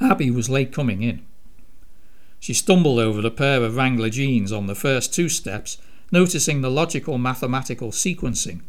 Abby 0.01 0.31
was 0.31 0.49
late 0.49 0.73
coming 0.73 1.03
in. 1.03 1.21
She 2.41 2.55
stumbled 2.55 2.99
over 2.99 3.27
a 3.27 3.31
pair 3.31 3.63
of 3.63 3.77
Wrangler 3.77 4.09
jeans 4.09 4.53
on 4.53 4.67
the 4.67 4.75
first 4.75 5.13
two 5.13 5.29
steps, 5.29 5.77
noticing 6.11 6.63
the 6.63 6.71
logical 6.71 7.19
mathematical 7.19 7.91
sequencing 7.91 8.63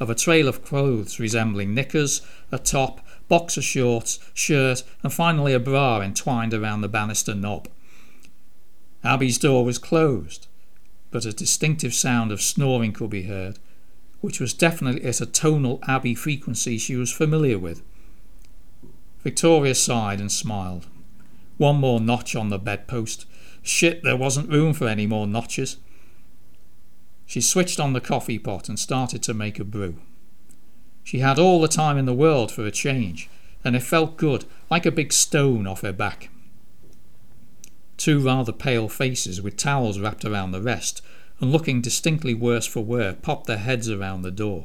of 0.00 0.08
a 0.08 0.14
trail 0.14 0.48
of 0.48 0.64
clothes 0.64 1.20
resembling 1.20 1.74
knickers, 1.74 2.22
a 2.50 2.58
top, 2.58 3.06
boxer 3.28 3.62
shorts, 3.62 4.20
shirt, 4.32 4.82
and 5.02 5.12
finally 5.12 5.52
a 5.52 5.60
bra 5.60 6.00
entwined 6.00 6.54
around 6.54 6.80
the 6.80 6.88
banister 6.88 7.34
knob. 7.34 7.68
Abby's 9.06 9.38
door 9.38 9.64
was 9.64 9.78
closed, 9.78 10.48
but 11.10 11.24
a 11.24 11.32
distinctive 11.32 11.94
sound 11.94 12.32
of 12.32 12.42
snoring 12.42 12.92
could 12.92 13.10
be 13.10 13.22
heard, 13.22 13.58
which 14.20 14.40
was 14.40 14.52
definitely 14.52 15.04
at 15.04 15.20
a 15.20 15.26
tonal 15.26 15.78
Abby 15.86 16.14
frequency 16.14 16.76
she 16.76 16.96
was 16.96 17.12
familiar 17.12 17.58
with. 17.58 17.82
Victoria 19.22 19.74
sighed 19.74 20.20
and 20.20 20.30
smiled. 20.30 20.86
One 21.56 21.76
more 21.76 22.00
notch 22.00 22.34
on 22.34 22.48
the 22.48 22.58
bedpost. 22.58 23.26
Shit, 23.62 24.02
there 24.02 24.16
wasn't 24.16 24.50
room 24.50 24.72
for 24.72 24.88
any 24.88 25.06
more 25.06 25.26
notches. 25.26 25.78
She 27.24 27.40
switched 27.40 27.80
on 27.80 27.92
the 27.92 28.00
coffee 28.00 28.38
pot 28.38 28.68
and 28.68 28.78
started 28.78 29.22
to 29.24 29.34
make 29.34 29.58
a 29.58 29.64
brew. 29.64 29.96
She 31.04 31.20
had 31.20 31.38
all 31.38 31.60
the 31.60 31.68
time 31.68 31.96
in 31.96 32.06
the 32.06 32.12
world 32.12 32.50
for 32.50 32.66
a 32.66 32.70
change, 32.70 33.30
and 33.64 33.76
it 33.76 33.82
felt 33.82 34.16
good, 34.16 34.44
like 34.70 34.84
a 34.84 34.90
big 34.90 35.12
stone 35.12 35.66
off 35.66 35.82
her 35.82 35.92
back. 35.92 36.30
Two 37.96 38.20
rather 38.20 38.52
pale 38.52 38.88
faces 38.88 39.40
with 39.40 39.56
towels 39.56 39.98
wrapped 39.98 40.24
around 40.24 40.52
the 40.52 40.62
rest 40.62 41.02
and 41.40 41.52
looking 41.52 41.80
distinctly 41.80 42.34
worse 42.34 42.66
for 42.66 42.84
wear, 42.84 43.14
popped 43.14 43.46
their 43.46 43.58
heads 43.58 43.90
around 43.90 44.22
the 44.22 44.30
door. 44.30 44.64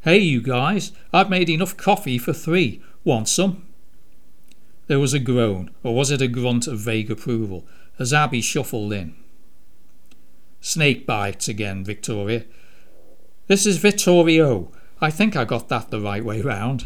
Hey, 0.00 0.18
you 0.18 0.40
guys, 0.40 0.92
I've 1.12 1.30
made 1.30 1.48
enough 1.48 1.76
coffee 1.76 2.18
for 2.18 2.32
three. 2.32 2.82
Want 3.04 3.28
some? 3.28 3.64
There 4.88 4.98
was 4.98 5.14
a 5.14 5.20
groan, 5.20 5.70
or 5.84 5.94
was 5.94 6.10
it 6.10 6.20
a 6.20 6.28
grunt 6.28 6.66
of 6.66 6.80
vague 6.80 7.10
approval, 7.10 7.64
as 7.98 8.12
Abby 8.12 8.40
shuffled 8.40 8.92
in. 8.92 9.14
Snake 10.60 11.06
bites 11.06 11.48
again, 11.48 11.84
Victoria. 11.84 12.44
This 13.46 13.64
is 13.66 13.78
Vittorio. 13.78 14.72
I 15.00 15.10
think 15.10 15.36
I 15.36 15.44
got 15.44 15.68
that 15.68 15.90
the 15.90 16.00
right 16.00 16.24
way 16.24 16.40
round. 16.40 16.84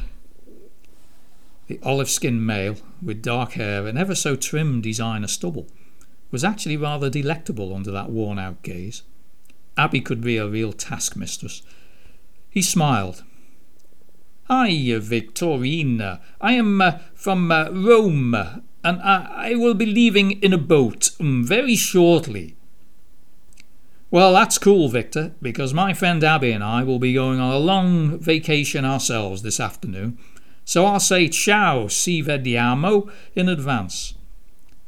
The 1.67 1.81
olive 1.83 2.09
skinned 2.09 2.47
male, 2.47 2.77
with 3.03 3.23
dark 3.23 3.53
hair 3.53 3.87
and 3.87 3.99
ever 3.99 4.15
so 4.15 4.37
trim 4.37 4.81
designer 4.81 5.27
stubble, 5.27 5.69
was 6.31 6.45
actually 6.45 6.77
rather 6.77 7.11
delectable 7.11 7.75
under 7.75 7.91
that 7.91 8.11
worn 8.11 8.39
out 8.39 8.63
gaze. 8.63 9.03
Abby 9.77 10.01
could 10.01 10.21
be 10.21 10.37
a 10.37 10.49
real 10.49 10.73
taskmistress. 10.73 11.63
He 12.49 12.63
smiled. 12.63 13.25
Hi, 14.49 14.99
Victorina. 14.99 16.21
I 16.41 16.53
am 16.53 16.81
uh, 16.81 16.99
from 17.15 17.51
uh, 17.51 17.69
Rome, 17.71 18.35
and 18.85 19.03
I, 19.03 19.51
I, 19.51 19.55
will 19.57 19.75
be 19.75 19.87
leaving 19.87 20.41
in 20.41 20.53
a 20.53 20.59
boat 20.59 21.11
um, 21.19 21.45
very 21.45 21.75
shortly. 21.75 22.55
Well, 24.09 24.33
that's 24.33 24.57
cool, 24.57 24.89
Victor, 24.89 25.35
because 25.43 25.75
my 25.75 25.93
friend 25.93 26.23
Abby 26.23 26.53
and 26.53 26.63
I 26.63 26.85
will 26.85 27.01
be 27.01 27.13
going 27.13 27.41
on 27.41 27.53
a 27.53 27.59
long 27.59 28.21
vacation 28.21 28.85
ourselves 28.85 29.43
this 29.43 29.59
afternoon, 29.59 30.17
so 30.67 30.85
I'll 30.85 31.01
say 31.01 31.29
ciao, 31.29 31.87
si 31.87 32.21
vediamo 32.21 33.09
in 33.35 33.49
advance, 33.49 34.15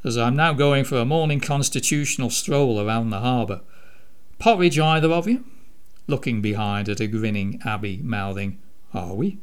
as 0.03 0.19
I'm 0.19 0.35
now 0.35 0.53
going 0.53 0.85
for 0.85 0.99
a 0.99 1.05
morning 1.05 1.39
constitutional 1.39 2.31
stroll 2.31 2.81
around 2.81 3.11
the 3.11 3.21
harbour. 3.21 3.61
Porridge, 4.39 4.79
either 4.79 5.11
of 5.11 5.27
you? 5.27 5.45
Looking 6.09 6.43
behind 6.43 6.89
at 6.89 7.01
a 7.01 7.07
grinning 7.07 7.63
Abby, 7.65 8.01
mouthing, 8.03 8.59
Are 8.93 9.15
we? 9.15 9.39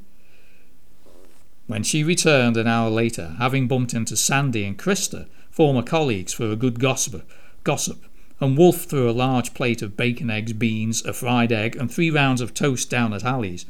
When 1.68 1.84
she 1.84 2.04
returned 2.04 2.58
an 2.58 2.68
hour 2.68 2.90
later, 2.90 3.36
having 3.40 3.68
bumped 3.68 3.94
into 3.94 4.18
Sandy 4.18 4.66
and 4.66 4.78
Krista, 4.78 5.28
former 5.50 5.82
colleagues, 5.82 6.34
for 6.34 6.52
a 6.52 6.58
good 6.58 6.80
gossip, 6.80 7.28
gossip 7.64 8.04
and 8.42 8.58
wolfed 8.58 8.90
through 8.90 9.10
a 9.10 9.12
large 9.12 9.54
plate 9.54 9.82
of 9.82 9.96
bacon, 9.96 10.30
eggs, 10.30 10.52
beans, 10.54 11.06
a 11.06 11.14
fried 11.14 11.52
egg, 11.52 11.76
and 11.78 11.90
three 11.90 12.12
rounds 12.12 12.42
of 12.42 12.54
toast 12.54 12.90
down 12.90 13.14
at 13.14 13.24
Ali's, 13.24 13.66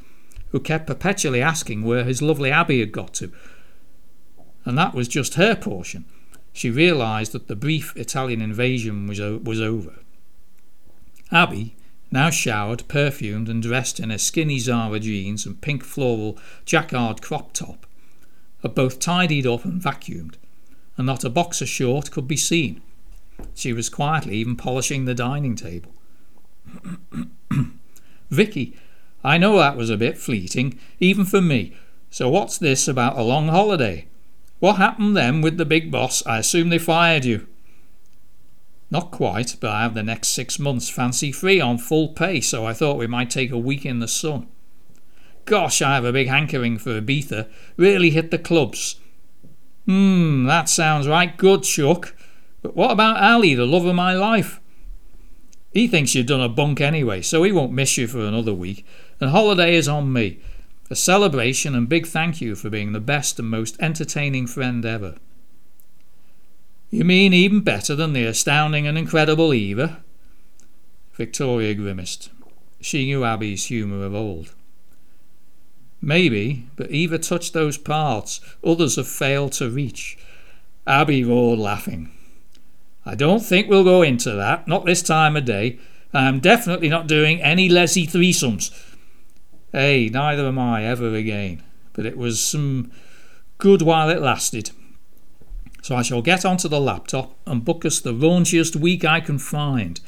who 0.56 0.60
kept 0.62 0.88
perpetually 0.88 1.42
asking 1.42 1.84
where 1.84 2.06
his 2.06 2.22
lovely 2.22 2.50
Abby 2.50 2.80
had 2.80 2.94
got 2.94 3.14
to. 3.16 3.30
And 4.64 4.78
that 4.78 4.94
was 4.94 5.10
just 5.10 5.34
her 5.34 5.54
portion. 5.54 6.06
She 6.54 6.72
realised 6.72 7.34
that 7.34 7.50
the 7.50 7.58
brief 7.58 7.92
Italian 7.98 8.42
invasion 8.42 9.06
was, 9.06 9.20
was 9.20 9.60
over. 9.60 9.96
Abby, 11.30 11.76
now 12.10 12.30
showered, 12.30 12.88
perfumed, 12.88 13.50
and 13.50 13.62
dressed 13.62 14.00
in 14.00 14.12
her 14.12 14.18
skinny 14.18 14.58
Zara 14.58 14.98
jeans 14.98 15.46
and 15.46 15.60
pink 15.60 15.84
floral 15.84 16.40
jacquard 16.64 17.22
crop 17.22 17.52
top, 17.52 17.86
had 18.62 18.74
both 18.74 18.98
tidied 18.98 19.46
up 19.46 19.66
and 19.66 19.82
vacuumed, 19.82 20.36
and 20.96 21.06
not 21.06 21.26
a 21.26 21.30
boxer 21.30 21.66
short 21.66 22.12
could 22.12 22.30
be 22.30 22.38
seen. 22.38 22.82
She 23.56 23.74
was 23.74 23.90
quietly 23.90 24.38
even 24.38 24.56
polishing 24.56 25.04
the 25.04 25.14
dining 25.14 25.58
table. 25.58 25.92
Vicky, 28.30 28.78
I 29.26 29.38
know 29.38 29.58
that 29.58 29.76
was 29.76 29.90
a 29.90 29.98
bit 29.98 30.18
fleeting, 30.18 30.80
even 31.00 31.26
for 31.26 31.42
me. 31.42 31.76
So 32.10 32.30
what's 32.30 32.58
this 32.58 32.88
about 32.88 33.18
a 33.18 33.24
long 33.24 33.48
holiday? 33.48 34.08
What 34.60 34.78
happened 34.78 35.18
then 35.18 35.42
with 35.42 35.58
the 35.58 35.66
big 35.66 35.92
boss? 35.92 36.26
I 36.26 36.38
assume 36.38 36.70
they 36.70 36.78
fired 36.78 37.26
you. 37.26 37.48
Not 38.92 39.12
quite, 39.12 39.58
but 39.60 39.72
I 39.72 39.82
have 39.82 39.96
the 39.96 40.04
next 40.04 40.30
six 40.30 40.60
months 40.60 40.90
fancy 40.90 41.32
free 41.32 41.60
on 41.60 41.78
full 41.78 42.10
pay, 42.10 42.40
so 42.40 42.66
I 42.66 42.74
thought 42.74 42.98
we 42.98 43.08
might 43.08 43.30
take 43.30 43.52
a 43.52 43.58
week 43.58 43.86
in 43.86 44.00
the 44.00 44.08
sun. 44.08 44.48
Gosh, 45.46 45.82
I 45.82 45.96
have 45.96 46.06
a 46.06 46.14
big 46.14 46.28
hankering 46.28 46.78
for 46.78 47.02
Ibiza. 47.02 47.50
Really 47.78 48.12
hit 48.12 48.32
the 48.32 48.38
clubs. 48.38 49.00
Hmm, 49.86 50.46
that 50.46 50.70
sounds 50.70 51.08
right 51.08 51.36
good, 51.36 51.64
Chuck. 51.64 52.16
But 52.62 52.76
what 52.76 52.92
about 52.92 53.22
Ali, 53.22 53.54
the 53.54 53.66
love 53.66 53.86
of 53.86 53.96
my 53.96 54.14
life? 54.14 54.60
He 55.72 55.88
thinks 55.88 56.16
you've 56.16 56.28
done 56.28 56.42
a 56.42 56.48
bunk 56.48 56.80
anyway, 56.80 57.22
so 57.22 57.44
he 57.44 57.52
won't 57.52 57.74
miss 57.74 57.98
you 57.98 58.08
for 58.08 58.22
another 58.22 58.54
week, 58.54 58.86
and 59.20 59.32
holiday 59.32 59.76
is 59.76 59.88
on 59.88 60.12
me. 60.12 60.40
A 60.90 60.96
celebration 60.96 61.74
and 61.74 61.90
big 61.90 62.06
thank 62.06 62.42
you 62.42 62.56
for 62.56 62.70
being 62.70 62.94
the 62.94 63.00
best 63.00 63.40
and 63.40 63.50
most 63.50 63.76
entertaining 63.80 64.46
friend 64.46 64.86
ever. 64.86 65.16
You 66.92 67.04
mean 67.04 67.34
even 67.34 67.62
better 67.62 67.96
than 67.96 68.14
the 68.14 68.26
astounding 68.26 68.86
and 68.86 68.98
incredible 68.98 69.54
Eva? 69.54 70.04
Victoria 71.14 71.74
grimaced. 71.74 72.30
She 72.80 73.06
knew 73.06 73.24
Abby's 73.24 73.66
humour 73.66 74.06
of 74.06 74.14
old. 74.14 74.54
Maybe, 76.02 76.68
but 76.76 76.92
Eva 76.92 77.18
touched 77.18 77.54
those 77.54 77.78
parts 77.78 78.40
others 78.64 78.98
have 78.98 79.08
failed 79.08 79.54
to 79.54 79.70
reach. 79.70 80.18
Abby 80.86 81.24
roared, 81.24 81.58
laughing. 81.58 82.12
I 83.06 83.16
don't 83.16 83.40
think 83.40 83.68
we'll 83.68 83.84
go 83.84 84.04
into 84.04 84.32
that, 84.34 84.68
not 84.68 84.86
this 84.86 85.02
time 85.02 85.36
of 85.36 85.46
day. 85.46 85.80
I'm 86.14 86.40
definitely 86.40 86.90
not 86.90 87.08
doing 87.08 87.42
any 87.42 87.70
Leslie 87.70 88.08
threesomes. 88.08 88.72
Hey, 89.76 90.08
neither 90.08 90.48
am 90.48 90.58
I 90.58 90.86
ever 90.86 91.14
again. 91.14 91.62
But 91.92 92.06
it 92.06 92.18
was 92.18 92.42
some 92.42 92.94
good 93.58 93.82
while 93.82 94.10
it 94.10 94.22
lasted. 94.22 94.72
So 95.82 95.98
I 95.98 96.02
shall 96.02 96.22
get 96.22 96.46
onto 96.46 96.70
the 96.70 96.80
laptop 96.80 97.38
and 97.46 97.66
book 97.66 97.84
us 97.84 98.00
the 98.00 98.14
raunchiest 98.14 98.78
week 98.78 99.04
I 99.04 99.20
can 99.20 99.38
find. 99.38 100.00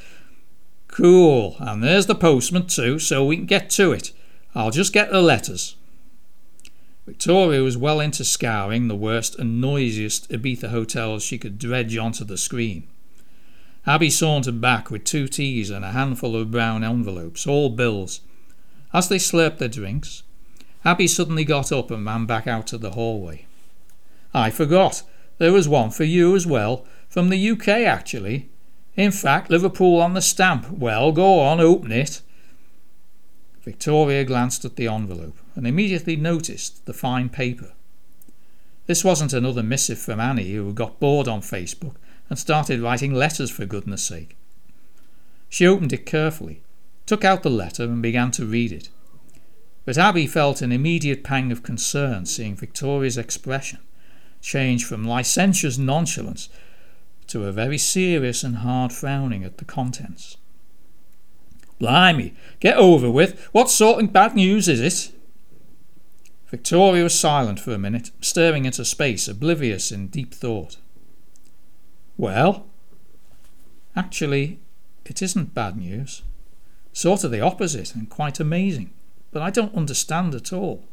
Cool, 0.88 1.58
and 1.60 1.84
there's 1.84 2.06
the 2.06 2.16
postman 2.16 2.68
too, 2.68 2.98
so 2.98 3.26
we 3.26 3.36
can 3.36 3.46
get 3.46 3.70
to 3.72 3.92
it. 3.92 4.14
I'll 4.56 4.72
just 4.72 4.94
get 4.94 5.12
the 5.12 5.22
letters. 5.22 5.76
Victoria 7.06 7.62
was 7.62 7.76
well 7.76 8.00
into 8.00 8.24
scouring 8.24 8.88
the 8.88 8.96
worst 8.96 9.38
and 9.38 9.60
noisiest 9.60 10.30
Ibiza 10.30 10.70
hotels 10.70 11.24
she 11.24 11.38
could 11.38 11.60
dredge 11.60 11.98
onto 11.98 12.24
the 12.24 12.38
screen. 12.38 12.88
Abby 13.86 14.12
sauntered 14.12 14.62
back 14.62 14.90
with 14.90 15.04
two 15.04 15.28
teas 15.28 15.70
and 15.70 15.84
a 15.84 15.92
handful 15.92 16.38
of 16.38 16.52
brown 16.52 16.86
envelopes, 16.86 17.46
all 17.46 17.70
bills. 17.70 18.22
As 18.94 19.10
they 19.10 19.18
slurped 19.18 19.58
their 19.58 19.68
drinks, 19.68 20.24
Abby 20.86 21.08
suddenly 21.08 21.44
got 21.44 21.72
up 21.72 21.92
and 21.92 22.06
ran 22.06 22.26
back 22.26 22.48
out 22.48 22.68
to 22.68 22.78
the 22.78 22.92
hallway. 22.92 23.46
I 24.34 24.50
forgot. 24.50 25.04
There 25.38 25.54
was 25.54 25.68
one 25.68 25.92
for 25.92 26.04
you 26.04 26.36
as 26.36 26.48
well, 26.48 26.86
from 27.10 27.30
the 27.30 27.50
UK 27.52 27.68
actually. 27.68 28.50
In 28.96 29.12
fact, 29.12 29.52
Liverpool 29.52 30.02
on 30.02 30.14
the 30.14 30.22
stamp. 30.22 30.70
Well, 30.72 31.12
go 31.12 31.40
on, 31.40 31.60
open 31.60 31.92
it. 31.92 32.22
Victoria 33.62 34.24
glanced 34.24 34.66
at 34.66 34.76
the 34.76 34.88
envelope 34.88 35.38
and 35.56 35.68
immediately 35.68 36.16
noticed 36.16 36.86
the 36.86 36.94
fine 36.94 37.30
paper. 37.30 37.74
This 38.86 39.04
wasn't 39.04 39.34
another 39.34 39.62
missive 39.62 40.00
from 40.00 40.22
Annie, 40.22 40.54
who 40.54 40.74
got 40.74 41.00
bored 41.00 41.28
on 41.28 41.42
Facebook 41.42 41.96
and 42.30 42.40
started 42.40 42.80
writing 42.80 43.14
letters 43.14 43.52
for 43.52 43.66
goodness 43.66 44.04
sake. 44.04 44.38
She 45.50 45.68
opened 45.68 45.92
it 45.94 46.06
carefully, 46.06 46.62
took 47.08 47.26
out 47.26 47.42
the 47.42 47.50
letter, 47.50 47.84
and 47.84 48.02
began 48.02 48.30
to 48.32 48.46
read 48.46 48.72
it. 48.72 48.90
But 49.86 49.98
Abby 49.98 50.28
felt 50.28 50.62
an 50.62 50.72
immediate 50.72 51.24
pang 51.24 51.52
of 51.52 51.64
concern 51.64 52.26
seeing 52.28 52.56
Victoria's 52.56 53.18
expression 53.18 53.80
change 54.42 54.86
from 54.86 55.04
licentious 55.04 55.78
nonchalance 55.78 56.50
to 57.28 57.46
a 57.46 57.52
very 57.52 57.78
serious 57.78 58.44
and 58.44 58.58
hard 58.58 58.94
frowning 58.94 59.44
at 59.44 59.58
the 59.58 59.66
contents. 59.66 60.38
Blimey, 61.80 62.34
get 62.60 62.78
over 62.78 63.10
with. 63.10 63.48
What 63.52 63.70
sort 63.70 64.04
of 64.04 64.14
bad 64.14 64.36
news 64.36 64.68
is 64.68 64.80
it? 64.82 65.14
Victoria 66.50 67.04
was 67.04 67.20
silent 67.20 67.60
for 67.60 67.74
a 67.74 67.78
minute, 67.78 68.12
staring 68.22 68.66
into 68.66 68.86
space, 68.86 69.28
oblivious 69.28 69.92
in 69.92 70.08
deep 70.08 70.34
thought. 70.34 70.78
Well, 72.16 72.66
actually, 73.96 74.60
it 75.06 75.22
isn't 75.22 75.54
bad 75.54 75.78
news. 75.78 76.24
Sort 76.98 77.24
of 77.24 77.30
the 77.30 77.42
opposite, 77.42 77.94
and 77.94 78.10
quite 78.10 78.40
amazing, 78.40 78.90
but 79.30 79.44
I 79.44 79.52
don't 79.52 79.76
understand 79.76 80.34
at 80.34 80.52
all. 80.52 80.84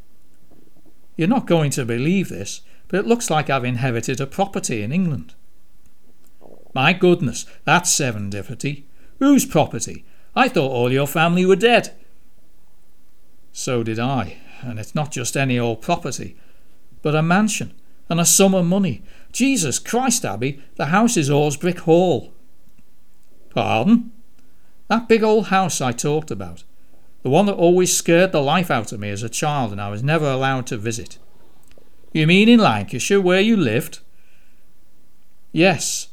You're 1.16 1.28
not 1.28 1.46
going 1.46 1.70
to 1.70 1.86
believe 1.86 2.28
this, 2.28 2.60
but 2.88 3.00
it 3.00 3.06
looks 3.06 3.30
like 3.30 3.48
I've 3.48 3.64
inherited 3.64 4.20
a 4.20 4.26
property 4.26 4.82
in 4.82 4.92
England. 4.92 5.32
My 6.74 6.92
goodness, 6.92 7.46
that's 7.64 7.90
serendipity. 7.90 8.82
Whose 9.18 9.46
property? 9.46 10.04
I 10.36 10.50
thought 10.50 10.72
all 10.72 10.92
your 10.92 11.06
family 11.06 11.46
were 11.46 11.56
dead. 11.56 11.94
So 13.50 13.82
did 13.82 13.98
I, 13.98 14.36
and 14.60 14.78
it's 14.78 14.94
not 14.94 15.10
just 15.10 15.38
any 15.38 15.58
old 15.58 15.80
property, 15.80 16.36
but 17.00 17.14
a 17.14 17.22
mansion 17.22 17.72
and 18.10 18.20
a 18.20 18.26
sum 18.26 18.54
of 18.54 18.66
money. 18.66 19.02
Jesus 19.32 19.78
Christ, 19.78 20.26
Abby, 20.26 20.60
the 20.76 20.86
house 20.86 21.16
is 21.16 21.30
Orsbrick 21.30 21.78
Hall. 21.78 22.34
Pardon? 23.48 24.12
That 24.88 25.08
big 25.08 25.22
old 25.22 25.46
house 25.46 25.80
I 25.80 25.92
talked 25.92 26.30
about. 26.30 26.64
The 27.22 27.30
one 27.30 27.46
that 27.46 27.54
always 27.54 27.96
scared 27.96 28.32
the 28.32 28.42
life 28.42 28.70
out 28.70 28.92
of 28.92 29.00
me 29.00 29.10
as 29.10 29.22
a 29.22 29.28
child 29.28 29.72
and 29.72 29.80
I 29.80 29.90
was 29.90 30.02
never 30.02 30.30
allowed 30.30 30.66
to 30.68 30.76
visit. 30.76 31.18
You 32.12 32.26
mean 32.26 32.48
in 32.48 32.60
Lancashire, 32.60 33.20
where 33.20 33.40
you 33.40 33.56
lived? 33.56 34.00
Yes. 35.52 36.08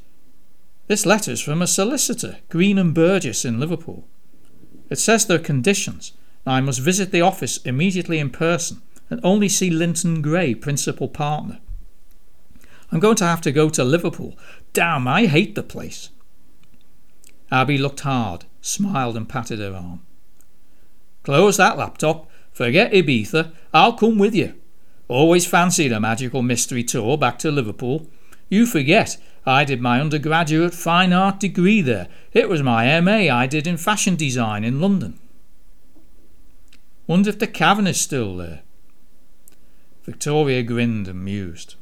This 0.87 1.05
letter's 1.05 1.41
from 1.41 1.61
a 1.61 1.67
solicitor, 1.67 2.37
Green 2.49 2.77
and 2.77 2.93
Burgess 2.93 3.45
in 3.45 3.59
Liverpool. 3.59 4.07
It 4.89 4.99
says 4.99 5.25
there 5.25 5.37
are 5.37 5.43
conditions, 5.43 6.13
and 6.45 6.53
I 6.53 6.61
must 6.61 6.79
visit 6.79 7.11
the 7.11 7.21
office 7.21 7.57
immediately 7.57 8.19
in 8.19 8.29
person 8.29 8.81
and 9.09 9.19
only 9.23 9.49
see 9.49 9.69
Linton 9.69 10.21
Gray, 10.21 10.55
principal 10.55 11.07
partner. 11.07 11.59
I'm 12.91 12.99
going 12.99 13.15
to 13.17 13.25
have 13.25 13.41
to 13.41 13.51
go 13.51 13.69
to 13.69 13.83
Liverpool. 13.83 14.37
Damn, 14.73 15.07
I 15.07 15.27
hate 15.27 15.55
the 15.55 15.63
place. 15.63 16.09
Abby 17.51 17.77
looked 17.77 18.01
hard, 18.01 18.45
smiled, 18.61 19.17
and 19.17 19.27
patted 19.27 19.59
her 19.59 19.75
arm. 19.75 20.01
Close 21.23 21.57
that 21.57 21.77
laptop. 21.77 22.29
Forget 22.51 22.91
Ibiza. 22.91 23.51
I'll 23.73 23.93
come 23.93 24.17
with 24.17 24.33
you. 24.33 24.55
Always 25.07 25.45
fancied 25.45 25.91
a 25.91 25.99
magical 25.99 26.41
mystery 26.41 26.83
tour 26.83 27.17
back 27.17 27.37
to 27.39 27.51
Liverpool. 27.51 28.07
You 28.49 28.65
forget, 28.65 29.17
I 29.45 29.65
did 29.65 29.81
my 29.81 29.99
undergraduate 29.99 30.73
fine 30.73 31.13
art 31.13 31.39
degree 31.39 31.81
there. 31.81 32.07
It 32.31 32.49
was 32.49 32.63
my 32.63 32.99
MA 33.01 33.33
I 33.33 33.47
did 33.47 33.67
in 33.67 33.77
fashion 33.77 34.15
design 34.15 34.63
in 34.63 34.79
London. 34.79 35.19
Wonder 37.07 37.29
if 37.29 37.39
the 37.39 37.47
cavern 37.47 37.87
is 37.87 37.99
still 37.99 38.37
there. 38.37 38.61
Victoria 40.03 40.63
grinned 40.63 41.07
and 41.07 41.23
mused. 41.23 41.75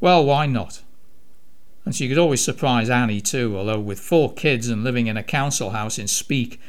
Well, 0.00 0.24
why 0.24 0.46
not? 0.46 0.82
And 1.84 1.94
she 1.94 2.08
could 2.08 2.18
always 2.18 2.44
surprise 2.44 2.88
Annie 2.88 3.20
too, 3.20 3.56
although 3.56 3.80
with 3.80 3.98
four 3.98 4.32
kids 4.32 4.68
and 4.68 4.84
living 4.84 5.08
in 5.08 5.16
a 5.16 5.22
council 5.22 5.70
house 5.70 5.98
in 5.98 6.06
Speke, 6.06 6.60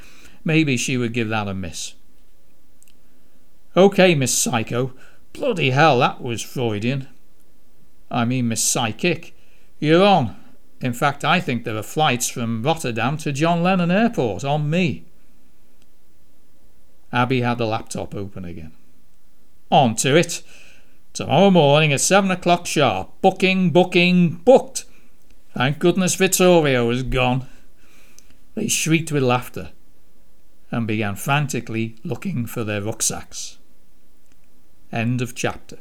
maybe 0.44 0.76
she 0.76 0.98
would 0.98 1.14
give 1.14 1.30
that 1.30 1.48
a 1.48 1.54
miss. 1.54 1.94
OK, 3.76 4.16
Miss 4.16 4.38
Psycho. 4.38 4.94
Bloody 5.34 5.72
hell, 5.72 6.00
that 6.00 6.22
was 6.22 6.42
Freudian. 6.42 7.08
I 8.12 8.26
mean, 8.26 8.48
Miss 8.48 8.64
Psychic. 8.64 9.36
You're 9.80 10.06
on. 10.06 10.36
In 10.82 10.94
fact, 10.94 11.26
I 11.26 11.40
think 11.40 11.64
there 11.64 11.78
are 11.78 11.84
flights 11.84 12.30
from 12.30 12.62
Rotterdam 12.62 13.18
to 13.18 13.32
John 13.32 13.64
Lennon 13.64 13.90
Airport 13.90 14.44
on 14.44 14.70
me. 14.70 15.06
Abby 17.12 17.42
had 17.42 17.58
the 17.58 17.66
laptop 17.66 18.14
open 18.14 18.46
again. 18.46 18.74
On 19.72 19.96
to 19.98 20.16
it. 20.16 20.44
Tomorrow 21.14 21.52
morning 21.52 21.94
at 21.94 22.02
seven 22.02 22.32
o'clock 22.32 22.66
sharp. 22.66 23.12
Booking, 23.22 23.72
booking, 23.72 24.42
booked. 24.44 24.86
Thank 25.56 25.78
goodness 25.78 26.16
Vittorio 26.16 26.90
is 26.90 27.04
gone. 27.04 27.48
They 28.56 28.68
shrieked 28.68 29.12
with 29.12 29.22
laughter 29.22 29.70
and 30.72 30.88
began 30.88 31.16
frantically 31.16 31.96
looking 32.04 32.48
for 32.48 32.64
their 32.64 32.82
rucksacks. 32.82 33.60
End 34.92 35.22
of 35.22 35.36
chapter. 35.36 35.78